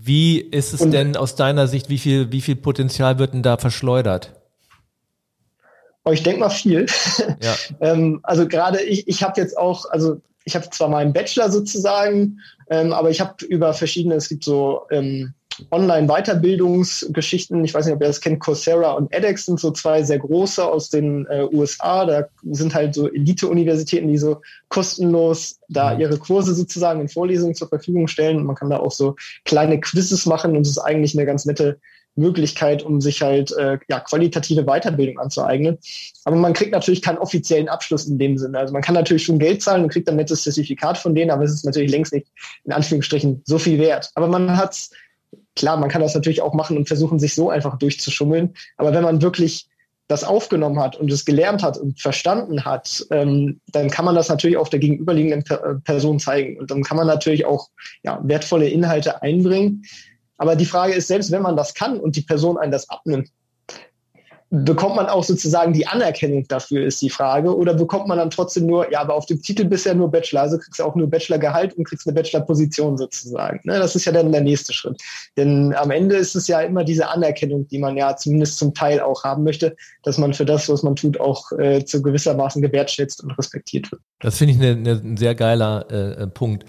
Wie 0.05 0.39
ist 0.39 0.73
es 0.73 0.81
und, 0.81 0.91
denn 0.91 1.17
aus 1.17 1.35
deiner 1.35 1.67
Sicht, 1.67 1.89
wie 1.89 1.97
viel, 1.97 2.31
wie 2.31 2.41
viel 2.41 2.55
Potenzial 2.55 3.17
wird 3.17 3.33
denn 3.33 3.41
da 3.41 3.57
verschleudert? 3.57 4.33
Oh, 6.03 6.11
ich 6.11 6.21
denke 6.21 6.41
mal 6.41 6.49
viel. 6.49 6.85
Ja. 7.41 7.55
ähm, 7.79 8.19
also 8.21 8.47
gerade 8.47 8.81
ich, 8.83 9.07
ich 9.07 9.23
habe 9.23 9.41
jetzt 9.41 9.57
auch, 9.57 9.89
also 9.89 10.21
ich 10.43 10.55
habe 10.55 10.69
zwar 10.69 10.89
meinen 10.89 11.11
Bachelor 11.11 11.51
sozusagen, 11.51 12.39
ähm, 12.69 12.93
aber 12.93 13.09
ich 13.09 13.19
habe 13.19 13.43
über 13.45 13.73
verschiedene, 13.73 14.13
es 14.13 14.29
gibt 14.29 14.43
so 14.43 14.83
ähm, 14.91 15.33
Online-Weiterbildungsgeschichten. 15.71 17.63
Ich 17.63 17.73
weiß 17.73 17.85
nicht, 17.85 17.95
ob 17.95 18.01
ihr 18.01 18.07
das 18.07 18.21
kennt. 18.21 18.39
Coursera 18.39 18.91
und 18.91 19.11
edX 19.13 19.45
sind 19.45 19.59
so 19.59 19.71
zwei 19.71 20.03
sehr 20.03 20.19
große 20.19 20.63
aus 20.63 20.89
den 20.89 21.25
äh, 21.27 21.47
USA. 21.51 22.05
Da 22.05 22.27
sind 22.51 22.73
halt 22.73 22.95
so 22.95 23.11
Elite-Universitäten, 23.11 24.07
die 24.07 24.17
so 24.17 24.41
kostenlos 24.69 25.59
da 25.69 25.93
mhm. 25.93 26.01
ihre 26.01 26.17
Kurse 26.17 26.53
sozusagen 26.53 27.01
in 27.01 27.09
Vorlesungen 27.09 27.55
zur 27.55 27.69
Verfügung 27.69 28.07
stellen. 28.07 28.37
Und 28.37 28.45
man 28.45 28.55
kann 28.55 28.69
da 28.69 28.77
auch 28.77 28.91
so 28.91 29.15
kleine 29.45 29.79
Quizzes 29.79 30.25
machen 30.25 30.55
und 30.55 30.61
es 30.63 30.71
ist 30.71 30.79
eigentlich 30.79 31.15
eine 31.15 31.25
ganz 31.25 31.45
nette 31.45 31.79
Möglichkeit, 32.15 32.83
um 32.83 33.01
sich 33.01 33.21
halt 33.21 33.51
äh, 33.57 33.77
ja, 33.89 33.99
qualitative 33.99 34.63
Weiterbildung 34.63 35.19
anzueignen. 35.19 35.77
Aber 36.23 36.35
man 36.35 36.53
kriegt 36.53 36.71
natürlich 36.71 37.01
keinen 37.01 37.17
offiziellen 37.17 37.69
Abschluss 37.69 38.05
in 38.05 38.17
dem 38.17 38.37
Sinne. 38.37 38.57
Also 38.57 38.73
man 38.73 38.81
kann 38.81 38.95
natürlich 38.95 39.23
schon 39.23 39.39
Geld 39.39 39.61
zahlen 39.61 39.83
und 39.83 39.91
kriegt 39.91 40.09
ein 40.09 40.15
nettes 40.15 40.43
Zertifikat 40.43 40.97
von 40.97 41.13
denen, 41.13 41.31
aber 41.31 41.43
es 41.43 41.53
ist 41.53 41.65
natürlich 41.65 41.91
längst 41.91 42.13
nicht 42.13 42.27
in 42.63 42.71
Anführungsstrichen 42.71 43.41
so 43.45 43.57
viel 43.57 43.79
wert. 43.79 44.11
Aber 44.15 44.27
man 44.27 44.57
hat's, 44.57 44.91
klar, 45.55 45.77
man 45.77 45.89
kann 45.89 46.01
das 46.01 46.15
natürlich 46.15 46.41
auch 46.41 46.53
machen 46.53 46.77
und 46.77 46.87
versuchen, 46.87 47.19
sich 47.19 47.33
so 47.33 47.49
einfach 47.49 47.77
durchzuschummeln. 47.77 48.53
Aber 48.77 48.93
wenn 48.93 49.03
man 49.03 49.21
wirklich 49.21 49.67
das 50.07 50.23
aufgenommen 50.23 50.79
hat 50.79 50.95
und 50.97 51.11
es 51.11 51.25
gelernt 51.25 51.63
hat 51.63 51.77
und 51.77 51.99
verstanden 51.99 52.63
hat, 52.63 53.05
ähm, 53.09 53.59
dann 53.71 53.89
kann 53.89 54.05
man 54.05 54.13
das 54.13 54.29
natürlich 54.29 54.57
auch 54.57 54.67
der 54.67 54.79
gegenüberliegenden 54.79 55.43
per 55.43 55.63
äh, 55.63 55.75
Person 55.75 56.19
zeigen. 56.19 56.59
Und 56.59 56.69
dann 56.69 56.83
kann 56.83 56.97
man 56.97 57.07
natürlich 57.07 57.45
auch 57.45 57.69
ja, 58.03 58.19
wertvolle 58.23 58.69
Inhalte 58.69 59.23
einbringen. 59.23 59.83
Aber 60.37 60.55
die 60.55 60.65
Frage 60.65 60.93
ist, 60.93 61.07
selbst 61.07 61.31
wenn 61.31 61.41
man 61.41 61.57
das 61.57 61.73
kann 61.73 61.99
und 61.99 62.15
die 62.15 62.21
Person 62.21 62.57
einen 62.57 62.71
das 62.71 62.89
abnimmt, 62.89 63.29
bekommt 64.49 64.95
man 64.95 65.07
auch 65.07 65.23
sozusagen 65.23 65.73
die 65.73 65.87
Anerkennung 65.87 66.47
dafür, 66.47 66.85
ist 66.85 67.01
die 67.01 67.09
Frage. 67.09 67.55
Oder 67.55 67.73
bekommt 67.73 68.07
man 68.07 68.17
dann 68.17 68.29
trotzdem 68.29 68.67
nur, 68.67 68.91
ja, 68.91 69.01
aber 69.01 69.15
auf 69.15 69.25
dem 69.25 69.41
Titel 69.41 69.65
bisher 69.65 69.95
nur 69.95 70.11
Bachelor, 70.11 70.41
also 70.41 70.57
kriegst 70.57 70.79
du 70.79 70.83
auch 70.83 70.95
nur 70.95 71.09
Bachelorgehalt 71.09 71.73
und 71.73 71.85
kriegst 71.85 72.07
eine 72.07 72.13
Bachelorposition 72.13 72.97
sozusagen. 72.97 73.59
Ne? 73.63 73.79
Das 73.79 73.95
ist 73.95 74.05
ja 74.05 74.11
dann 74.11 74.31
der 74.31 74.41
nächste 74.41 74.71
Schritt. 74.73 75.01
Denn 75.35 75.73
am 75.73 75.91
Ende 75.91 76.15
ist 76.15 76.35
es 76.35 76.47
ja 76.47 76.61
immer 76.61 76.83
diese 76.83 77.09
Anerkennung, 77.09 77.67
die 77.67 77.79
man 77.79 77.97
ja 77.97 78.15
zumindest 78.15 78.57
zum 78.57 78.73
Teil 78.73 78.99
auch 78.99 79.23
haben 79.23 79.43
möchte, 79.43 79.75
dass 80.03 80.17
man 80.17 80.33
für 80.33 80.45
das, 80.45 80.69
was 80.69 80.83
man 80.83 80.95
tut, 80.95 81.19
auch 81.19 81.51
äh, 81.53 81.83
zu 81.83 82.01
gewissermaßen 82.01 82.61
gewertschätzt 82.61 83.23
und 83.23 83.31
respektiert 83.31 83.91
wird. 83.91 84.01
Das 84.19 84.37
finde 84.37 84.53
ich 84.53 84.59
eine, 84.59 84.71
eine, 84.71 85.01
ein 85.01 85.17
sehr 85.17 85.35
geiler 85.35 85.85
äh, 85.89 86.23
äh 86.23 86.27
Punkt. 86.27 86.65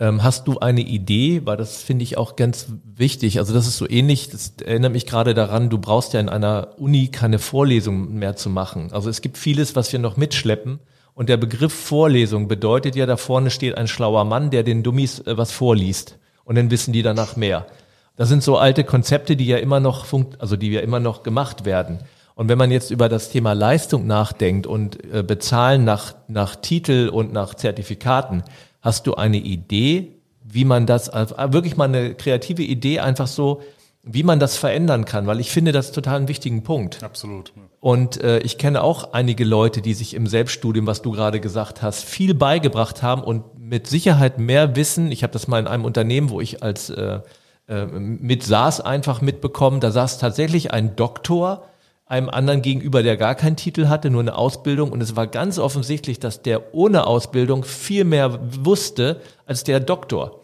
Ähm, 0.00 0.22
hast 0.22 0.46
du 0.46 0.58
eine 0.60 0.80
Idee? 0.80 1.42
Weil 1.44 1.56
das 1.56 1.82
finde 1.82 2.04
ich 2.04 2.16
auch 2.16 2.36
ganz 2.36 2.68
wichtig. 2.84 3.38
Also 3.38 3.52
das 3.52 3.66
ist 3.66 3.78
so 3.78 3.88
ähnlich, 3.88 4.30
das 4.30 4.54
erinnert 4.64 4.92
mich 4.92 5.06
gerade 5.06 5.34
daran, 5.34 5.70
du 5.70 5.78
brauchst 5.78 6.12
ja 6.12 6.20
in 6.20 6.28
einer 6.28 6.78
Uni 6.78 7.08
keine 7.08 7.38
Vorlesung 7.38 8.14
mehr 8.14 8.36
zu 8.36 8.48
machen. 8.48 8.90
Also 8.92 9.10
es 9.10 9.20
gibt 9.20 9.38
vieles, 9.38 9.74
was 9.76 9.92
wir 9.92 9.98
noch 9.98 10.16
mitschleppen. 10.16 10.78
Und 11.14 11.28
der 11.28 11.36
Begriff 11.36 11.72
Vorlesung 11.72 12.46
bedeutet 12.46 12.94
ja, 12.94 13.04
da 13.04 13.16
vorne 13.16 13.50
steht 13.50 13.76
ein 13.76 13.88
schlauer 13.88 14.24
Mann, 14.24 14.50
der 14.50 14.62
den 14.62 14.84
Dummies 14.84 15.18
äh, 15.20 15.36
was 15.36 15.50
vorliest. 15.50 16.16
Und 16.44 16.54
dann 16.54 16.70
wissen 16.70 16.92
die 16.92 17.02
danach 17.02 17.34
mehr. 17.34 17.66
Das 18.14 18.28
sind 18.28 18.42
so 18.42 18.56
alte 18.56 18.84
Konzepte, 18.84 19.36
die 19.36 19.46
ja 19.46 19.58
immer 19.58 19.80
noch 19.80 20.04
funkt, 20.04 20.40
also 20.40 20.56
die 20.56 20.70
ja 20.70 20.80
immer 20.80 21.00
noch 21.00 21.24
gemacht 21.24 21.64
werden. 21.64 21.98
Und 22.36 22.48
wenn 22.48 22.56
man 22.56 22.70
jetzt 22.70 22.92
über 22.92 23.08
das 23.08 23.30
Thema 23.30 23.52
Leistung 23.52 24.06
nachdenkt 24.06 24.68
und 24.68 25.12
äh, 25.12 25.24
bezahlen 25.24 25.82
nach, 25.82 26.14
nach 26.28 26.54
Titel 26.54 27.10
und 27.12 27.32
nach 27.32 27.54
Zertifikaten, 27.54 28.44
Hast 28.88 29.06
du 29.06 29.16
eine 29.16 29.36
Idee, 29.36 30.14
wie 30.42 30.64
man 30.64 30.86
das, 30.86 31.10
also 31.10 31.34
wirklich 31.52 31.76
mal 31.76 31.84
eine 31.84 32.14
kreative 32.14 32.62
Idee 32.62 33.00
einfach 33.00 33.26
so, 33.26 33.60
wie 34.02 34.22
man 34.22 34.40
das 34.40 34.56
verändern 34.56 35.04
kann? 35.04 35.26
Weil 35.26 35.40
ich 35.40 35.50
finde 35.50 35.72
das 35.72 35.92
total 35.92 36.16
einen 36.16 36.28
wichtigen 36.28 36.62
Punkt. 36.62 37.02
Absolut. 37.02 37.52
Und 37.80 38.18
äh, 38.22 38.38
ich 38.38 38.56
kenne 38.56 38.82
auch 38.82 39.12
einige 39.12 39.44
Leute, 39.44 39.82
die 39.82 39.92
sich 39.92 40.14
im 40.14 40.26
Selbststudium, 40.26 40.86
was 40.86 41.02
du 41.02 41.10
gerade 41.10 41.38
gesagt 41.38 41.82
hast, 41.82 42.02
viel 42.02 42.32
beigebracht 42.32 43.02
haben 43.02 43.22
und 43.22 43.58
mit 43.58 43.86
Sicherheit 43.88 44.38
mehr 44.38 44.74
wissen. 44.74 45.12
Ich 45.12 45.22
habe 45.22 45.34
das 45.34 45.48
mal 45.48 45.58
in 45.58 45.66
einem 45.66 45.84
Unternehmen, 45.84 46.30
wo 46.30 46.40
ich 46.40 46.62
als 46.62 46.88
äh, 46.88 47.20
äh, 47.66 47.84
mit 47.84 48.42
saß, 48.42 48.80
einfach 48.80 49.20
mitbekommen. 49.20 49.80
Da 49.80 49.90
saß 49.90 50.16
tatsächlich 50.16 50.72
ein 50.72 50.96
Doktor, 50.96 51.66
einem 52.08 52.30
anderen 52.30 52.62
gegenüber, 52.62 53.02
der 53.02 53.16
gar 53.16 53.34
keinen 53.34 53.56
Titel 53.56 53.88
hatte, 53.88 54.10
nur 54.10 54.22
eine 54.22 54.36
Ausbildung. 54.36 54.90
Und 54.90 55.02
es 55.02 55.14
war 55.14 55.26
ganz 55.26 55.58
offensichtlich, 55.58 56.18
dass 56.18 56.42
der 56.42 56.74
ohne 56.74 57.06
Ausbildung 57.06 57.64
viel 57.64 58.04
mehr 58.04 58.38
wusste 58.42 59.20
als 59.46 59.64
der 59.64 59.80
Doktor. 59.80 60.40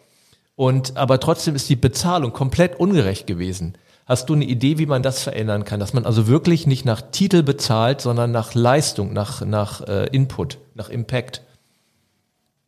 Und 0.55 0.95
aber 0.95 1.19
trotzdem 1.19 1.55
ist 1.55 1.69
die 1.69 1.75
Bezahlung 1.75 2.31
komplett 2.31 2.79
ungerecht 2.79 3.27
gewesen. 3.27 3.77
Hast 4.05 4.29
du 4.29 4.33
eine 4.33 4.45
Idee, 4.45 4.77
wie 4.77 4.85
man 4.85 5.01
das 5.01 5.23
verändern 5.23 5.65
kann, 5.65 5.79
dass 5.79 5.93
man 5.93 6.05
also 6.05 6.27
wirklich 6.27 6.67
nicht 6.67 6.85
nach 6.85 7.01
Titel 7.01 7.41
bezahlt, 7.41 8.01
sondern 8.01 8.31
nach 8.31 8.53
Leistung, 8.53 9.13
nach 9.13 9.43
nach 9.43 9.81
äh, 9.81 10.05
Input, 10.11 10.59
nach 10.75 10.89
Impact? 10.89 11.41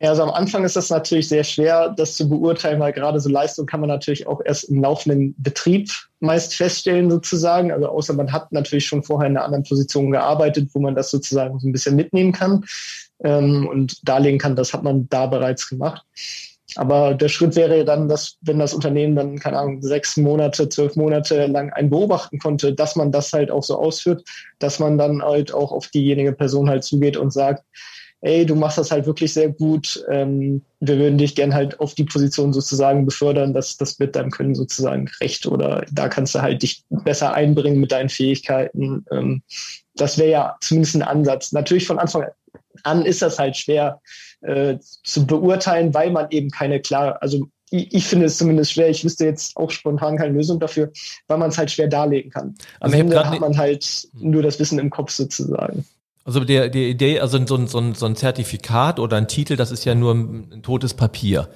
Ja, 0.00 0.10
also 0.10 0.22
am 0.24 0.30
Anfang 0.30 0.64
ist 0.64 0.76
das 0.76 0.90
natürlich 0.90 1.28
sehr 1.28 1.44
schwer, 1.44 1.90
das 1.90 2.16
zu 2.16 2.28
beurteilen, 2.28 2.80
weil 2.80 2.92
gerade 2.92 3.20
so 3.20 3.28
Leistung 3.28 3.66
kann 3.66 3.80
man 3.80 3.88
natürlich 3.88 4.26
auch 4.26 4.40
erst 4.44 4.64
im 4.64 4.80
laufenden 4.80 5.34
Betrieb 5.38 5.90
meist 6.20 6.54
feststellen 6.54 7.10
sozusagen. 7.10 7.72
Also 7.72 7.88
außer 7.88 8.14
man 8.14 8.32
hat 8.32 8.52
natürlich 8.52 8.86
schon 8.86 9.02
vorher 9.02 9.28
in 9.28 9.36
einer 9.36 9.44
anderen 9.44 9.64
Position 9.64 10.10
gearbeitet, 10.10 10.70
wo 10.72 10.80
man 10.80 10.94
das 10.94 11.10
sozusagen 11.10 11.58
so 11.58 11.68
ein 11.68 11.72
bisschen 11.72 11.96
mitnehmen 11.96 12.32
kann 12.32 12.64
ähm, 13.24 13.66
und 13.68 14.06
darlegen 14.08 14.38
kann, 14.38 14.56
das 14.56 14.72
hat 14.72 14.82
man 14.82 15.08
da 15.08 15.26
bereits 15.26 15.68
gemacht. 15.68 16.04
Aber 16.76 17.14
der 17.14 17.28
Schritt 17.28 17.56
wäre 17.56 17.84
dann, 17.84 18.08
dass 18.08 18.36
wenn 18.42 18.58
das 18.58 18.74
Unternehmen 18.74 19.16
dann, 19.16 19.38
keine 19.38 19.58
Ahnung, 19.58 19.82
sechs 19.82 20.16
Monate, 20.18 20.68
zwölf 20.68 20.96
Monate 20.96 21.46
lang 21.46 21.72
einen 21.72 21.88
beobachten 21.88 22.38
konnte, 22.38 22.74
dass 22.74 22.94
man 22.94 23.10
das 23.10 23.32
halt 23.32 23.50
auch 23.50 23.62
so 23.62 23.78
ausführt, 23.78 24.22
dass 24.58 24.78
man 24.78 24.98
dann 24.98 25.22
halt 25.22 25.52
auch 25.54 25.72
auf 25.72 25.88
diejenige 25.88 26.32
Person 26.32 26.68
halt 26.68 26.84
zugeht 26.84 27.16
und 27.16 27.32
sagt, 27.32 27.64
ey, 28.20 28.44
du 28.44 28.54
machst 28.54 28.78
das 28.78 28.90
halt 28.90 29.06
wirklich 29.06 29.32
sehr 29.32 29.48
gut, 29.48 30.04
ähm, 30.10 30.62
wir 30.80 30.98
würden 30.98 31.18
dich 31.18 31.34
gern 31.34 31.54
halt 31.54 31.78
auf 31.80 31.94
die 31.94 32.04
Position 32.04 32.52
sozusagen 32.52 33.04
befördern, 33.04 33.54
dass 33.54 33.76
das 33.76 33.98
wird 34.00 34.16
deinem 34.16 34.30
Können 34.30 34.54
sozusagen 34.54 35.08
recht 35.20 35.46
oder 35.46 35.84
da 35.92 36.08
kannst 36.08 36.34
du 36.34 36.42
halt 36.42 36.62
dich 36.62 36.84
besser 36.90 37.34
einbringen 37.34 37.80
mit 37.80 37.92
deinen 37.92 38.08
Fähigkeiten. 38.08 39.04
Ähm, 39.10 39.42
das 39.94 40.18
wäre 40.18 40.30
ja 40.30 40.56
zumindest 40.60 40.96
ein 40.96 41.02
Ansatz. 41.02 41.52
Natürlich 41.52 41.86
von 41.86 41.98
Anfang 41.98 42.26
an 42.84 43.04
ist 43.04 43.22
das 43.22 43.38
halt 43.38 43.56
schwer 43.56 44.00
äh, 44.42 44.78
zu 44.80 45.26
beurteilen, 45.26 45.94
weil 45.94 46.10
man 46.10 46.26
eben 46.30 46.50
keine 46.50 46.80
klare, 46.80 47.20
also 47.22 47.48
ich, 47.70 47.92
ich 47.94 48.06
finde 48.06 48.26
es 48.26 48.38
zumindest 48.38 48.72
schwer, 48.72 48.88
ich 48.88 49.04
wüsste 49.04 49.26
jetzt 49.26 49.56
auch 49.56 49.70
spontan 49.70 50.16
keine 50.16 50.34
Lösung 50.34 50.58
dafür, 50.58 50.90
weil 51.26 51.38
man 51.38 51.50
es 51.50 51.58
halt 51.58 51.70
schwer 51.70 51.88
darlegen 51.88 52.30
kann. 52.30 52.54
Am 52.80 52.92
also 52.92 52.96
Ende 52.96 53.28
hat 53.28 53.40
man 53.40 53.56
halt 53.56 54.08
nur 54.14 54.42
das 54.42 54.58
Wissen 54.58 54.78
im 54.78 54.90
Kopf 54.90 55.10
sozusagen. 55.10 55.84
Also 56.28 56.44
der, 56.44 56.68
die 56.68 56.90
Idee, 56.90 57.20
also 57.20 57.42
so 57.46 57.54
ein, 57.54 57.68
so, 57.68 57.78
ein, 57.78 57.94
so 57.94 58.04
ein 58.04 58.14
Zertifikat 58.14 59.00
oder 59.00 59.16
ein 59.16 59.28
Titel, 59.28 59.56
das 59.56 59.70
ist 59.70 59.86
ja 59.86 59.94
nur 59.94 60.12
ein, 60.14 60.60
totes 60.62 60.92
Papier. 60.92 61.48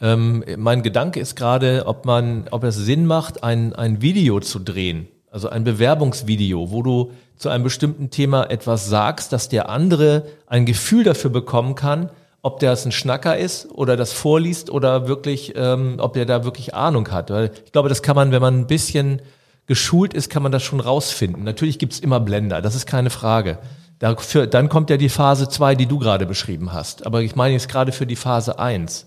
Ähm, 0.00 0.42
mein 0.56 0.82
Gedanke 0.82 1.20
ist 1.20 1.36
gerade, 1.36 1.84
ob 1.86 2.06
man, 2.06 2.48
ob 2.50 2.64
es 2.64 2.74
Sinn 2.74 3.06
macht, 3.06 3.44
ein, 3.44 3.72
ein 3.72 4.02
Video 4.02 4.40
zu 4.40 4.58
drehen, 4.58 5.06
also 5.30 5.48
ein 5.48 5.62
Bewerbungsvideo, 5.62 6.72
wo 6.72 6.82
du 6.82 7.12
zu 7.36 7.50
einem 7.50 7.62
bestimmten 7.62 8.10
Thema 8.10 8.50
etwas 8.50 8.88
sagst, 8.88 9.32
dass 9.32 9.48
der 9.48 9.68
andere 9.68 10.26
ein 10.48 10.66
Gefühl 10.66 11.04
dafür 11.04 11.30
bekommen 11.30 11.76
kann, 11.76 12.10
ob 12.42 12.58
der 12.58 12.72
ein 12.72 12.90
Schnacker 12.90 13.38
ist 13.38 13.70
oder 13.70 13.96
das 13.96 14.12
vorliest 14.12 14.70
oder 14.70 15.06
wirklich, 15.06 15.52
ähm, 15.54 15.98
ob 15.98 16.14
der 16.14 16.26
da 16.26 16.42
wirklich 16.42 16.74
Ahnung 16.74 17.12
hat. 17.12 17.30
Weil 17.30 17.52
ich 17.64 17.70
glaube, 17.70 17.88
das 17.88 18.02
kann 18.02 18.16
man, 18.16 18.32
wenn 18.32 18.42
man 18.42 18.58
ein 18.58 18.66
bisschen 18.66 19.22
geschult 19.68 20.14
ist, 20.14 20.30
kann 20.30 20.42
man 20.42 20.50
das 20.50 20.64
schon 20.64 20.80
rausfinden. 20.80 21.44
Natürlich 21.44 21.78
gibt's 21.78 22.00
immer 22.00 22.18
Blender, 22.18 22.60
das 22.60 22.74
ist 22.74 22.86
keine 22.86 23.10
Frage. 23.10 23.60
Dafür, 23.98 24.46
dann 24.46 24.68
kommt 24.68 24.90
ja 24.90 24.96
die 24.96 25.08
Phase 25.08 25.48
2, 25.48 25.74
die 25.74 25.86
du 25.86 25.98
gerade 25.98 26.26
beschrieben 26.26 26.72
hast. 26.72 27.06
Aber 27.06 27.22
ich 27.22 27.34
meine 27.34 27.54
jetzt 27.54 27.68
gerade 27.68 27.92
für 27.92 28.06
die 28.06 28.16
Phase 28.16 28.58
1. 28.58 29.06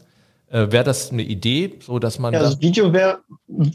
Äh, 0.52 0.72
wäre 0.72 0.84
das 0.84 1.12
eine 1.12 1.22
Idee, 1.22 1.76
so 1.80 2.00
dass 2.00 2.18
man. 2.18 2.34
Ja, 2.34 2.40
das 2.40 2.60
Video 2.60 2.92
wäre 2.92 3.20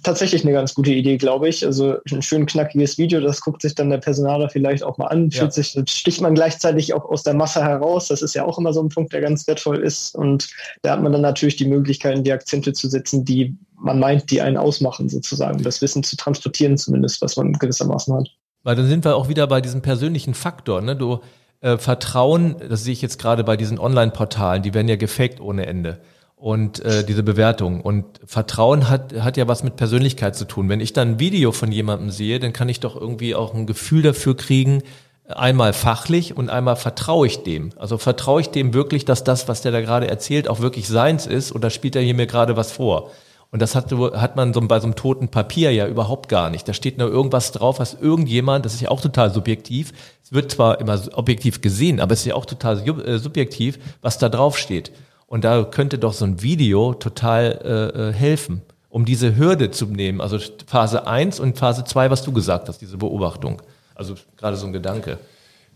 tatsächlich 0.03 0.42
eine 0.42 0.53
ganz 0.53 0.74
gute 0.74 0.90
Idee, 0.90 1.18
glaube 1.18 1.48
ich. 1.48 1.64
Also 1.64 1.98
ein 2.11 2.20
schön 2.20 2.46
knackiges 2.46 2.98
Video, 2.98 3.20
das 3.20 3.40
guckt 3.40 3.62
sich 3.62 3.77
dann 3.77 3.90
der 3.90 3.98
Personaler 3.98 4.50
vielleicht 4.50 4.83
auch 4.83 4.98
mal 4.98 5.07
an, 5.07 5.31
ja. 5.31 5.48
sich, 5.48 5.79
sticht 5.87 6.20
man 6.20 6.35
gleichzeitig 6.35 6.92
auch 6.92 7.05
aus 7.05 7.22
der 7.22 7.35
Masse 7.35 7.62
heraus. 7.62 8.09
Das 8.09 8.22
ist 8.22 8.35
ja 8.35 8.44
auch 8.44 8.59
immer 8.59 8.72
so 8.72 8.83
ein 8.83 8.88
Punkt, 8.88 9.12
der 9.12 9.20
ganz 9.20 9.46
wertvoll 9.46 9.79
ist. 9.79 10.16
Und 10.16 10.50
da 10.83 10.92
hat 10.92 11.03
man 11.03 11.12
dann 11.12 11.22
natürlich 11.22 11.55
die 11.55 11.68
Möglichkeit, 11.68 12.27
die 12.27 12.33
Akzente 12.33 12.72
zu 12.72 12.88
setzen, 12.88 13.24
die 13.24 13.57
man 13.79 14.00
meint, 14.00 14.33
die 14.33 14.40
einen 14.40 14.57
ausmachen, 14.57 15.09
sozusagen, 15.09 15.62
das 15.62 15.81
Wissen 15.81 16.03
zu 16.03 16.16
transportieren, 16.16 16.77
zumindest, 16.77 17.22
was 17.22 17.37
man 17.37 17.53
gewissermaßen 17.53 18.14
hat. 18.14 18.31
Weil 18.64 18.77
dann 18.77 18.88
sind 18.88 19.05
wir 19.05 19.14
auch 19.14 19.29
wieder 19.29 19.46
bei 19.46 19.61
diesem 19.61 19.83
persönlichen 19.83 20.35
Faktor. 20.35 20.81
Ne? 20.81 20.96
Du 20.96 21.20
äh, 21.61 21.79
Vertrauen, 21.79 22.57
das 22.68 22.83
sehe 22.83 22.92
ich 22.92 23.03
jetzt 23.03 23.20
gerade 23.20 23.44
bei 23.44 23.57
diesen 23.57 23.79
Online-Portalen, 23.79 24.62
die 24.62 24.74
werden 24.74 24.88
ja 24.88 24.96
gefaked 24.96 25.40
ohne 25.40 25.66
Ende. 25.66 26.00
Und 26.37 26.85
äh, 26.85 27.05
diese 27.05 27.22
Bewertung. 27.22 27.81
Und 27.81 28.05
Vertrauen 28.27 28.90
hat, 28.90 29.14
hat 29.20 29.37
ja 29.37 29.48
was 29.48 29.62
mit 29.62 29.77
Persönlichkeit 29.77 30.35
zu 30.35 30.46
tun. 30.46 30.68
Wenn 30.68 30.81
ich 30.81 30.92
dann 30.92 31.12
ein 31.12 31.18
Video 31.18 31.53
von 31.53 31.72
jemandem 31.72 32.11
sehe, 32.11 32.40
dann 32.40 32.53
kann 32.53 32.68
ich 32.68 32.81
doch 32.81 33.00
irgendwie 33.00 33.35
auch 33.35 33.55
ein 33.55 33.66
Gefühl 33.66 34.03
dafür 34.03 34.37
kriegen, 34.37 34.83
einmal 35.27 35.72
fachlich 35.72 36.37
und 36.37 36.50
einmal 36.50 36.77
vertraue 36.77 37.27
ich 37.27 37.44
dem. 37.44 37.70
Also 37.79 37.96
vertraue 37.96 38.42
ich 38.42 38.50
dem 38.50 38.74
wirklich, 38.74 39.05
dass 39.05 39.24
das, 39.24 39.48
was 39.48 39.62
der 39.62 39.72
da 39.72 39.81
gerade 39.81 40.09
erzählt, 40.09 40.48
auch 40.48 40.61
wirklich 40.61 40.87
seins 40.88 41.27
ist 41.27 41.53
oder 41.53 41.70
spielt 41.70 41.96
er 41.96 42.03
hier 42.03 42.14
mir 42.14 42.27
gerade 42.27 42.57
was 42.57 42.72
vor? 42.72 43.11
Und 43.55 43.62
das 43.62 43.77
hat, 43.77 43.93
hat 43.93 44.35
man 44.35 44.53
so 44.53 44.61
bei 44.62 44.81
so 44.81 44.87
einem 44.87 44.97
toten 44.97 45.29
Papier 45.29 45.71
ja 45.71 45.87
überhaupt 45.87 46.29
gar 46.29 46.51
nicht. 46.51 46.67
Da 46.67 46.73
steht 46.73 46.99
nur 46.99 47.09
irgendwas 47.09 47.53
drauf, 47.53 47.79
was 47.79 47.95
irgendjemand, 47.95 48.64
das 48.64 48.75
ist 48.75 48.81
ja 48.81 48.90
auch 48.90 49.01
total 49.01 49.33
subjektiv, 49.33 49.93
es 50.25 50.33
wird 50.33 50.51
zwar 50.51 50.81
immer 50.81 51.01
objektiv 51.12 51.61
gesehen, 51.61 52.01
aber 52.01 52.14
es 52.14 52.23
ist 52.23 52.27
ja 52.27 52.35
auch 52.35 52.47
total 52.47 52.81
äh, 52.81 53.17
subjektiv, 53.17 53.79
was 54.03 54.19
da 54.19 54.29
drauf 54.29 54.59
steht. 54.59 54.90
Und 55.29 55.45
da 55.45 55.62
könnte 55.62 56.01
doch 56.01 56.14
so 56.14 56.25
ein 56.25 56.43
Video 56.43 56.95
total 56.95 57.93
äh, 57.95 58.09
äh 58.09 58.12
helfen, 58.12 58.62
um 58.88 59.05
diese 59.05 59.37
Hürde 59.37 59.71
zu 59.71 59.87
nehmen. 59.87 60.21
Also 60.21 60.40
Phase 60.67 61.07
1 61.07 61.38
und 61.38 61.57
Phase 61.57 61.85
2, 61.85 62.11
was 62.11 62.25
du 62.25 62.33
gesagt 62.33 62.69
hast, 62.69 62.79
diese 62.79 62.97
Beobachtung. 62.97 63.62
Also 63.95 64.17
gerade 64.37 64.57
so 64.57 64.67
ein 64.67 64.73
Gedanke. 64.73 65.19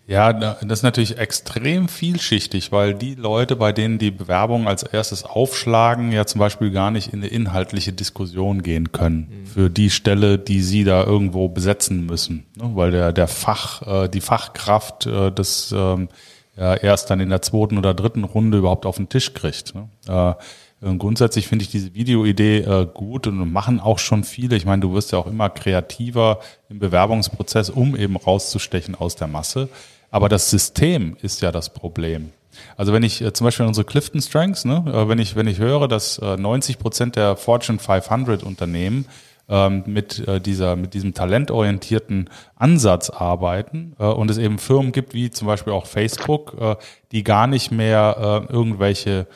Ja, 0.09 0.33
das 0.33 0.62
ist 0.62 0.83
natürlich 0.83 1.18
extrem 1.18 1.87
vielschichtig, 1.87 2.73
weil 2.73 2.94
die 2.94 3.14
Leute, 3.14 3.57
bei 3.57 3.73
denen 3.73 3.99
die 3.99 4.11
Bewerbungen 4.11 4.66
als 4.66 4.83
erstes 4.83 5.23
aufschlagen, 5.23 6.13
ja 6.13 6.25
zum 6.25 6.38
Beispiel 6.38 6.71
gar 6.71 6.90
nicht 6.90 7.13
in 7.13 7.19
eine 7.19 7.27
inhaltliche 7.27 7.92
Diskussion 7.92 8.63
gehen 8.63 8.90
können 8.90 9.29
mhm. 9.29 9.46
für 9.46 9.69
die 9.69 9.90
Stelle, 9.90 10.38
die 10.38 10.63
sie 10.63 10.85
da 10.85 11.04
irgendwo 11.04 11.48
besetzen 11.50 12.06
müssen, 12.06 12.46
ne? 12.56 12.71
weil 12.73 12.90
der 12.90 13.13
der 13.13 13.29
Fach, 13.29 13.83
äh, 13.83 14.09
die 14.09 14.23
Fachkraft 14.23 15.04
äh, 15.04 15.31
das 15.31 15.75
ähm, 15.77 16.09
ja, 16.56 16.75
erst 16.75 17.11
dann 17.11 17.21
in 17.21 17.29
der 17.29 17.42
zweiten 17.42 17.77
oder 17.77 17.92
dritten 17.92 18.25
Runde 18.25 18.56
überhaupt 18.56 18.87
auf 18.87 18.96
den 18.96 19.11
Tisch 19.11 19.35
kriegt. 19.35 19.75
Ne? 19.75 19.90
Äh, 20.09 20.96
grundsätzlich 20.96 21.48
finde 21.48 21.65
ich 21.65 21.71
diese 21.71 21.94
Videoidee 21.94 22.61
äh, 22.61 22.87
gut 22.87 23.27
und 23.27 23.52
machen 23.52 23.79
auch 23.79 23.98
schon 23.98 24.25
viele. 24.25 24.56
Ich 24.56 24.65
meine, 24.65 24.81
du 24.81 24.94
wirst 24.94 25.13
ja 25.13 25.19
auch 25.19 25.27
immer 25.27 25.50
kreativer 25.50 26.40
im 26.71 26.79
Bewerbungsprozess, 26.79 27.69
um 27.69 27.94
eben 27.94 28.17
rauszustechen 28.17 28.94
aus 28.94 29.15
der 29.15 29.29
Masse. 29.29 29.69
Aber 30.11 30.29
das 30.29 30.50
System 30.50 31.17
ist 31.21 31.42
ja 31.42 31.52
das 31.52 31.73
Problem. 31.73 32.33
Also 32.77 32.92
wenn 32.92 33.02
ich 33.02 33.21
äh, 33.23 33.33
zum 33.33 33.44
Beispiel 33.44 33.67
unsere 33.67 33.85
Clifton 33.85 34.21
Strengths, 34.21 34.65
ne, 34.65 34.85
äh, 34.87 35.09
wenn 35.09 35.19
ich 35.19 35.37
wenn 35.37 35.46
ich 35.46 35.59
höre, 35.59 35.88
dass 35.88 36.19
äh, 36.19 36.37
90 36.37 36.79
Prozent 36.79 37.17
der 37.17 37.37
Fortune 37.37 37.79
500 37.79 38.42
Unternehmen 38.42 39.06
ähm, 39.48 39.85
mit 39.87 40.27
äh, 40.27 40.40
dieser 40.40 40.77
mit 40.77 40.94
diesem 40.94 41.15
talentorientierten 41.15 42.29
Ansatz 42.56 43.11
arbeiten 43.11 43.94
äh, 43.98 44.04
und 44.04 44.31
es 44.31 44.38
eben 44.38 44.59
Firmen 44.59 44.92
gibt 44.92 45.15
wie 45.15 45.31
zum 45.31 45.46
Beispiel 45.46 45.73
auch 45.73 45.87
Facebook, 45.87 46.56
äh, 46.61 46.77
die 47.13 47.25
gar 47.25 47.46
nicht 47.46 47.71
mehr 47.71 48.46
irgendwelche 48.50 49.27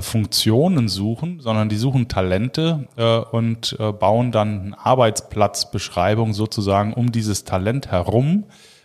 Funktionen 0.00 0.88
suchen, 0.88 1.40
sondern 1.40 1.68
die 1.68 1.76
suchen 1.76 2.08
Talente 2.08 2.88
und 3.30 3.76
bauen 3.98 4.32
dann 4.32 4.60
eine 4.60 4.78
Arbeitsplatzbeschreibung 4.78 6.32
sozusagen 6.32 6.94
um 6.94 7.12
dieses 7.12 7.44
Talent 7.44 7.90
herum 7.90 8.44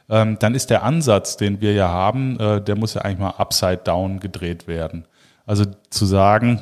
ähm, 0.10 0.38
dann 0.40 0.56
ist 0.56 0.70
der 0.70 0.84
Ansatz, 0.84 1.38
den 1.38 1.62
wir 1.62 1.74
ja 1.74 1.90
haben, 1.90 2.40
äh, 2.40 2.62
der 2.62 2.76
muss 2.76 2.94
ja 2.94 3.02
eigentlich 3.02 3.20
mal 3.20 3.36
upside 3.38 3.82
down 3.84 4.20
gedreht 4.20 4.68
werden. 4.68 5.06
Also 5.46 5.66
zu 5.90 6.06
sagen, 6.06 6.62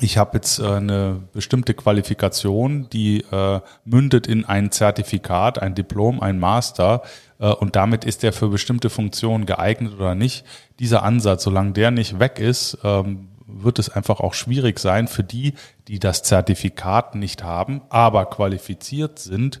ich 0.00 0.18
habe 0.18 0.32
jetzt 0.34 0.58
äh, 0.58 0.66
eine 0.66 1.20
bestimmte 1.32 1.74
Qualifikation, 1.74 2.88
die 2.90 3.20
äh, 3.30 3.60
mündet 3.84 4.26
in 4.26 4.44
ein 4.44 4.72
Zertifikat, 4.72 5.60
ein 5.60 5.74
Diplom, 5.74 6.20
ein 6.20 6.38
Master 6.38 7.02
äh, 7.38 7.48
und 7.48 7.76
damit 7.76 8.04
ist 8.04 8.22
der 8.22 8.32
für 8.32 8.48
bestimmte 8.48 8.90
Funktionen 8.90 9.46
geeignet 9.46 9.94
oder 9.94 10.14
nicht. 10.14 10.44
Dieser 10.80 11.04
Ansatz, 11.04 11.44
solange 11.44 11.72
der 11.72 11.92
nicht 11.92 12.18
weg 12.18 12.40
ist, 12.40 12.78
ähm, 12.82 13.28
wird 13.46 13.78
es 13.78 13.88
einfach 13.88 14.20
auch 14.20 14.34
schwierig 14.34 14.80
sein 14.80 15.06
für 15.06 15.22
die, 15.22 15.54
die 15.86 16.00
das 16.00 16.22
Zertifikat 16.22 17.14
nicht 17.14 17.44
haben, 17.44 17.82
aber 17.88 18.26
qualifiziert 18.26 19.18
sind, 19.18 19.60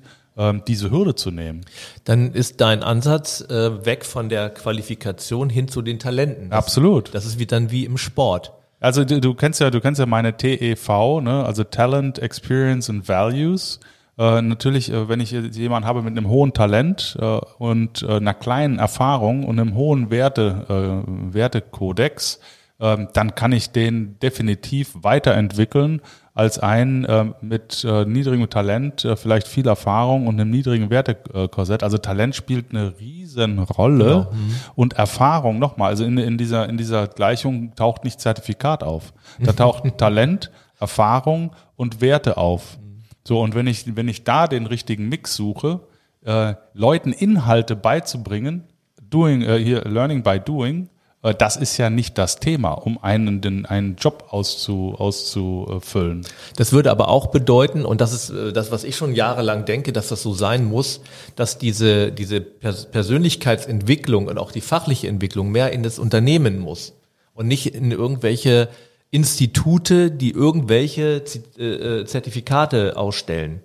diese 0.66 0.90
Hürde 0.90 1.14
zu 1.14 1.30
nehmen. 1.30 1.60
Dann 2.02 2.32
ist 2.32 2.60
dein 2.60 2.82
Ansatz 2.82 3.40
äh, 3.40 3.86
weg 3.86 4.04
von 4.04 4.28
der 4.28 4.50
Qualifikation 4.50 5.48
hin 5.48 5.68
zu 5.68 5.80
den 5.80 6.00
Talenten. 6.00 6.50
Das, 6.50 6.58
Absolut. 6.58 7.14
Das 7.14 7.24
ist 7.24 7.38
wie 7.38 7.46
dann 7.46 7.70
wie 7.70 7.84
im 7.84 7.98
Sport. 7.98 8.52
Also 8.80 9.04
du, 9.04 9.20
du 9.20 9.34
kennst 9.34 9.60
ja, 9.60 9.70
du 9.70 9.80
kennst 9.80 9.98
ja 9.98 10.06
meine 10.06 10.36
TEV, 10.36 11.20
ne? 11.22 11.44
also 11.46 11.64
Talent, 11.64 12.18
Experience 12.18 12.90
and 12.90 13.08
Values. 13.08 13.80
Äh, 14.18 14.42
natürlich, 14.42 14.92
äh, 14.92 15.08
wenn 15.08 15.20
ich 15.20 15.30
jemanden 15.30 15.88
habe 15.88 16.02
mit 16.02 16.16
einem 16.16 16.28
hohen 16.28 16.52
Talent 16.52 17.16
äh, 17.18 17.24
und 17.58 18.02
äh, 18.02 18.16
einer 18.16 18.34
kleinen 18.34 18.78
Erfahrung 18.78 19.44
und 19.44 19.58
einem 19.58 19.74
hohen 19.74 20.10
Werte, 20.10 20.66
äh, 20.68 21.34
Wertekodex, 21.34 22.40
ähm, 22.80 23.08
dann 23.12 23.34
kann 23.34 23.52
ich 23.52 23.70
den 23.70 24.18
definitiv 24.18 24.90
weiterentwickeln 24.94 26.02
als 26.34 26.58
ein 26.58 27.04
äh, 27.04 27.26
mit 27.40 27.84
äh, 27.84 28.04
niedrigem 28.04 28.50
Talent, 28.50 29.04
äh, 29.04 29.16
vielleicht 29.16 29.46
viel 29.46 29.68
Erfahrung 29.68 30.26
und 30.26 30.40
einem 30.40 30.50
niedrigen 30.50 30.90
Wertekorsett. 30.90 31.84
Also 31.84 31.96
Talent 31.96 32.34
spielt 32.34 32.70
eine 32.70 32.98
riesen 32.98 33.60
Rolle 33.60 34.04
genau. 34.04 34.32
mhm. 34.32 34.54
und 34.74 34.92
Erfahrung 34.94 35.60
nochmal. 35.60 35.90
Also 35.90 36.04
in, 36.04 36.18
in, 36.18 36.36
dieser, 36.36 36.68
in 36.68 36.76
dieser 36.76 37.06
Gleichung 37.06 37.76
taucht 37.76 38.02
nicht 38.02 38.20
Zertifikat 38.20 38.82
auf. 38.82 39.14
Da 39.38 39.52
taucht 39.56 39.96
Talent, 39.96 40.50
Erfahrung 40.80 41.52
und 41.76 42.00
Werte 42.00 42.36
auf. 42.36 42.78
So, 43.22 43.40
und 43.40 43.54
wenn 43.54 43.68
ich, 43.68 43.96
wenn 43.96 44.08
ich 44.08 44.24
da 44.24 44.48
den 44.48 44.66
richtigen 44.66 45.08
Mix 45.08 45.36
suche, 45.36 45.80
äh, 46.24 46.54
Leuten 46.72 47.12
Inhalte 47.12 47.76
beizubringen, 47.76 48.64
doing, 49.08 49.42
äh, 49.42 49.58
hier, 49.58 49.82
learning 49.84 50.24
by 50.24 50.40
doing, 50.40 50.88
das 51.32 51.56
ist 51.56 51.78
ja 51.78 51.88
nicht 51.88 52.18
das 52.18 52.36
Thema, 52.36 52.72
um 52.72 53.02
einen, 53.02 53.40
den, 53.40 53.64
einen 53.64 53.96
Job 53.96 54.26
auszu, 54.28 54.94
auszufüllen. 54.98 56.26
Das 56.56 56.72
würde 56.72 56.90
aber 56.90 57.08
auch 57.08 57.28
bedeuten, 57.28 57.86
und 57.86 58.02
das 58.02 58.12
ist 58.12 58.30
äh, 58.30 58.52
das, 58.52 58.70
was 58.70 58.84
ich 58.84 58.96
schon 58.96 59.14
jahrelang 59.14 59.64
denke, 59.64 59.94
dass 59.94 60.08
das 60.08 60.22
so 60.22 60.34
sein 60.34 60.66
muss, 60.66 61.00
dass 61.34 61.56
diese, 61.56 62.12
diese 62.12 62.42
Persönlichkeitsentwicklung 62.42 64.26
und 64.26 64.36
auch 64.36 64.52
die 64.52 64.60
fachliche 64.60 65.08
Entwicklung 65.08 65.50
mehr 65.50 65.72
in 65.72 65.82
das 65.82 65.98
Unternehmen 65.98 66.58
muss 66.58 66.92
und 67.32 67.46
nicht 67.46 67.74
in 67.74 67.90
irgendwelche 67.90 68.68
Institute, 69.10 70.10
die 70.10 70.32
irgendwelche 70.32 71.22
äh, 71.58 72.04
Zertifikate 72.04 72.96
ausstellen. 72.96 73.62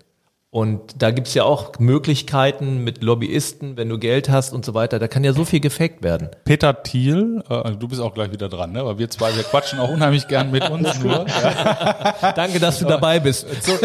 Und 0.51 1.03
da 1.03 1.11
gibt's 1.11 1.35
ja 1.35 1.43
auch 1.43 1.77
Möglichkeiten 1.77 2.83
mit 2.83 3.03
Lobbyisten, 3.03 3.77
wenn 3.77 3.87
du 3.87 3.99
Geld 3.99 4.29
hast 4.29 4.51
und 4.51 4.65
so 4.65 4.73
weiter. 4.73 4.97
Da 4.97 5.07
kann 5.07 5.23
ja 5.23 5.31
so 5.31 5.45
viel 5.45 5.59
gefaked 5.59 6.01
werden. 6.01 6.29
Peter 6.43 6.81
Thiel, 6.81 7.43
äh, 7.47 7.73
du 7.73 7.87
bist 7.87 8.01
auch 8.01 8.15
gleich 8.15 8.31
wieder 8.31 8.49
dran, 8.49 8.71
ne? 8.71 8.79
Aber 8.79 8.97
wir 8.97 9.11
zwei, 9.11 9.35
wir 9.35 9.43
quatschen 9.43 9.79
auch 9.79 9.89
unheimlich 9.89 10.27
gern 10.27 10.49
mit 10.49 10.67
uns 10.67 10.99
nur. 11.01 11.27
Ja. 11.27 12.31
Danke, 12.35 12.59
dass 12.59 12.79
du 12.79 12.85
dabei 12.85 13.19
bist. 13.19 13.45
Zu, 13.63 13.77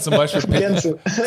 zum, 0.00 0.14
Beispiel 0.14 0.40
Peter, 0.40 0.76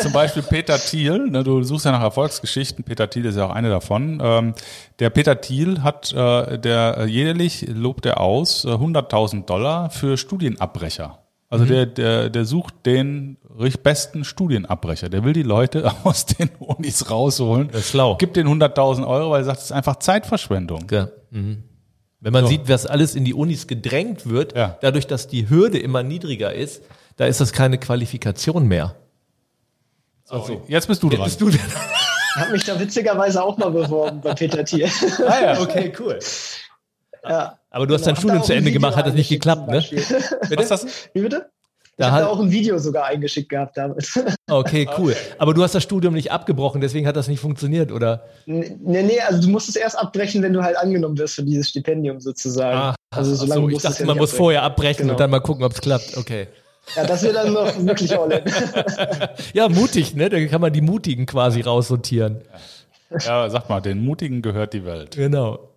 zum 0.00 0.12
Beispiel 0.12 0.42
Peter 0.42 0.76
Thiel, 0.76 1.30
ne? 1.30 1.44
du 1.44 1.62
suchst 1.62 1.84
ja 1.84 1.92
nach 1.92 2.02
Erfolgsgeschichten. 2.02 2.82
Peter 2.82 3.08
Thiel 3.08 3.26
ist 3.26 3.36
ja 3.36 3.46
auch 3.46 3.54
eine 3.54 3.70
davon. 3.70 4.20
Ähm, 4.20 4.54
der 4.98 5.10
Peter 5.10 5.40
Thiel 5.40 5.84
hat, 5.84 6.12
äh, 6.12 6.58
der 6.58 6.98
äh, 6.98 7.04
jährlich 7.04 7.64
lobt 7.68 8.06
er 8.06 8.18
aus, 8.18 8.66
100.000 8.66 9.44
Dollar 9.44 9.90
für 9.90 10.16
Studienabbrecher. 10.16 11.20
Also 11.50 11.64
mhm. 11.64 11.68
der, 11.68 11.86
der, 11.86 12.30
der 12.30 12.44
sucht 12.44 12.74
den 12.86 13.36
besten 13.82 14.24
Studienabbrecher. 14.24 15.08
Der 15.08 15.24
will 15.24 15.32
die 15.32 15.42
Leute 15.42 15.92
aus 16.04 16.24
den 16.24 16.48
Unis 16.60 17.10
rausholen. 17.10 17.68
Das 17.72 17.82
ist 17.82 17.90
schlau. 17.90 18.16
Gibt 18.16 18.36
den 18.36 18.46
100.000 18.46 19.06
Euro, 19.06 19.32
weil 19.32 19.42
er 19.42 19.44
sagt, 19.44 19.58
es 19.58 19.64
ist 19.64 19.72
einfach 19.72 19.96
Zeitverschwendung. 19.96 20.86
Ja. 20.90 21.08
Mhm. 21.30 21.64
Wenn 22.20 22.32
man 22.32 22.44
so. 22.44 22.50
sieht, 22.50 22.68
was 22.68 22.86
alles 22.86 23.14
in 23.14 23.24
die 23.24 23.34
Unis 23.34 23.66
gedrängt 23.66 24.28
wird, 24.28 24.56
ja. 24.56 24.78
dadurch, 24.80 25.06
dass 25.06 25.26
die 25.26 25.50
Hürde 25.50 25.78
immer 25.78 26.02
niedriger 26.02 26.52
ist, 26.54 26.82
da 27.16 27.26
ist 27.26 27.40
das 27.40 27.52
keine 27.52 27.78
Qualifikation 27.78 28.68
mehr. 28.68 28.94
So, 30.24 30.44
so. 30.44 30.62
jetzt 30.68 30.86
bist 30.86 31.02
du 31.02 31.08
dran. 31.08 31.22
Jetzt 31.22 31.38
bist 31.38 31.40
du 31.40 31.58
dran. 31.58 31.66
Ich 32.36 32.40
habe 32.40 32.52
mich 32.52 32.64
da 32.64 32.78
witzigerweise 32.78 33.42
auch 33.42 33.58
mal 33.58 33.70
beworben 33.70 34.20
bei 34.20 34.34
Peter 34.34 34.64
Thiel. 34.64 34.88
Ah 35.26 35.40
ja, 35.42 35.60
okay, 35.60 35.92
cool. 35.98 36.18
Ja. 37.28 37.58
Aber 37.70 37.86
du 37.86 37.94
hast 37.94 38.02
genau, 38.02 38.14
dein 38.14 38.20
Studium 38.20 38.42
zu 38.42 38.54
Ende 38.54 38.72
gemacht, 38.72 38.96
hat 38.96 39.06
das 39.06 39.14
nicht 39.14 39.28
geklappt, 39.28 39.68
ne? 39.68 39.78
Was 40.56 40.70
hast 40.70 40.84
du? 40.84 40.88
Wie 41.14 41.22
bitte? 41.22 41.50
Da 42.00 42.06
ich 42.06 42.12
habe 42.12 42.28
auch 42.30 42.40
ein 42.40 42.50
Video 42.50 42.78
sogar 42.78 43.04
eingeschickt 43.04 43.50
gehabt 43.50 43.76
damals. 43.76 44.18
Okay, 44.50 44.88
cool. 44.98 45.14
Aber 45.38 45.54
du 45.54 45.62
hast 45.62 45.74
das 45.74 45.82
Studium 45.82 46.14
nicht 46.14 46.32
abgebrochen, 46.32 46.80
deswegen 46.80 47.06
hat 47.06 47.14
das 47.14 47.28
nicht 47.28 47.38
funktioniert, 47.38 47.92
oder? 47.92 48.24
Nee, 48.46 48.74
nee, 48.80 49.20
also 49.20 49.40
du 49.40 49.48
musst 49.48 49.68
es 49.68 49.76
erst 49.76 49.96
abbrechen, 49.96 50.42
wenn 50.42 50.52
du 50.52 50.62
halt 50.62 50.76
angenommen 50.76 51.16
wirst 51.18 51.36
für 51.36 51.44
dieses 51.44 51.68
Stipendium 51.68 52.18
sozusagen. 52.18 52.76
Ah, 52.76 52.94
also 53.14 53.34
solange 53.34 53.60
so, 53.60 53.68
ich 53.68 53.82
dachte, 53.82 54.00
ja 54.00 54.06
man 54.06 54.16
muss 54.16 54.30
abbrechen. 54.30 54.38
vorher 54.38 54.62
abbrechen 54.64 55.02
genau. 55.02 55.12
und 55.12 55.20
dann 55.20 55.30
mal 55.30 55.40
gucken, 55.40 55.62
ob 55.62 55.72
es 55.72 55.80
klappt. 55.80 56.16
Okay. 56.16 56.48
Ja, 56.96 57.04
das 57.04 57.22
wird 57.22 57.36
dann 57.36 57.52
noch 57.52 57.86
wirklich 57.86 58.18
all 58.18 58.32
in. 58.32 58.42
ja, 59.52 59.68
mutig, 59.68 60.16
ne? 60.16 60.28
Da 60.30 60.44
kann 60.46 60.60
man 60.60 60.72
die 60.72 60.80
Mutigen 60.80 61.26
quasi 61.26 61.60
raussortieren. 61.60 62.40
Ja, 63.24 63.48
sag 63.50 63.68
mal, 63.68 63.80
den 63.80 64.04
Mutigen 64.04 64.42
gehört 64.42 64.72
die 64.72 64.84
Welt. 64.84 65.16
Genau. 65.16 65.69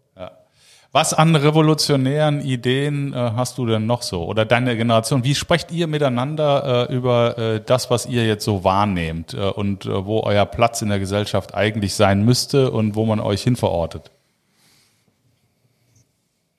Was 0.95 1.11
an 1.11 1.35
revolutionären 1.35 2.39
Ideen 2.39 3.13
äh, 3.13 3.17
hast 3.17 3.57
du 3.57 3.65
denn 3.65 3.87
noch 3.87 4.03
so? 4.03 4.25
Oder 4.25 4.45
deine 4.45 4.77
Generation? 4.77 5.23
Wie 5.23 5.33
sprecht 5.33 5.71
ihr 5.71 5.87
miteinander 5.87 6.87
äh, 6.87 6.93
über 6.93 7.35
äh, 7.35 7.61
das, 7.65 7.89
was 7.89 8.05
ihr 8.05 8.27
jetzt 8.27 8.45
so 8.45 8.63
wahrnehmt 8.63 9.33
äh, 9.33 9.39
und 9.39 9.87
äh, 9.87 10.05
wo 10.05 10.19
euer 10.21 10.45
Platz 10.45 10.83
in 10.83 10.89
der 10.89 10.99
Gesellschaft 10.99 11.55
eigentlich 11.55 11.95
sein 11.95 12.23
müsste 12.23 12.69
und 12.69 12.93
wo 12.93 13.07
man 13.07 13.19
euch 13.19 13.41
hinverortet? 13.41 14.11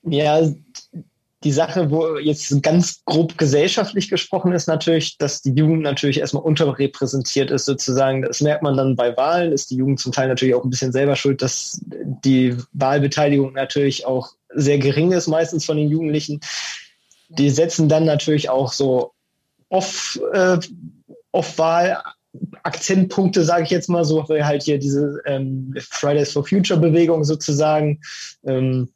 Ja, 0.03 0.41
die 1.45 1.51
Sache, 1.51 1.91
wo 1.91 2.17
jetzt 2.17 2.61
ganz 2.63 3.05
grob 3.05 3.37
gesellschaftlich 3.37 4.09
gesprochen 4.09 4.51
ist, 4.51 4.67
natürlich, 4.67 5.17
dass 5.19 5.43
die 5.43 5.53
Jugend 5.53 5.83
natürlich 5.83 6.19
erstmal 6.19 6.43
unterrepräsentiert 6.43 7.51
ist, 7.51 7.65
sozusagen. 7.65 8.23
Das 8.23 8.41
merkt 8.41 8.63
man 8.63 8.75
dann 8.75 8.95
bei 8.95 9.15
Wahlen, 9.15 9.53
ist 9.53 9.69
die 9.69 9.75
Jugend 9.75 9.99
zum 9.99 10.11
Teil 10.11 10.27
natürlich 10.27 10.55
auch 10.55 10.63
ein 10.63 10.71
bisschen 10.71 10.91
selber 10.91 11.15
schuld, 11.15 11.43
dass 11.43 11.79
die 12.23 12.57
Wahlbeteiligung 12.73 13.53
natürlich 13.53 14.07
auch 14.07 14.31
sehr 14.55 14.79
gering 14.79 15.11
ist, 15.11 15.27
meistens 15.27 15.65
von 15.65 15.77
den 15.77 15.89
Jugendlichen. 15.89 16.39
Die 17.29 17.51
setzen 17.51 17.87
dann 17.87 18.05
natürlich 18.05 18.49
auch 18.49 18.73
so 18.73 19.11
off, 19.69 20.19
äh, 20.33 20.57
Off-Wahl 21.31 22.01
Akzentpunkte, 22.63 23.43
sage 23.43 23.63
ich 23.63 23.69
jetzt 23.69 23.87
mal 23.87 24.03
so, 24.03 24.27
halt 24.27 24.63
hier 24.63 24.79
diese 24.79 25.21
ähm, 25.25 25.73
Fridays 25.77 26.33
for 26.33 26.45
Future 26.45 26.79
Bewegung 26.79 27.23
sozusagen. 27.23 28.01
Ähm, 28.43 28.89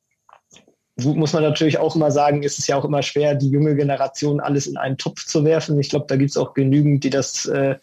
muss 1.04 1.34
man 1.34 1.44
natürlich 1.44 1.78
auch 1.78 1.96
immer 1.96 2.12
sagen, 2.12 2.44
ist 2.44 2.60
es 2.60 2.68
ja 2.68 2.76
auch 2.76 2.86
immer 2.86 3.02
schwer, 3.04 3.36
die 3.36 3.50
junge 3.50 3.76
Generation 3.76 4.40
alles 4.40 4.68
in 4.68 4.78
einen 4.78 4.98
Topf 4.98 5.26
zu 5.26 5.44
werfen. 5.44 5.80
Ich 5.80 5.90
glaube, 5.90 6.06
da 6.08 6.16
gibt 6.16 6.32
es 6.32 6.38
auch 6.38 6.54
genügend, 6.54 7.04
die 7.04 7.10
das 7.10 7.46
äh, 7.46 7.76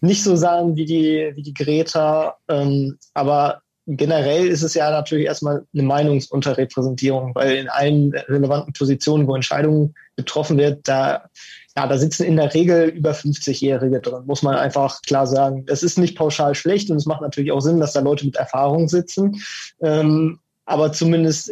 nicht 0.00 0.22
so 0.22 0.36
sahen 0.36 0.76
wie 0.76 0.84
die, 0.84 1.32
wie 1.34 1.42
die 1.42 1.54
Greta. 1.54 2.36
Ähm, 2.48 2.98
aber 3.12 3.62
generell 3.86 4.46
ist 4.48 4.62
es 4.62 4.74
ja 4.74 4.90
natürlich 4.90 5.26
erstmal 5.26 5.66
eine 5.72 5.82
Meinungsunterrepräsentierung, 5.82 7.34
weil 7.34 7.56
in 7.56 7.68
allen 7.68 8.14
relevanten 8.14 8.72
Positionen, 8.72 9.26
wo 9.26 9.34
Entscheidungen 9.34 9.94
getroffen 10.16 10.56
wird, 10.56 10.88
da, 10.88 11.28
ja, 11.76 11.86
da 11.86 11.98
sitzen 11.98 12.24
in 12.24 12.36
der 12.36 12.54
Regel 12.54 12.88
über 12.88 13.12
50-Jährige 13.12 14.00
drin, 14.00 14.24
muss 14.26 14.42
man 14.42 14.54
einfach 14.54 15.02
klar 15.02 15.26
sagen. 15.26 15.66
Das 15.66 15.82
ist 15.82 15.98
nicht 15.98 16.16
pauschal 16.16 16.54
schlecht 16.54 16.90
und 16.90 16.96
es 16.96 17.06
macht 17.06 17.20
natürlich 17.20 17.52
auch 17.52 17.60
Sinn, 17.60 17.80
dass 17.80 17.92
da 17.92 18.00
Leute 18.00 18.24
mit 18.24 18.36
Erfahrung 18.36 18.88
sitzen. 18.88 19.42
Ähm, 19.80 20.38
aber 20.66 20.92
zumindest 20.92 21.50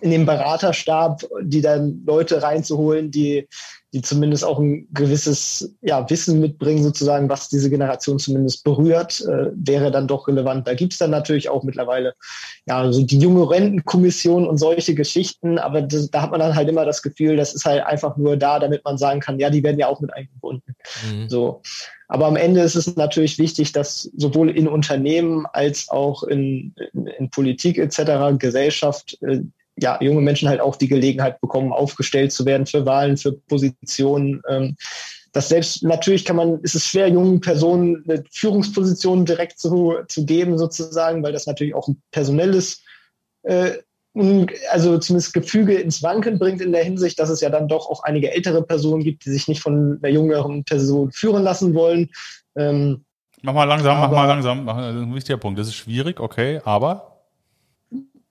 in 0.00 0.10
dem 0.10 0.26
Beraterstab, 0.26 1.22
die 1.42 1.62
dann 1.62 2.02
Leute 2.06 2.42
reinzuholen, 2.42 3.10
die, 3.10 3.48
die 3.94 4.02
zumindest 4.02 4.44
auch 4.44 4.58
ein 4.58 4.86
gewisses 4.92 5.74
ja, 5.80 6.08
Wissen 6.10 6.38
mitbringen, 6.38 6.82
sozusagen, 6.82 7.30
was 7.30 7.48
diese 7.48 7.70
Generation 7.70 8.18
zumindest 8.18 8.62
berührt, 8.62 9.22
äh, 9.22 9.50
wäre 9.54 9.90
dann 9.90 10.06
doch 10.06 10.28
relevant. 10.28 10.66
Da 10.66 10.74
gibt's 10.74 10.98
dann 10.98 11.10
natürlich 11.10 11.48
auch 11.48 11.62
mittlerweile 11.62 12.14
ja 12.66 12.92
so 12.92 13.02
die 13.02 13.18
junge 13.18 13.48
Rentenkommission 13.48 14.46
und 14.46 14.58
solche 14.58 14.94
Geschichten, 14.94 15.58
aber 15.58 15.80
das, 15.80 16.10
da 16.10 16.22
hat 16.22 16.30
man 16.30 16.40
dann 16.40 16.54
halt 16.54 16.68
immer 16.68 16.84
das 16.84 17.00
Gefühl, 17.00 17.36
das 17.36 17.54
ist 17.54 17.64
halt 17.64 17.82
einfach 17.84 18.18
nur 18.18 18.36
da, 18.36 18.58
damit 18.58 18.84
man 18.84 18.98
sagen 18.98 19.20
kann, 19.20 19.38
ja, 19.38 19.48
die 19.48 19.62
werden 19.62 19.78
ja 19.78 19.88
auch 19.88 20.00
mit 20.00 20.12
eingebunden. 20.12 20.76
Mhm. 21.10 21.28
So. 21.30 21.62
Aber 22.08 22.26
am 22.26 22.36
Ende 22.36 22.60
ist 22.60 22.76
es 22.76 22.94
natürlich 22.96 23.38
wichtig, 23.38 23.72
dass 23.72 24.10
sowohl 24.16 24.50
in 24.50 24.68
Unternehmen 24.68 25.46
als 25.52 25.88
auch 25.88 26.22
in, 26.22 26.74
in, 26.92 27.06
in 27.06 27.30
Politik 27.30 27.78
etc., 27.78 28.38
Gesellschaft 28.38 29.18
äh, 29.22 29.40
ja, 29.76 29.98
junge 30.00 30.22
Menschen 30.22 30.48
halt 30.48 30.60
auch 30.60 30.76
die 30.76 30.88
Gelegenheit 30.88 31.40
bekommen, 31.40 31.72
aufgestellt 31.72 32.32
zu 32.32 32.46
werden 32.46 32.66
für 32.66 32.86
Wahlen, 32.86 33.16
für 33.16 33.32
Positionen. 33.32 34.42
Ähm, 34.48 34.76
das 35.32 35.50
selbst, 35.50 35.82
natürlich 35.82 36.24
kann 36.24 36.36
man, 36.36 36.60
ist 36.60 36.74
es 36.74 36.86
schwer, 36.86 37.08
jungen 37.08 37.40
Personen 37.40 38.02
eine 38.08 38.24
Führungsposition 38.30 39.26
direkt 39.26 39.58
zu, 39.58 39.96
zu 40.08 40.24
geben, 40.24 40.56
sozusagen, 40.56 41.22
weil 41.22 41.32
das 41.32 41.46
natürlich 41.46 41.74
auch 41.74 41.88
ein 41.88 42.00
personelles, 42.10 42.82
äh, 43.42 43.72
also 44.70 44.96
zumindest 44.96 45.34
Gefüge 45.34 45.74
ins 45.74 46.02
Wanken 46.02 46.38
bringt 46.38 46.62
in 46.62 46.72
der 46.72 46.82
Hinsicht, 46.82 47.18
dass 47.18 47.28
es 47.28 47.42
ja 47.42 47.50
dann 47.50 47.68
doch 47.68 47.90
auch 47.90 48.02
einige 48.04 48.32
ältere 48.32 48.62
Personen 48.62 49.04
gibt, 49.04 49.26
die 49.26 49.30
sich 49.30 49.46
nicht 49.46 49.60
von 49.60 49.98
einer 50.02 50.10
jüngeren 50.10 50.64
Person 50.64 51.12
führen 51.12 51.42
lassen 51.42 51.74
wollen. 51.74 52.08
Ähm, 52.56 53.04
mach 53.42 53.52
mal 53.52 53.64
langsam, 53.64 54.00
mach 54.00 54.10
mal 54.10 54.24
langsam. 54.24 54.64
Mach, 54.64 54.78
ein 54.78 55.14
wichtiger 55.14 55.36
Punkt. 55.36 55.58
Das 55.58 55.68
ist 55.68 55.74
schwierig, 55.74 56.18
okay, 56.18 56.62
aber? 56.64 57.26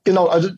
Genau, 0.06 0.26
also 0.26 0.50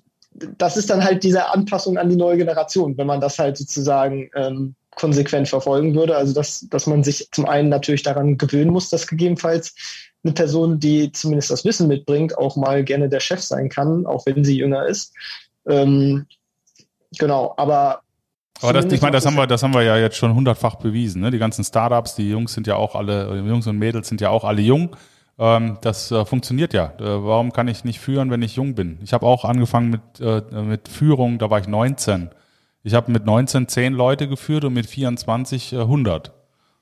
das 0.58 0.78
ist 0.78 0.90
dann 0.90 1.04
halt 1.04 1.24
diese 1.24 1.50
Anpassung 1.50 1.98
an 1.98 2.10
die 2.10 2.16
neue 2.16 2.38
Generation, 2.38 2.98
wenn 2.98 3.08
man 3.08 3.22
das 3.22 3.40
halt 3.40 3.58
sozusagen 3.58 4.30
ähm, 4.36 4.76
konsequent 4.96 5.48
verfolgen 5.48 5.96
würde. 5.96 6.16
Also 6.16 6.34
dass, 6.34 6.68
dass 6.70 6.88
man 6.88 7.04
sich 7.04 7.30
zum 7.32 7.46
einen 7.46 7.70
natürlich 7.70 8.04
daran 8.04 8.38
gewöhnen 8.38 8.72
muss, 8.72 8.90
dass 8.90 9.08
gegebenenfalls 9.08 9.76
eine 10.24 10.34
Person, 10.34 10.80
die 10.80 11.12
zumindest 11.12 11.52
das 11.52 11.66
Wissen 11.66 11.88
mitbringt, 11.88 12.38
auch 12.38 12.56
mal 12.56 12.84
gerne 12.84 13.10
der 13.10 13.20
Chef 13.20 13.42
sein 13.42 13.70
kann, 13.70 14.06
auch 14.06 14.26
wenn 14.26 14.44
sie 14.44 14.58
jünger 14.58 14.86
ist. 14.86 15.14
Ähm, 15.68 16.26
genau, 17.18 17.54
aber 17.58 18.02
aber 18.62 18.74
das, 18.74 18.92
ich 18.92 19.02
meine, 19.02 19.12
das 19.12 19.26
haben 19.26 19.36
wir, 19.36 19.46
das 19.46 19.62
haben 19.62 19.76
wir 19.76 19.84
ja 19.84 19.98
jetzt 19.98 20.18
schon 20.18 20.34
hundertfach 20.34 20.78
bewiesen. 20.78 21.22
Ne? 21.22 21.30
Die 21.30 21.38
ganzen 21.38 21.64
Startups, 21.64 22.16
die 22.16 22.28
Jungs 22.28 22.54
sind 22.54 22.66
ja 22.66 22.76
auch 22.76 22.96
alle, 22.96 23.38
Jungs 23.38 23.68
und 23.68 23.78
Mädels 23.78 24.08
sind 24.08 24.20
ja 24.20 24.30
auch 24.30 24.44
alle 24.44 24.62
jung. 24.62 24.96
Ähm, 25.40 25.78
das 25.82 26.12
äh, 26.12 26.26
funktioniert 26.26 26.74
ja. 26.74 26.94
Äh, 27.00 27.24
warum 27.24 27.54
kann 27.54 27.68
ich 27.68 27.84
nicht 27.84 28.00
führen, 28.00 28.32
wenn 28.32 28.42
ich 28.42 28.56
jung 28.56 28.76
bin? 28.76 29.00
Ich 29.04 29.14
habe 29.14 29.26
auch 29.26 29.46
angefangen 29.46 29.90
mit, 29.90 30.02
äh, 30.20 30.42
mit 30.62 30.88
Führung, 30.88 31.38
da 31.38 31.50
war 31.50 31.60
ich 31.60 31.68
19. 31.68 32.30
Ich 32.84 32.94
habe 32.94 33.12
mit 33.12 33.26
19 33.26 33.68
10 33.68 33.94
Leute 33.94 34.28
geführt 34.28 34.64
und 34.64 34.74
mit 34.74 34.86
24 34.86 35.76
100. 35.76 36.34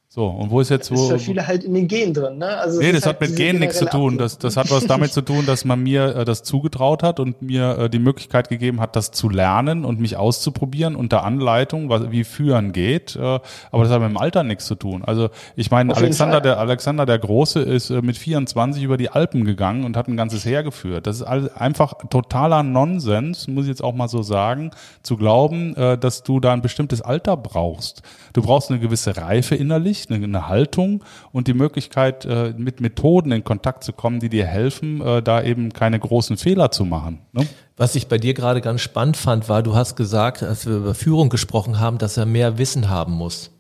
So, 0.08 0.28
und 0.28 0.50
wo 0.50 0.62
ist 0.62 0.70
jetzt 0.70 0.92
wo? 0.92 0.96
Das 0.96 1.04
ist 1.04 1.12
für 1.12 1.20
viele 1.20 1.46
halt 1.46 1.64
in 1.66 1.74
den 1.74 1.90
Genen 1.90 2.14
drin, 2.14 2.38
ne? 2.38 2.58
Also 2.58 2.80
nee, 2.80 2.94
das 2.94 3.06
halt 3.06 3.16
hat 3.16 3.22
mit 3.22 3.36
Genen 3.36 3.60
nichts 3.60 3.80
zu 3.80 3.86
tun. 3.86 4.18
Das, 4.18 4.38
das 4.38 4.56
hat 4.56 4.72
was 4.72 4.86
damit 4.88 5.12
zu 5.12 5.22
tun, 5.22 5.46
dass 5.46 5.66
man 5.66 5.84
mir 5.84 6.16
äh, 6.16 6.26
das 6.26 6.44
zugetraut 6.44 7.04
hat 7.04 7.20
und 7.20 7.42
mir 7.42 7.78
äh, 7.78 7.90
die 7.90 8.00
Möglichkeit 8.00 8.48
gegeben 8.48 8.80
hat, 8.80 8.96
das 8.96 9.12
zu 9.12 9.28
lernen 9.28 9.84
und 9.84 10.00
mich 10.00 10.16
auszuprobieren 10.16 10.96
unter 10.96 11.24
Anleitung, 11.24 11.90
was, 11.90 12.12
wie 12.12 12.24
führen 12.24 12.72
geht. 12.72 13.18
Äh, 13.18 13.40
aber 13.72 13.84
das 13.84 13.92
hat 13.92 14.00
mit 14.00 14.10
dem 14.10 14.18
Alter 14.18 14.44
nichts 14.44 14.68
zu 14.68 14.76
tun. 14.76 15.04
Also 15.04 15.30
ich 15.58 15.70
meine, 15.70 15.94
Alexander 15.94 16.40
der 16.40 16.60
Alexander 16.60 17.06
der 17.06 17.20
Große 17.20 17.60
ist 17.60 17.90
äh, 17.90 18.02
mit 18.02 18.18
24 18.18 18.84
über 18.84 18.96
die 18.96 19.10
Alpen 19.10 19.44
gegangen 19.44 19.84
und 19.84 19.98
hat 19.98 20.08
ein 20.08 20.16
ganzes 20.16 20.46
Heer 20.46 20.64
geführt. 20.64 21.08
Das 21.08 21.18
ist 21.18 21.24
einfach 21.24 21.94
totaler 22.10 22.64
Nonsens, 22.64 23.48
muss 23.48 23.66
ich 23.66 23.70
jetzt 23.70 23.84
auch 23.84 23.94
mal 23.94 24.08
so 24.08 24.22
sagen, 24.22 24.72
zu 25.04 25.18
glauben, 25.18 25.76
äh, 25.76 25.98
dass 25.98 26.24
du 26.24 26.40
da 26.40 26.54
ein 26.54 26.62
bestimmtes 26.62 27.02
Alter 27.02 27.36
brauchst. 27.36 28.02
Du 28.32 28.42
brauchst 28.42 28.70
eine 28.70 28.80
gewisse 28.80 29.18
Reife 29.18 29.56
innerlich, 29.56 29.95
eine, 30.10 30.24
eine 30.24 30.48
Haltung 30.48 31.04
und 31.32 31.48
die 31.48 31.54
Möglichkeit, 31.54 32.26
äh, 32.26 32.54
mit 32.58 32.82
Methoden 32.82 33.32
in 33.32 33.44
Kontakt 33.44 33.84
zu 33.84 33.94
kommen, 33.94 34.20
die 34.20 34.30
dir 34.30 34.46
helfen, 34.46 35.02
äh, 35.02 35.22
da 35.22 35.42
eben 35.42 35.74
keine 35.74 36.00
großen 36.00 36.38
Fehler 36.38 36.72
zu 36.72 36.86
machen. 36.86 37.20
Ne? 37.32 37.48
Was 37.78 37.96
ich 37.96 38.08
bei 38.08 38.18
dir 38.18 38.34
gerade 38.34 38.62
ganz 38.62 38.82
spannend 38.82 39.18
fand, 39.18 39.50
war, 39.50 39.64
du 39.64 39.76
hast 39.76 39.96
gesagt, 39.96 40.44
als 40.44 40.66
wir 40.66 40.78
über 40.78 40.94
Führung 40.96 41.30
gesprochen 41.30 41.80
haben, 41.80 41.98
dass 41.98 42.18
er 42.18 42.26
mehr 42.26 42.58
Wissen 42.58 42.90
haben 42.90 43.14
muss. 43.14 43.52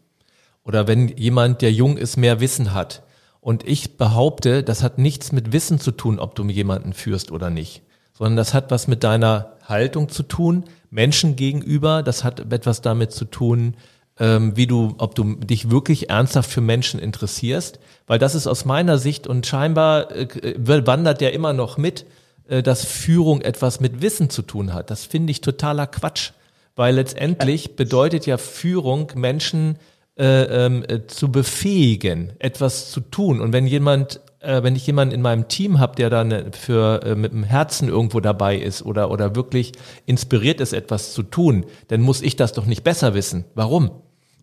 Oder 0.64 0.88
wenn 0.88 1.10
jemand, 1.10 1.62
der 1.62 1.72
jung 1.72 1.98
ist, 1.98 2.18
mehr 2.18 2.40
Wissen 2.40 2.74
hat. 2.74 3.04
Und 3.40 3.68
ich 3.68 3.98
behaupte, 3.98 4.64
das 4.64 4.82
hat 4.82 4.98
nichts 4.98 5.32
mit 5.32 5.54
Wissen 5.54 5.80
zu 5.80 5.92
tun, 5.92 6.20
ob 6.20 6.34
du 6.34 6.44
jemanden 6.46 6.94
führst 6.94 7.32
oder 7.32 7.52
nicht, 7.52 7.84
sondern 8.14 8.38
das 8.38 8.56
hat 8.56 8.72
was 8.72 8.88
mit 8.88 9.04
deiner 9.04 9.52
Haltung 9.64 10.10
zu 10.10 10.24
tun, 10.24 10.64
Menschen 10.90 11.36
gegenüber, 11.36 12.02
das 12.02 12.24
hat 12.24 12.40
etwas 12.52 12.82
damit 12.82 13.12
zu 13.12 13.26
tun, 13.26 13.76
ähm, 14.20 14.56
wie 14.56 14.68
du, 14.68 14.96
ob 14.98 15.16
du 15.16 15.36
dich 15.36 15.70
wirklich 15.70 16.10
ernsthaft 16.10 16.50
für 16.50 16.62
Menschen 16.62 17.00
interessierst, 17.00 17.80
weil 18.08 18.20
das 18.20 18.36
ist 18.36 18.48
aus 18.48 18.66
meiner 18.66 18.98
Sicht 18.98 19.28
und 19.28 19.46
scheinbar 19.46 20.12
äh, 20.12 20.28
wandert 20.58 21.22
der 21.22 21.34
immer 21.34 21.54
noch 21.54 21.78
mit, 21.78 22.06
äh, 22.48 22.64
dass 22.64 22.86
Führung 22.86 23.42
etwas 23.42 23.80
mit 23.80 24.02
Wissen 24.02 24.30
zu 24.30 24.42
tun 24.42 24.74
hat. 24.74 24.90
Das 24.90 25.06
finde 25.06 25.32
ich 25.32 25.42
totaler 25.42 25.88
Quatsch, 25.88 26.32
weil 26.76 26.96
letztendlich 26.96 27.76
bedeutet 27.76 28.26
ja 28.26 28.38
Führung 28.38 29.12
Menschen 29.16 29.78
äh, 30.18 30.66
ähm, 30.66 30.86
äh, 30.88 31.08
zu 31.08 31.30
befähigen, 31.30 32.32
etwas 32.40 32.92
zu 32.92 33.02
tun. 33.02 33.42
Und 33.42 33.52
wenn 33.52 33.68
jemand 33.68 34.22
äh, 34.40 34.64
wenn 34.64 34.76
ich 34.76 34.88
jemanden 34.88 35.14
in 35.14 35.22
meinem 35.22 35.48
Team 35.48 35.80
habe, 35.80 35.96
der 35.96 36.10
dann 36.10 36.54
für 36.54 37.02
äh, 37.04 37.16
mit 37.16 37.34
dem 37.34 37.44
Herzen 37.44 37.90
irgendwo 37.90 38.20
dabei 38.20 38.58
ist 38.58 38.86
oder 38.86 39.12
oder 39.12 39.36
wirklich 39.36 39.74
inspiriert 40.06 40.62
ist, 40.62 40.72
etwas 40.72 41.14
zu 41.14 41.24
tun, 41.24 41.66
dann 41.88 42.02
muss 42.02 42.22
ich 42.22 42.36
das 42.36 42.54
doch 42.54 42.66
nicht 42.66 42.84
besser 42.84 43.14
wissen. 43.14 43.46
Warum? 43.56 43.92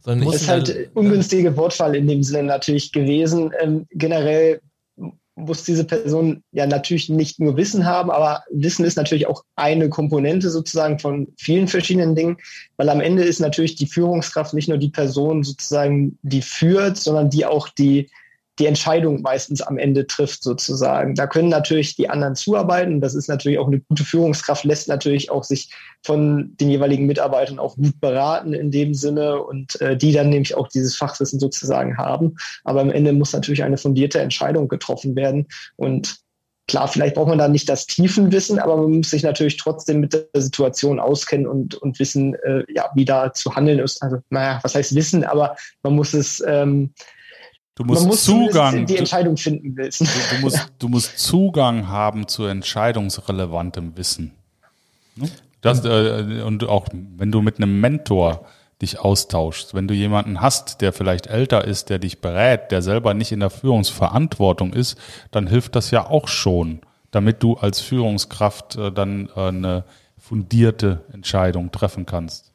Sondern 0.03 0.31
das 0.31 0.43
ist 0.43 0.49
halt 0.49 0.91
ungünstige 0.95 1.57
Wortwahl 1.57 1.95
in 1.95 2.09
dem 2.09 2.23
Sinne 2.23 2.45
natürlich 2.45 2.93
gewesen. 2.93 3.53
Ähm, 3.61 3.87
generell 3.91 4.61
muss 5.35 5.65
diese 5.65 5.85
Person 5.85 6.43
ja 6.53 6.67
natürlich 6.67 7.09
nicht 7.09 7.41
nur 7.41 7.57
Wissen 7.57 7.87
haben, 7.87 8.11
aber 8.11 8.43
Wissen 8.51 8.85
ist 8.85 8.97
natürlich 8.97 9.27
auch 9.27 9.45
eine 9.57 9.89
Komponente 9.89 10.51
sozusagen 10.51 10.99
von 10.99 11.29
vielen 11.39 11.69
verschiedenen 11.69 12.15
Dingen, 12.15 12.37
weil 12.77 12.89
am 12.89 13.01
Ende 13.01 13.25
ist 13.25 13.41
natürlich 13.41 13.77
die 13.77 13.87
Führungskraft 13.87 14.53
nicht 14.53 14.69
nur 14.69 14.79
die 14.79 14.91
Person 14.91 15.43
sozusagen, 15.43 16.19
die 16.23 16.43
führt, 16.43 16.99
sondern 16.99 17.31
die 17.31 17.47
auch 17.47 17.69
die 17.69 18.11
die 18.59 18.67
Entscheidung 18.67 19.23
meistens 19.23 19.63
am 19.63 19.79
Ende 19.79 20.07
trifft 20.07 20.43
sozusagen. 20.43 21.15
Da 21.15 21.27
können 21.27 21.49
natürlich 21.49 21.97
die 21.97 22.11
anderen 22.11 22.35
zuarbeiten. 22.35 23.01
Das 23.01 23.15
ist 23.15 23.29
natürlich 23.29 23.59
auch 23.59 23.67
eine 23.67 23.81
gute 23.81 24.05
Führungskraft, 24.05 24.65
lässt 24.65 24.89
natürlich 24.89 25.31
auch 25.31 25.45
sich 25.45 25.73
von 26.05 26.55
den 26.61 26.71
jeweiligen 26.71 27.07
Mitarbeitern 27.07 27.59
auch 27.59 27.77
gut 27.77 27.99
beraten 28.01 28.53
in 28.53 28.71
dem 28.71 28.93
Sinne 28.93 29.43
und 29.43 29.81
äh, 29.81 29.97
die 29.97 30.13
dann 30.13 30.29
nämlich 30.29 30.55
auch 30.55 30.69
dieses 30.69 30.97
Fachwissen 30.97 31.41
sozusagen 31.41 31.97
haben. 31.97 32.37
Aber 32.65 32.83
am 32.83 32.91
Ende 32.91 33.13
muss 33.13 33.33
natürlich 33.33 33.63
eine 33.63 33.79
fundierte 33.79 34.21
Entscheidung 34.21 34.69
getroffen 34.69 35.17
werden 35.17 35.47
und 35.77 36.23
Klar, 36.69 36.87
vielleicht 36.87 37.17
braucht 37.17 37.29
man 37.29 37.39
da 37.39 37.49
nicht 37.49 37.69
das 37.69 37.87
Tiefenwissen, 37.87 38.61
aber 38.61 38.77
man 38.77 38.93
muss 38.93 39.11
sich 39.11 39.25
natürlich 39.25 39.57
trotzdem 39.57 39.99
mit 39.99 40.13
der 40.13 40.41
Situation 40.41 41.01
auskennen 41.01 41.47
und, 41.47 41.75
und 41.75 41.99
wissen, 41.99 42.35
äh, 42.37 42.63
ja, 42.69 42.89
wie 42.95 43.05
da 43.05 43.33
zu 43.33 43.55
handeln 43.57 43.81
ist. 43.81 44.01
Also, 44.01 44.19
naja, 44.31 44.61
was 44.63 44.77
heißt 44.77 44.95
Wissen, 44.95 45.25
aber 45.25 45.57
man 45.83 45.97
muss 45.97 46.15
es 46.15 46.43
ähm, 46.47 46.95
Du 47.75 47.85
musst 47.85 48.07
muss 48.07 48.25
Zugang. 48.25 48.85
Die 48.87 48.99
Entscheidung 48.99 49.37
finden 49.37 49.77
willst. 49.77 50.01
Du, 50.01 50.05
du, 50.05 50.41
musst, 50.43 50.73
du 50.79 50.89
musst 50.89 51.19
Zugang 51.19 51.89
haben 51.89 52.29
zu 52.29 52.45
entscheidungsrelevantem 52.45 53.97
Wissen. 53.97 54.33
Ne? 55.17 55.31
Das, 55.63 55.85
äh, 55.85 56.43
und 56.45 56.65
auch 56.65 56.87
wenn 56.93 57.33
du 57.33 57.41
mit 57.41 57.57
einem 57.57 57.81
Mentor 57.81 58.45
dich 58.83 58.99
austauschst, 58.99 59.75
wenn 59.75 59.89
du 59.89 59.95
jemanden 59.95 60.41
hast, 60.41 60.81
der 60.81 60.93
vielleicht 60.93 61.29
älter 61.29 61.65
ist, 61.65 61.89
der 61.89 61.99
dich 61.99 62.21
berät, 62.21 62.73
der 62.73 62.83
selber 62.83 63.15
nicht 63.15 63.33
in 63.33 63.41
der 63.41 63.51
Führungsverantwortung 63.51 64.73
ist, 64.75 64.99
dann 65.31 65.47
hilft 65.47 65.77
das 65.77 65.91
ja 65.93 66.07
auch 66.07 66.29
schon, 66.29 66.81
damit 67.11 67.43
du 67.43 67.55
als 67.55 67.81
Führungskraft 67.81 68.77
äh, 68.77 68.93
dann 68.93 69.31
äh, 69.37 69.41
eine 69.41 69.85
fundierte 70.19 71.05
Entscheidung 71.13 71.71
treffen 71.71 72.07
kannst. 72.07 72.53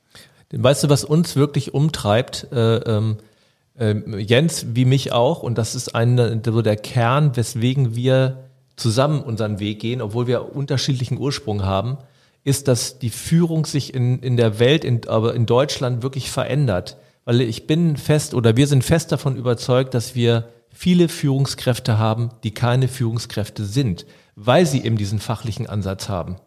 Weißt 0.52 0.84
du, 0.84 0.90
was 0.90 1.04
uns 1.04 1.36
wirklich 1.36 1.74
umtreibt? 1.74 2.48
Äh, 2.52 2.78
ähm 2.78 3.18
ähm, 3.80 4.18
Jens 4.20 4.68
wie 4.74 4.86
mich 4.86 5.12
auch, 5.12 5.44
und 5.44 5.58
das 5.58 5.76
ist 5.76 5.96
eine, 5.96 6.42
so 6.46 6.62
der 6.62 6.78
Kern, 6.78 7.36
weswegen 7.36 7.96
wir 7.96 8.44
zusammen 8.76 9.22
unseren 9.22 9.60
Weg 9.60 9.80
gehen, 9.80 10.02
obwohl 10.02 10.28
wir 10.28 10.56
unterschiedlichen 10.56 11.18
Ursprung 11.18 11.64
haben, 11.64 11.98
ist, 12.44 12.68
dass 12.68 13.00
die 13.00 13.10
Führung 13.10 13.66
sich 13.66 13.94
in, 13.94 14.20
in 14.20 14.38
der 14.38 14.60
Welt, 14.60 14.84
in, 14.84 15.08
aber 15.08 15.34
in 15.36 15.46
Deutschland 15.46 16.04
wirklich 16.04 16.32
verändert. 16.32 16.98
Weil 17.26 17.42
ich 17.42 17.68
bin 17.68 17.98
fest 17.98 18.34
oder 18.34 18.56
wir 18.56 18.68
sind 18.68 18.84
fest 18.84 19.12
davon 19.12 19.36
überzeugt, 19.36 19.94
dass 19.94 20.16
wir 20.16 20.48
viele 20.72 21.10
Führungskräfte 21.10 21.98
haben, 21.98 22.30
die 22.44 22.54
keine 22.54 22.88
Führungskräfte 22.88 23.66
sind. 23.66 24.06
weil 24.38 24.68
sie 24.68 24.86
eben 24.86 24.98
diesen 24.98 25.20
fachlichen 25.20 25.68
Ansatz 25.68 26.08
haben. 26.08 26.38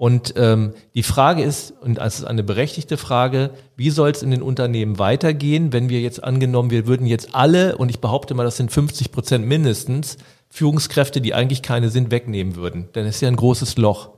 Und 0.00 0.32
ähm, 0.38 0.72
die 0.94 1.02
Frage 1.02 1.42
ist, 1.42 1.74
und 1.82 1.98
das 1.98 2.20
ist 2.20 2.24
eine 2.24 2.42
berechtigte 2.42 2.96
Frage, 2.96 3.50
wie 3.76 3.90
soll 3.90 4.08
es 4.08 4.22
in 4.22 4.30
den 4.30 4.40
Unternehmen 4.40 4.98
weitergehen, 4.98 5.74
wenn 5.74 5.90
wir 5.90 6.00
jetzt 6.00 6.24
angenommen, 6.24 6.70
wir 6.70 6.86
würden 6.86 7.06
jetzt 7.06 7.34
alle, 7.34 7.76
und 7.76 7.90
ich 7.90 8.00
behaupte 8.00 8.32
mal, 8.32 8.44
das 8.44 8.56
sind 8.56 8.72
50 8.72 9.12
Prozent 9.12 9.46
mindestens, 9.46 10.16
Führungskräfte, 10.48 11.20
die 11.20 11.34
eigentlich 11.34 11.60
keine 11.60 11.90
sind, 11.90 12.10
wegnehmen 12.10 12.56
würden. 12.56 12.88
Denn 12.94 13.04
es 13.04 13.16
ist 13.16 13.20
ja 13.20 13.28
ein 13.28 13.36
großes 13.36 13.76
Loch. 13.76 14.12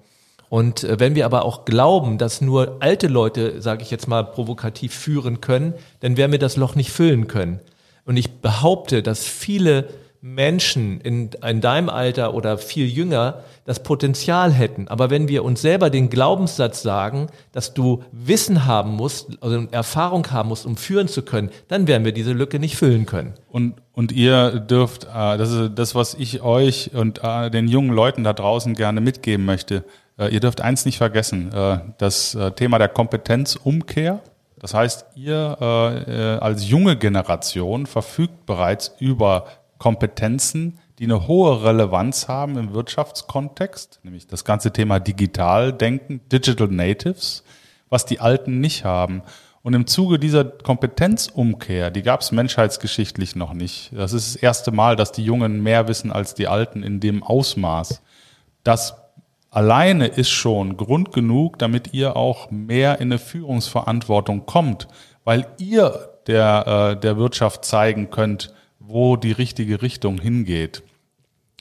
Und 0.49 0.85
äh, 0.85 1.01
wenn 1.01 1.16
wir 1.16 1.26
aber 1.26 1.45
auch 1.45 1.64
glauben, 1.64 2.16
dass 2.16 2.41
nur 2.41 2.76
alte 2.78 3.09
Leute, 3.09 3.61
sage 3.61 3.83
ich 3.83 3.91
jetzt 3.91 4.07
mal, 4.07 4.22
provokativ 4.22 4.95
führen 4.95 5.41
können, 5.41 5.74
dann 5.99 6.16
werden 6.16 6.30
wir 6.30 6.39
das 6.39 6.55
Loch 6.55 6.76
nicht 6.76 6.93
füllen 6.93 7.26
können. 7.26 7.59
Und 8.05 8.16
ich 8.16 8.41
behaupte, 8.41 9.03
dass 9.03 9.26
viele 9.26 9.89
Menschen 10.25 11.01
in, 11.01 11.31
in 11.47 11.61
deinem 11.61 11.89
Alter 11.89 12.33
oder 12.33 12.57
viel 12.57 12.87
jünger 12.87 13.43
das 13.64 13.83
Potenzial 13.83 14.53
hätten. 14.53 14.87
Aber 14.87 15.11
wenn 15.11 15.27
wir 15.27 15.45
uns 15.45 15.61
selber 15.61 15.91
den 15.91 16.11
Glaubenssatz 16.11 16.81
sagen, 16.81 17.27
dass 17.51 17.75
du 17.75 18.05
Wissen 18.12 18.64
haben 18.64 18.93
musst, 18.93 19.37
also 19.41 19.66
Erfahrung 19.73 20.31
haben 20.31 20.49
musst, 20.49 20.64
um 20.64 20.77
führen 20.77 21.09
zu 21.09 21.23
können, 21.23 21.51
dann 21.66 21.89
werden 21.89 22.05
wir 22.05 22.12
diese 22.12 22.33
Lücke 22.33 22.61
nicht 22.61 22.77
füllen 22.77 23.05
können. 23.05 23.35
Und, 23.49 23.75
und 23.93 24.12
ihr 24.12 24.61
dürft, 24.61 25.05
äh, 25.05 25.37
das 25.37 25.51
ist 25.51 25.73
das, 25.75 25.97
was 25.97 26.14
ich 26.14 26.41
euch 26.41 26.95
und 26.95 27.20
äh, 27.25 27.51
den 27.51 27.66
jungen 27.66 27.91
Leuten 27.91 28.23
da 28.23 28.33
draußen 28.33 28.75
gerne 28.75 29.01
mitgeben 29.01 29.45
möchte. 29.45 29.85
Äh, 30.18 30.29
ihr 30.29 30.39
dürft 30.41 30.61
eins 30.61 30.85
nicht 30.85 30.99
vergessen, 30.99 31.51
das 31.99 32.39
Thema 32.55 32.79
der 32.79 32.89
Kompetenzumkehr. 32.89 34.20
Das 34.62 34.75
heißt, 34.75 35.07
ihr 35.16 35.57
äh, 35.61 36.14
als 36.41 36.68
junge 36.68 36.97
Generation 36.97 37.87
verfügt 37.87 38.47
bereits 38.47 38.95
über 39.01 39.47
Kompetenzen, 39.83 40.78
die 41.01 41.07
eine 41.07 41.26
hohe 41.26 41.64
Relevanz 41.64 42.28
haben 42.28 42.57
im 42.57 42.72
Wirtschaftskontext, 42.72 43.99
nämlich 44.05 44.28
das 44.28 44.45
ganze 44.45 44.72
Thema 44.72 45.01
Digitaldenken, 45.01 46.20
Digital 46.30 46.68
Natives, 46.68 47.43
was 47.89 48.07
die 48.07 48.20
Alten 48.20 48.61
nicht 48.61 48.85
haben. 48.85 49.22
Und 49.64 49.74
im 49.74 49.89
Zuge 49.89 50.20
dieser 50.20 50.45
Kompetenzumkehr, 50.45 51.91
die 51.91 52.03
gab 52.03 52.20
es 52.20 52.30
menschheitsgeschichtlich 52.30 53.35
noch 53.35 53.55
nicht. 53.55 53.91
Das 53.93 54.12
ist 54.12 54.37
das 54.37 54.41
erste 54.41 54.70
Mal, 54.70 54.95
dass 54.95 55.11
die 55.11 55.24
Jungen 55.24 55.64
mehr 55.64 55.89
wissen 55.89 56.12
als 56.12 56.35
die 56.35 56.47
Alten 56.47 56.85
in 56.85 57.01
dem 57.01 57.24
Ausmaß. 57.24 58.03
Das 58.62 58.95
alleine 59.51 60.07
ist 60.07 60.30
schon 60.30 60.76
Grund 60.76 61.11
genug, 61.12 61.59
damit 61.59 61.93
ihr 61.93 62.14
auch 62.14 62.53
mehr 62.53 63.01
in 63.01 63.09
eine 63.09 63.18
Führungsverantwortung 63.18 64.47
kommt, 64.47 64.87
weil 65.24 65.49
ihr 65.59 66.09
der, 66.28 66.93
äh, 66.93 67.01
der 67.01 67.16
Wirtschaft 67.16 67.64
zeigen 67.64 68.11
könnt, 68.11 68.55
wo 68.93 69.16
die 69.16 69.32
richtige 69.32 69.82
Richtung 69.82 70.20
hingeht. 70.20 70.82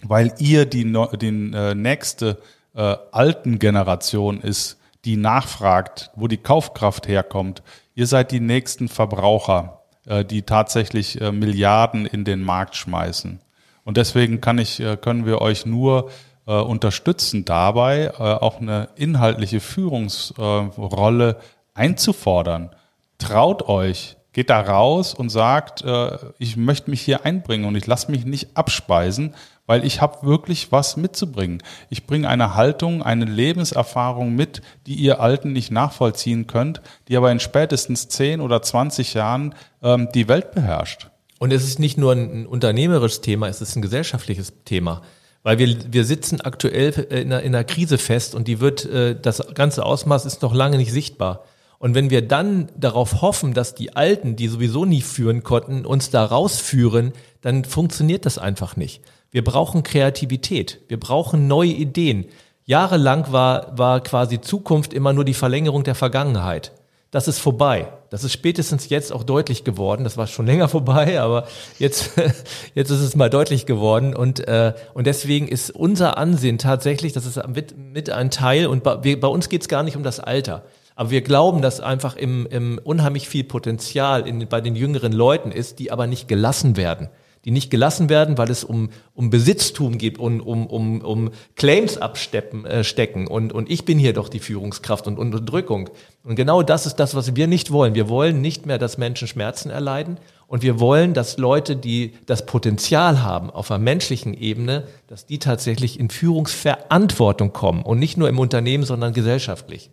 Weil 0.03 0.33
ihr 0.39 0.65
die, 0.65 0.83
die 0.83 1.51
äh, 1.53 1.75
nächste 1.75 2.39
äh, 2.75 2.95
alten 3.11 3.59
Generation 3.59 4.41
ist, 4.41 4.77
die 5.05 5.17
nachfragt, 5.17 6.11
wo 6.15 6.27
die 6.27 6.37
Kaufkraft 6.37 7.07
herkommt. 7.07 7.63
Ihr 7.95 8.07
seid 8.07 8.31
die 8.31 8.39
nächsten 8.39 8.87
Verbraucher, 8.87 9.81
äh, 10.05 10.25
die 10.25 10.43
tatsächlich 10.43 11.21
äh, 11.21 11.31
Milliarden 11.31 12.05
in 12.05 12.23
den 12.23 12.41
Markt 12.41 12.75
schmeißen. 12.75 13.39
Und 13.83 13.97
deswegen 13.97 14.41
kann 14.41 14.57
ich, 14.57 14.79
äh, 14.79 14.97
können 14.97 15.25
wir 15.25 15.41
euch 15.41 15.65
nur 15.65 16.09
äh, 16.47 16.53
unterstützen 16.53 17.45
dabei, 17.45 18.11
äh, 18.17 18.21
auch 18.21 18.59
eine 18.59 18.89
inhaltliche 18.95 19.59
Führungsrolle 19.59 21.37
einzufordern. 21.73 22.71
Traut 23.17 23.67
euch, 23.67 24.17
geht 24.33 24.49
da 24.49 24.61
raus 24.61 25.13
und 25.13 25.29
sagt, 25.29 25.83
äh, 25.83 26.17
ich 26.39 26.57
möchte 26.57 26.89
mich 26.89 27.01
hier 27.01 27.25
einbringen 27.25 27.65
und 27.65 27.75
ich 27.75 27.87
lasse 27.87 28.11
mich 28.11 28.25
nicht 28.25 28.55
abspeisen, 28.55 29.35
weil 29.65 29.85
ich 29.85 30.01
habe 30.01 30.25
wirklich 30.25 30.71
was 30.71 30.97
mitzubringen. 30.97 31.61
Ich 31.89 32.07
bringe 32.07 32.27
eine 32.27 32.55
Haltung, 32.55 33.03
eine 33.03 33.25
Lebenserfahrung 33.25 34.35
mit, 34.35 34.61
die 34.87 34.95
ihr 34.95 35.19
Alten 35.19 35.53
nicht 35.53 35.71
nachvollziehen 35.71 36.47
könnt, 36.47 36.81
die 37.07 37.17
aber 37.17 37.31
in 37.31 37.39
spätestens 37.39 38.07
10 38.07 38.41
oder 38.41 38.61
20 38.61 39.13
Jahren 39.13 39.55
ähm, 39.81 40.09
die 40.13 40.27
Welt 40.27 40.51
beherrscht. 40.51 41.09
Und 41.39 41.51
es 41.51 41.63
ist 41.63 41.79
nicht 41.79 41.97
nur 41.97 42.13
ein 42.13 42.45
unternehmerisches 42.45 43.21
Thema, 43.21 43.47
es 43.47 43.61
ist 43.61 43.75
ein 43.75 43.81
gesellschaftliches 43.81 44.53
Thema. 44.63 45.01
Weil 45.43 45.57
wir, 45.57 45.75
wir 45.91 46.05
sitzen 46.05 46.39
aktuell 46.39 46.91
in 47.09 47.33
einer, 47.33 47.41
in 47.41 47.55
einer 47.55 47.63
Krise 47.63 47.97
fest 47.97 48.35
und 48.35 48.47
die 48.47 48.59
wird, 48.59 48.85
äh, 48.85 49.19
das 49.19 49.41
ganze 49.55 49.85
Ausmaß 49.85 50.25
ist 50.25 50.41
noch 50.41 50.53
lange 50.53 50.77
nicht 50.77 50.91
sichtbar. 50.91 51.45
Und 51.81 51.95
wenn 51.95 52.11
wir 52.11 52.21
dann 52.21 52.69
darauf 52.77 53.23
hoffen, 53.23 53.55
dass 53.55 53.73
die 53.73 53.95
Alten, 53.95 54.35
die 54.35 54.49
sowieso 54.49 54.85
nie 54.85 55.01
führen 55.01 55.41
konnten, 55.41 55.83
uns 55.83 56.11
da 56.11 56.23
rausführen, 56.23 57.11
dann 57.41 57.65
funktioniert 57.65 58.27
das 58.27 58.37
einfach 58.37 58.75
nicht. 58.75 59.01
Wir 59.31 59.43
brauchen 59.43 59.81
Kreativität. 59.81 60.79
Wir 60.89 60.99
brauchen 60.99 61.47
neue 61.47 61.71
Ideen. 61.71 62.25
Jahrelang 62.65 63.31
war, 63.31 63.75
war 63.79 63.99
quasi 64.03 64.39
Zukunft 64.39 64.93
immer 64.93 65.11
nur 65.11 65.25
die 65.25 65.33
Verlängerung 65.33 65.83
der 65.83 65.95
Vergangenheit. 65.95 66.71
Das 67.09 67.27
ist 67.27 67.39
vorbei. 67.39 67.91
Das 68.11 68.23
ist 68.23 68.31
spätestens 68.31 68.87
jetzt 68.89 69.11
auch 69.11 69.23
deutlich 69.23 69.63
geworden. 69.63 70.03
Das 70.03 70.17
war 70.17 70.27
schon 70.27 70.45
länger 70.45 70.67
vorbei, 70.69 71.19
aber 71.19 71.47
jetzt, 71.79 72.11
jetzt 72.75 72.91
ist 72.91 73.01
es 73.01 73.15
mal 73.15 73.31
deutlich 73.31 73.65
geworden. 73.65 74.15
Und, 74.15 74.47
äh, 74.47 74.75
und 74.93 75.07
deswegen 75.07 75.47
ist 75.47 75.71
unser 75.71 76.19
Ansehen 76.19 76.59
tatsächlich, 76.59 77.11
das 77.13 77.25
ist 77.25 77.41
mit, 77.47 77.75
mit 77.75 78.11
ein 78.11 78.29
Teil, 78.29 78.67
und 78.67 78.83
bei, 78.83 79.15
bei 79.15 79.27
uns 79.27 79.49
geht 79.49 79.63
es 79.63 79.67
gar 79.67 79.81
nicht 79.81 79.97
um 79.97 80.03
das 80.03 80.19
Alter. 80.19 80.63
Aber 80.95 81.09
wir 81.09 81.21
glauben, 81.21 81.61
dass 81.61 81.79
einfach 81.79 82.15
im, 82.15 82.45
im 82.47 82.79
unheimlich 82.83 83.27
viel 83.29 83.43
Potenzial 83.43 84.27
in, 84.27 84.47
bei 84.47 84.61
den 84.61 84.75
jüngeren 84.75 85.13
Leuten 85.13 85.51
ist, 85.51 85.79
die 85.79 85.91
aber 85.91 86.07
nicht 86.07 86.27
gelassen 86.27 86.77
werden. 86.77 87.09
Die 87.43 87.51
nicht 87.51 87.71
gelassen 87.71 88.07
werden, 88.07 88.37
weil 88.37 88.51
es 88.51 88.63
um, 88.63 88.89
um 89.15 89.31
Besitztum 89.31 89.97
geht 89.97 90.19
und 90.19 90.41
um, 90.41 90.67
um, 90.67 91.01
um 91.01 91.31
Claims 91.55 91.97
absteppen, 91.97 92.65
äh, 92.65 92.83
stecken. 92.83 93.25
Und, 93.25 93.51
und 93.51 93.71
ich 93.71 93.83
bin 93.83 93.97
hier 93.97 94.13
doch 94.13 94.29
die 94.29 94.39
Führungskraft 94.39 95.07
und 95.07 95.17
Unterdrückung. 95.17 95.89
Und 96.23 96.35
genau 96.35 96.61
das 96.61 96.85
ist 96.85 96.97
das, 96.97 97.15
was 97.15 97.35
wir 97.35 97.47
nicht 97.47 97.71
wollen. 97.71 97.95
Wir 97.95 98.09
wollen 98.09 98.41
nicht 98.41 98.67
mehr, 98.67 98.77
dass 98.77 98.99
Menschen 98.99 99.27
Schmerzen 99.27 99.71
erleiden. 99.71 100.19
Und 100.45 100.61
wir 100.61 100.79
wollen, 100.79 101.15
dass 101.15 101.37
Leute, 101.37 101.75
die 101.75 102.13
das 102.27 102.45
Potenzial 102.45 103.23
haben 103.23 103.49
auf 103.49 103.71
einer 103.71 103.79
menschlichen 103.79 104.35
Ebene, 104.35 104.83
dass 105.07 105.25
die 105.25 105.39
tatsächlich 105.39 105.99
in 105.99 106.11
Führungsverantwortung 106.11 107.53
kommen. 107.53 107.81
Und 107.81 107.97
nicht 107.97 108.17
nur 108.17 108.29
im 108.29 108.37
Unternehmen, 108.37 108.83
sondern 108.83 109.13
gesellschaftlich. 109.13 109.89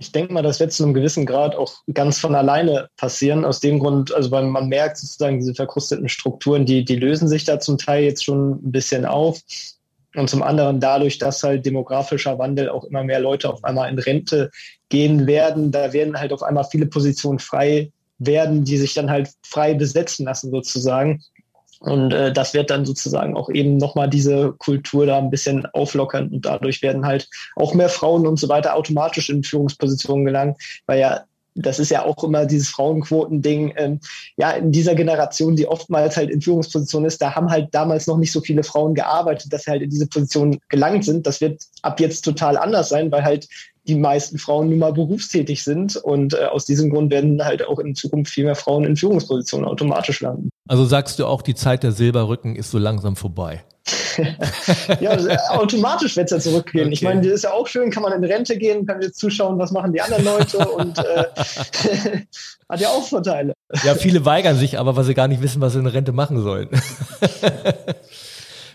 Ich 0.00 0.12
denke 0.12 0.32
mal, 0.32 0.42
das 0.42 0.60
wird 0.60 0.72
zu 0.72 0.82
einem 0.82 0.94
gewissen 0.94 1.26
Grad 1.26 1.54
auch 1.54 1.74
ganz 1.92 2.18
von 2.18 2.34
alleine 2.34 2.88
passieren. 2.96 3.44
Aus 3.44 3.60
dem 3.60 3.78
Grund, 3.80 4.14
also 4.14 4.30
weil 4.30 4.44
man 4.44 4.66
merkt 4.66 4.96
sozusagen 4.96 5.38
diese 5.38 5.54
verkrusteten 5.54 6.08
Strukturen, 6.08 6.64
die, 6.64 6.86
die 6.86 6.96
lösen 6.96 7.28
sich 7.28 7.44
da 7.44 7.60
zum 7.60 7.76
Teil 7.76 8.04
jetzt 8.04 8.24
schon 8.24 8.52
ein 8.52 8.72
bisschen 8.72 9.04
auf. 9.04 9.42
Und 10.14 10.30
zum 10.30 10.42
anderen 10.42 10.80
dadurch, 10.80 11.18
dass 11.18 11.42
halt 11.42 11.66
demografischer 11.66 12.38
Wandel 12.38 12.70
auch 12.70 12.84
immer 12.84 13.04
mehr 13.04 13.20
Leute 13.20 13.52
auf 13.52 13.62
einmal 13.62 13.90
in 13.90 13.98
Rente 13.98 14.50
gehen 14.88 15.26
werden, 15.26 15.70
da 15.70 15.92
werden 15.92 16.18
halt 16.18 16.32
auf 16.32 16.42
einmal 16.42 16.64
viele 16.64 16.86
Positionen 16.86 17.38
frei 17.38 17.92
werden, 18.16 18.64
die 18.64 18.78
sich 18.78 18.94
dann 18.94 19.10
halt 19.10 19.28
frei 19.46 19.74
besetzen 19.74 20.24
lassen 20.24 20.50
sozusagen. 20.50 21.22
Und 21.80 22.12
äh, 22.12 22.30
das 22.30 22.52
wird 22.52 22.70
dann 22.70 22.84
sozusagen 22.84 23.34
auch 23.36 23.48
eben 23.48 23.78
nochmal 23.78 24.08
diese 24.08 24.52
Kultur 24.58 25.06
da 25.06 25.16
ein 25.16 25.30
bisschen 25.30 25.64
auflockern 25.72 26.28
und 26.28 26.44
dadurch 26.44 26.82
werden 26.82 27.06
halt 27.06 27.28
auch 27.56 27.72
mehr 27.72 27.88
Frauen 27.88 28.26
und 28.26 28.38
so 28.38 28.50
weiter 28.50 28.76
automatisch 28.76 29.30
in 29.30 29.42
Führungspositionen 29.42 30.26
gelangen, 30.26 30.56
weil 30.86 31.00
ja 31.00 31.24
das 31.54 31.78
ist 31.78 31.90
ja 31.90 32.04
auch 32.04 32.22
immer 32.24 32.46
dieses 32.46 32.68
Frauenquotending. 32.68 33.74
Ähm, 33.76 34.00
ja, 34.36 34.52
in 34.52 34.72
dieser 34.72 34.94
Generation, 34.94 35.56
die 35.56 35.66
oftmals 35.66 36.16
halt 36.16 36.30
in 36.30 36.40
Führungspositionen 36.40 37.06
ist, 37.06 37.20
da 37.20 37.34
haben 37.34 37.50
halt 37.50 37.68
damals 37.72 38.06
noch 38.06 38.16
nicht 38.16 38.32
so 38.32 38.40
viele 38.40 38.62
Frauen 38.62 38.94
gearbeitet, 38.94 39.52
dass 39.52 39.64
sie 39.64 39.70
halt 39.70 39.82
in 39.82 39.90
diese 39.90 40.06
Position 40.06 40.58
gelangt 40.68 41.04
sind. 41.04 41.26
Das 41.26 41.40
wird 41.40 41.62
ab 41.82 42.00
jetzt 42.00 42.22
total 42.22 42.56
anders 42.56 42.88
sein, 42.88 43.10
weil 43.10 43.24
halt 43.24 43.48
die 43.86 43.94
meisten 43.94 44.38
Frauen 44.38 44.68
nun 44.68 44.78
mal 44.78 44.92
berufstätig 44.92 45.64
sind 45.64 45.96
und 45.96 46.34
äh, 46.34 46.44
aus 46.44 46.66
diesem 46.66 46.90
Grund 46.90 47.10
werden 47.10 47.42
halt 47.44 47.66
auch 47.66 47.78
in 47.78 47.94
Zukunft 47.94 48.32
viel 48.32 48.44
mehr 48.44 48.54
Frauen 48.54 48.84
in 48.84 48.96
Führungspositionen 48.96 49.66
automatisch 49.66 50.20
landen. 50.20 50.50
Also 50.68 50.84
sagst 50.84 51.18
du 51.18 51.26
auch, 51.26 51.42
die 51.42 51.54
Zeit 51.54 51.82
der 51.82 51.92
Silberrücken 51.92 52.56
ist 52.56 52.70
so 52.70 52.78
langsam 52.78 53.16
vorbei. 53.16 53.64
ja, 55.00 55.10
also, 55.10 55.28
äh, 55.28 55.36
automatisch 55.50 56.16
wird 56.16 56.30
es 56.30 56.44
ja 56.44 56.50
zurückgehen. 56.50 56.86
Okay. 56.86 56.94
Ich 56.94 57.02
meine, 57.02 57.20
das 57.20 57.32
ist 57.32 57.44
ja 57.44 57.52
auch 57.52 57.66
schön, 57.66 57.90
kann 57.90 58.02
man 58.02 58.12
in 58.12 58.24
Rente 58.24 58.56
gehen, 58.56 58.86
kann 58.86 59.00
jetzt 59.02 59.18
zuschauen, 59.18 59.58
was 59.58 59.70
machen 59.70 59.92
die 59.92 60.00
anderen 60.00 60.24
Leute 60.24 60.58
und 60.68 60.98
äh, 60.98 61.24
hat 62.68 62.80
ja 62.80 62.88
auch 62.88 63.06
Vorteile. 63.06 63.52
Ja, 63.84 63.94
viele 63.94 64.24
weigern 64.24 64.56
sich 64.56 64.78
aber, 64.78 64.96
weil 64.96 65.04
sie 65.04 65.14
gar 65.14 65.28
nicht 65.28 65.42
wissen, 65.42 65.60
was 65.60 65.72
sie 65.72 65.78
in 65.78 65.86
Rente 65.86 66.12
machen 66.12 66.42
sollen. 66.42 66.68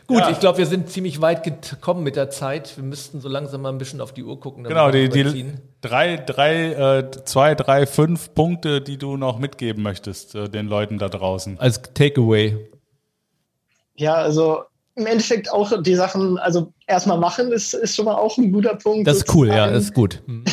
Gut, 0.08 0.20
ja. 0.20 0.30
ich 0.30 0.40
glaube, 0.40 0.60
wir 0.60 0.68
sind 0.68 0.90
ziemlich 0.90 1.20
weit 1.20 1.44
gekommen 1.44 2.04
mit 2.04 2.16
der 2.16 2.30
Zeit. 2.30 2.78
Wir 2.78 2.84
müssten 2.84 3.22
so 3.22 3.28
langsam 3.28 3.64
mal 3.64 3.70
ein 3.70 3.80
bisschen 3.80 4.02
auf 4.02 4.14
die 4.14 4.24
Uhr 4.24 4.40
gucken. 4.40 4.64
Genau, 4.64 4.92
die, 4.92 5.10
die 5.10 5.54
drei, 5.82 6.18
drei, 6.18 7.00
äh, 7.00 7.12
zwei, 7.24 7.56
drei, 7.56 7.88
fünf 7.88 8.36
Punkte, 8.36 8.82
die 8.82 8.98
du 8.98 9.18
noch 9.18 9.40
mitgeben 9.40 9.82
möchtest 9.82 10.36
äh, 10.36 10.48
den 10.48 10.68
Leuten 10.68 11.00
da 11.00 11.10
draußen. 11.10 11.60
Als 11.60 11.82
Takeaway. 11.82 12.70
Ja, 13.96 14.14
also 14.14 14.66
im 14.96 15.06
Endeffekt 15.06 15.52
auch 15.52 15.82
die 15.82 15.96
Sachen, 15.96 16.38
also 16.38 16.74
erstmal 16.88 17.18
machen 17.18 17.52
ist, 17.52 17.74
ist 17.74 17.96
schon 17.96 18.06
mal 18.06 18.16
auch 18.16 18.38
ein 18.38 18.52
guter 18.52 18.76
Punkt. 18.76 19.08
Das 19.08 19.18
ist 19.18 19.34
cool, 19.34 19.48
ja, 19.48 19.68
das 19.68 19.86
ist 19.86 19.94
gut. 19.94 20.22
Mhm. 20.36 20.44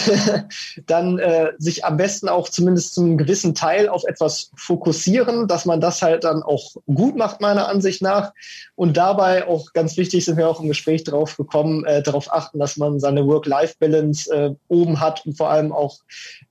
Dann 0.87 1.19
äh, 1.19 1.53
sich 1.59 1.85
am 1.85 1.97
besten 1.97 2.29
auch 2.29 2.49
zumindest 2.49 2.95
zu 2.95 3.03
einem 3.03 3.17
gewissen 3.17 3.55
Teil 3.55 3.89
auf 3.89 4.05
etwas 4.05 4.51
fokussieren, 4.57 5.49
dass 5.49 5.65
man 5.65 5.81
das 5.81 6.03
halt 6.03 6.25
dann 6.25 6.43
auch 6.43 6.75
gut 6.87 7.17
macht, 7.17 7.41
meiner 7.41 7.69
Ansicht 7.69 8.03
nach. 8.03 8.33
Und 8.75 8.97
dabei 8.97 9.47
auch 9.47 9.73
ganz 9.73 9.97
wichtig, 9.97 10.25
sind 10.25 10.37
wir 10.37 10.49
auch 10.49 10.61
im 10.61 10.69
Gespräch 10.69 11.05
drauf 11.05 11.37
gekommen, 11.37 11.85
äh, 11.85 12.03
darauf 12.03 12.33
achten, 12.33 12.59
dass 12.59 12.77
man 12.77 13.01
seine 13.01 13.27
Work-Life-Balance 13.27 14.35
äh, 14.35 14.55
oben 14.69 15.01
hat 15.01 15.25
und 15.25 15.37
vor 15.37 15.51
allem 15.51 15.73
auch, 15.73 15.99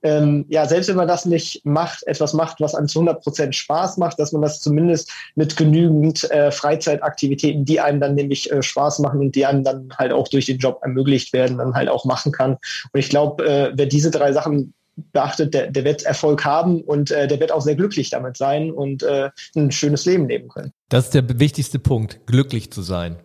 ähm, 0.02 0.46
ja, 0.48 0.66
selbst 0.66 0.88
wenn 0.88 0.96
man 0.96 1.08
das 1.08 1.24
nicht 1.24 1.64
macht, 1.64 2.02
etwas 2.06 2.32
macht, 2.32 2.60
was 2.60 2.74
einem 2.74 2.88
zu 2.88 3.00
100 3.00 3.22
Prozent 3.22 3.54
Spaß 3.54 3.98
macht, 3.98 4.18
dass 4.18 4.32
man 4.32 4.42
das 4.42 4.60
zumindest 4.60 5.10
mit 5.34 5.56
genügend 5.56 6.28
äh, 6.30 6.50
Freizeitaktivitäten, 6.50 7.64
die 7.64 7.80
einem 7.80 8.00
dann 8.00 8.14
nämlich 8.14 8.50
äh, 8.50 8.62
Spaß 8.62 8.98
machen 9.00 9.20
und 9.20 9.34
die 9.34 9.46
einem 9.46 9.64
dann 9.64 9.71
halt 9.96 10.12
auch 10.12 10.28
durch 10.28 10.46
den 10.46 10.58
Job 10.58 10.80
ermöglicht 10.82 11.32
werden, 11.32 11.58
dann 11.58 11.74
halt 11.74 11.88
auch 11.88 12.04
machen 12.04 12.32
kann. 12.32 12.52
Und 12.92 13.00
ich 13.00 13.08
glaube, 13.08 13.44
äh, 13.44 13.72
wer 13.74 13.86
diese 13.86 14.10
drei 14.10 14.32
Sachen 14.32 14.74
beachtet, 15.12 15.54
der, 15.54 15.70
der 15.70 15.84
wird 15.84 16.02
Erfolg 16.02 16.44
haben 16.44 16.82
und 16.82 17.10
äh, 17.10 17.26
der 17.26 17.40
wird 17.40 17.52
auch 17.52 17.62
sehr 17.62 17.76
glücklich 17.76 18.10
damit 18.10 18.36
sein 18.36 18.70
und 18.70 19.02
äh, 19.02 19.30
ein 19.56 19.70
schönes 19.70 20.04
Leben 20.04 20.28
leben 20.28 20.48
können. 20.48 20.72
Das 20.88 21.06
ist 21.06 21.14
der 21.14 21.40
wichtigste 21.40 21.78
Punkt, 21.78 22.26
glücklich 22.26 22.70
zu 22.70 22.82
sein. 22.82 23.16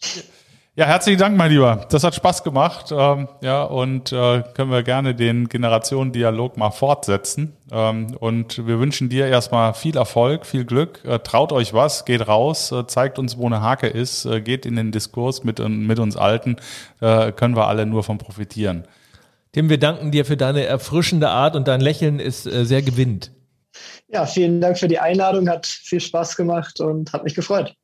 Ja, 0.76 0.86
herzlichen 0.86 1.18
Dank, 1.18 1.36
mein 1.36 1.50
Lieber. 1.50 1.84
Das 1.90 2.04
hat 2.04 2.14
Spaß 2.14 2.44
gemacht. 2.44 2.92
Ähm, 2.92 3.26
ja, 3.40 3.64
und 3.64 4.12
äh, 4.12 4.44
können 4.54 4.70
wir 4.70 4.84
gerne 4.84 5.16
den 5.16 5.48
Generationendialog 5.48 6.56
mal 6.56 6.70
fortsetzen. 6.70 7.56
Ähm, 7.72 8.16
und 8.20 8.64
wir 8.68 8.78
wünschen 8.78 9.08
dir 9.08 9.26
erstmal 9.26 9.74
viel 9.74 9.96
Erfolg, 9.96 10.46
viel 10.46 10.64
Glück. 10.64 11.04
Äh, 11.04 11.18
traut 11.18 11.50
euch 11.50 11.74
was, 11.74 12.04
geht 12.04 12.28
raus, 12.28 12.70
äh, 12.70 12.86
zeigt 12.86 13.18
uns, 13.18 13.36
wo 13.36 13.46
eine 13.46 13.62
Hake 13.62 13.88
ist, 13.88 14.26
äh, 14.26 14.40
geht 14.40 14.64
in 14.64 14.76
den 14.76 14.92
Diskurs 14.92 15.42
mit, 15.42 15.58
mit 15.58 15.98
uns 15.98 16.16
Alten. 16.16 16.54
Äh, 17.00 17.32
können 17.32 17.56
wir 17.56 17.66
alle 17.66 17.84
nur 17.84 18.04
von 18.04 18.18
profitieren. 18.18 18.84
Tim, 19.50 19.70
wir 19.70 19.78
danken 19.78 20.12
dir 20.12 20.24
für 20.24 20.36
deine 20.36 20.64
erfrischende 20.66 21.30
Art 21.30 21.56
und 21.56 21.66
dein 21.66 21.80
Lächeln 21.80 22.20
ist 22.20 22.46
äh, 22.46 22.64
sehr 22.64 22.82
gewinnt. 22.82 23.32
Ja, 24.06 24.24
vielen 24.24 24.60
Dank 24.60 24.78
für 24.78 24.88
die 24.88 25.00
Einladung, 25.00 25.48
hat 25.48 25.66
viel 25.66 26.00
Spaß 26.00 26.36
gemacht 26.36 26.80
und 26.80 27.12
hat 27.12 27.24
mich 27.24 27.34
gefreut. 27.34 27.74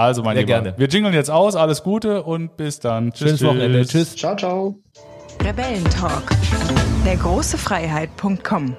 Also, 0.00 0.22
mein 0.22 0.34
Sehr 0.34 0.46
Lieber, 0.46 0.62
gerne. 0.62 0.74
wir 0.78 0.88
jingeln 0.88 1.12
jetzt 1.12 1.30
aus. 1.30 1.56
Alles 1.56 1.82
Gute 1.82 2.22
und 2.22 2.56
bis 2.56 2.80
dann. 2.80 3.12
Tschüss. 3.12 3.28
Schönes 3.28 3.44
Wochenende. 3.44 3.84
Tschüss. 3.84 4.16
Ciao, 4.16 4.34
ciao. 4.34 4.74
Rebellentalk. 5.44 6.30
Der 7.04 7.16
große 7.16 7.58
Freiheit.com 7.58 8.76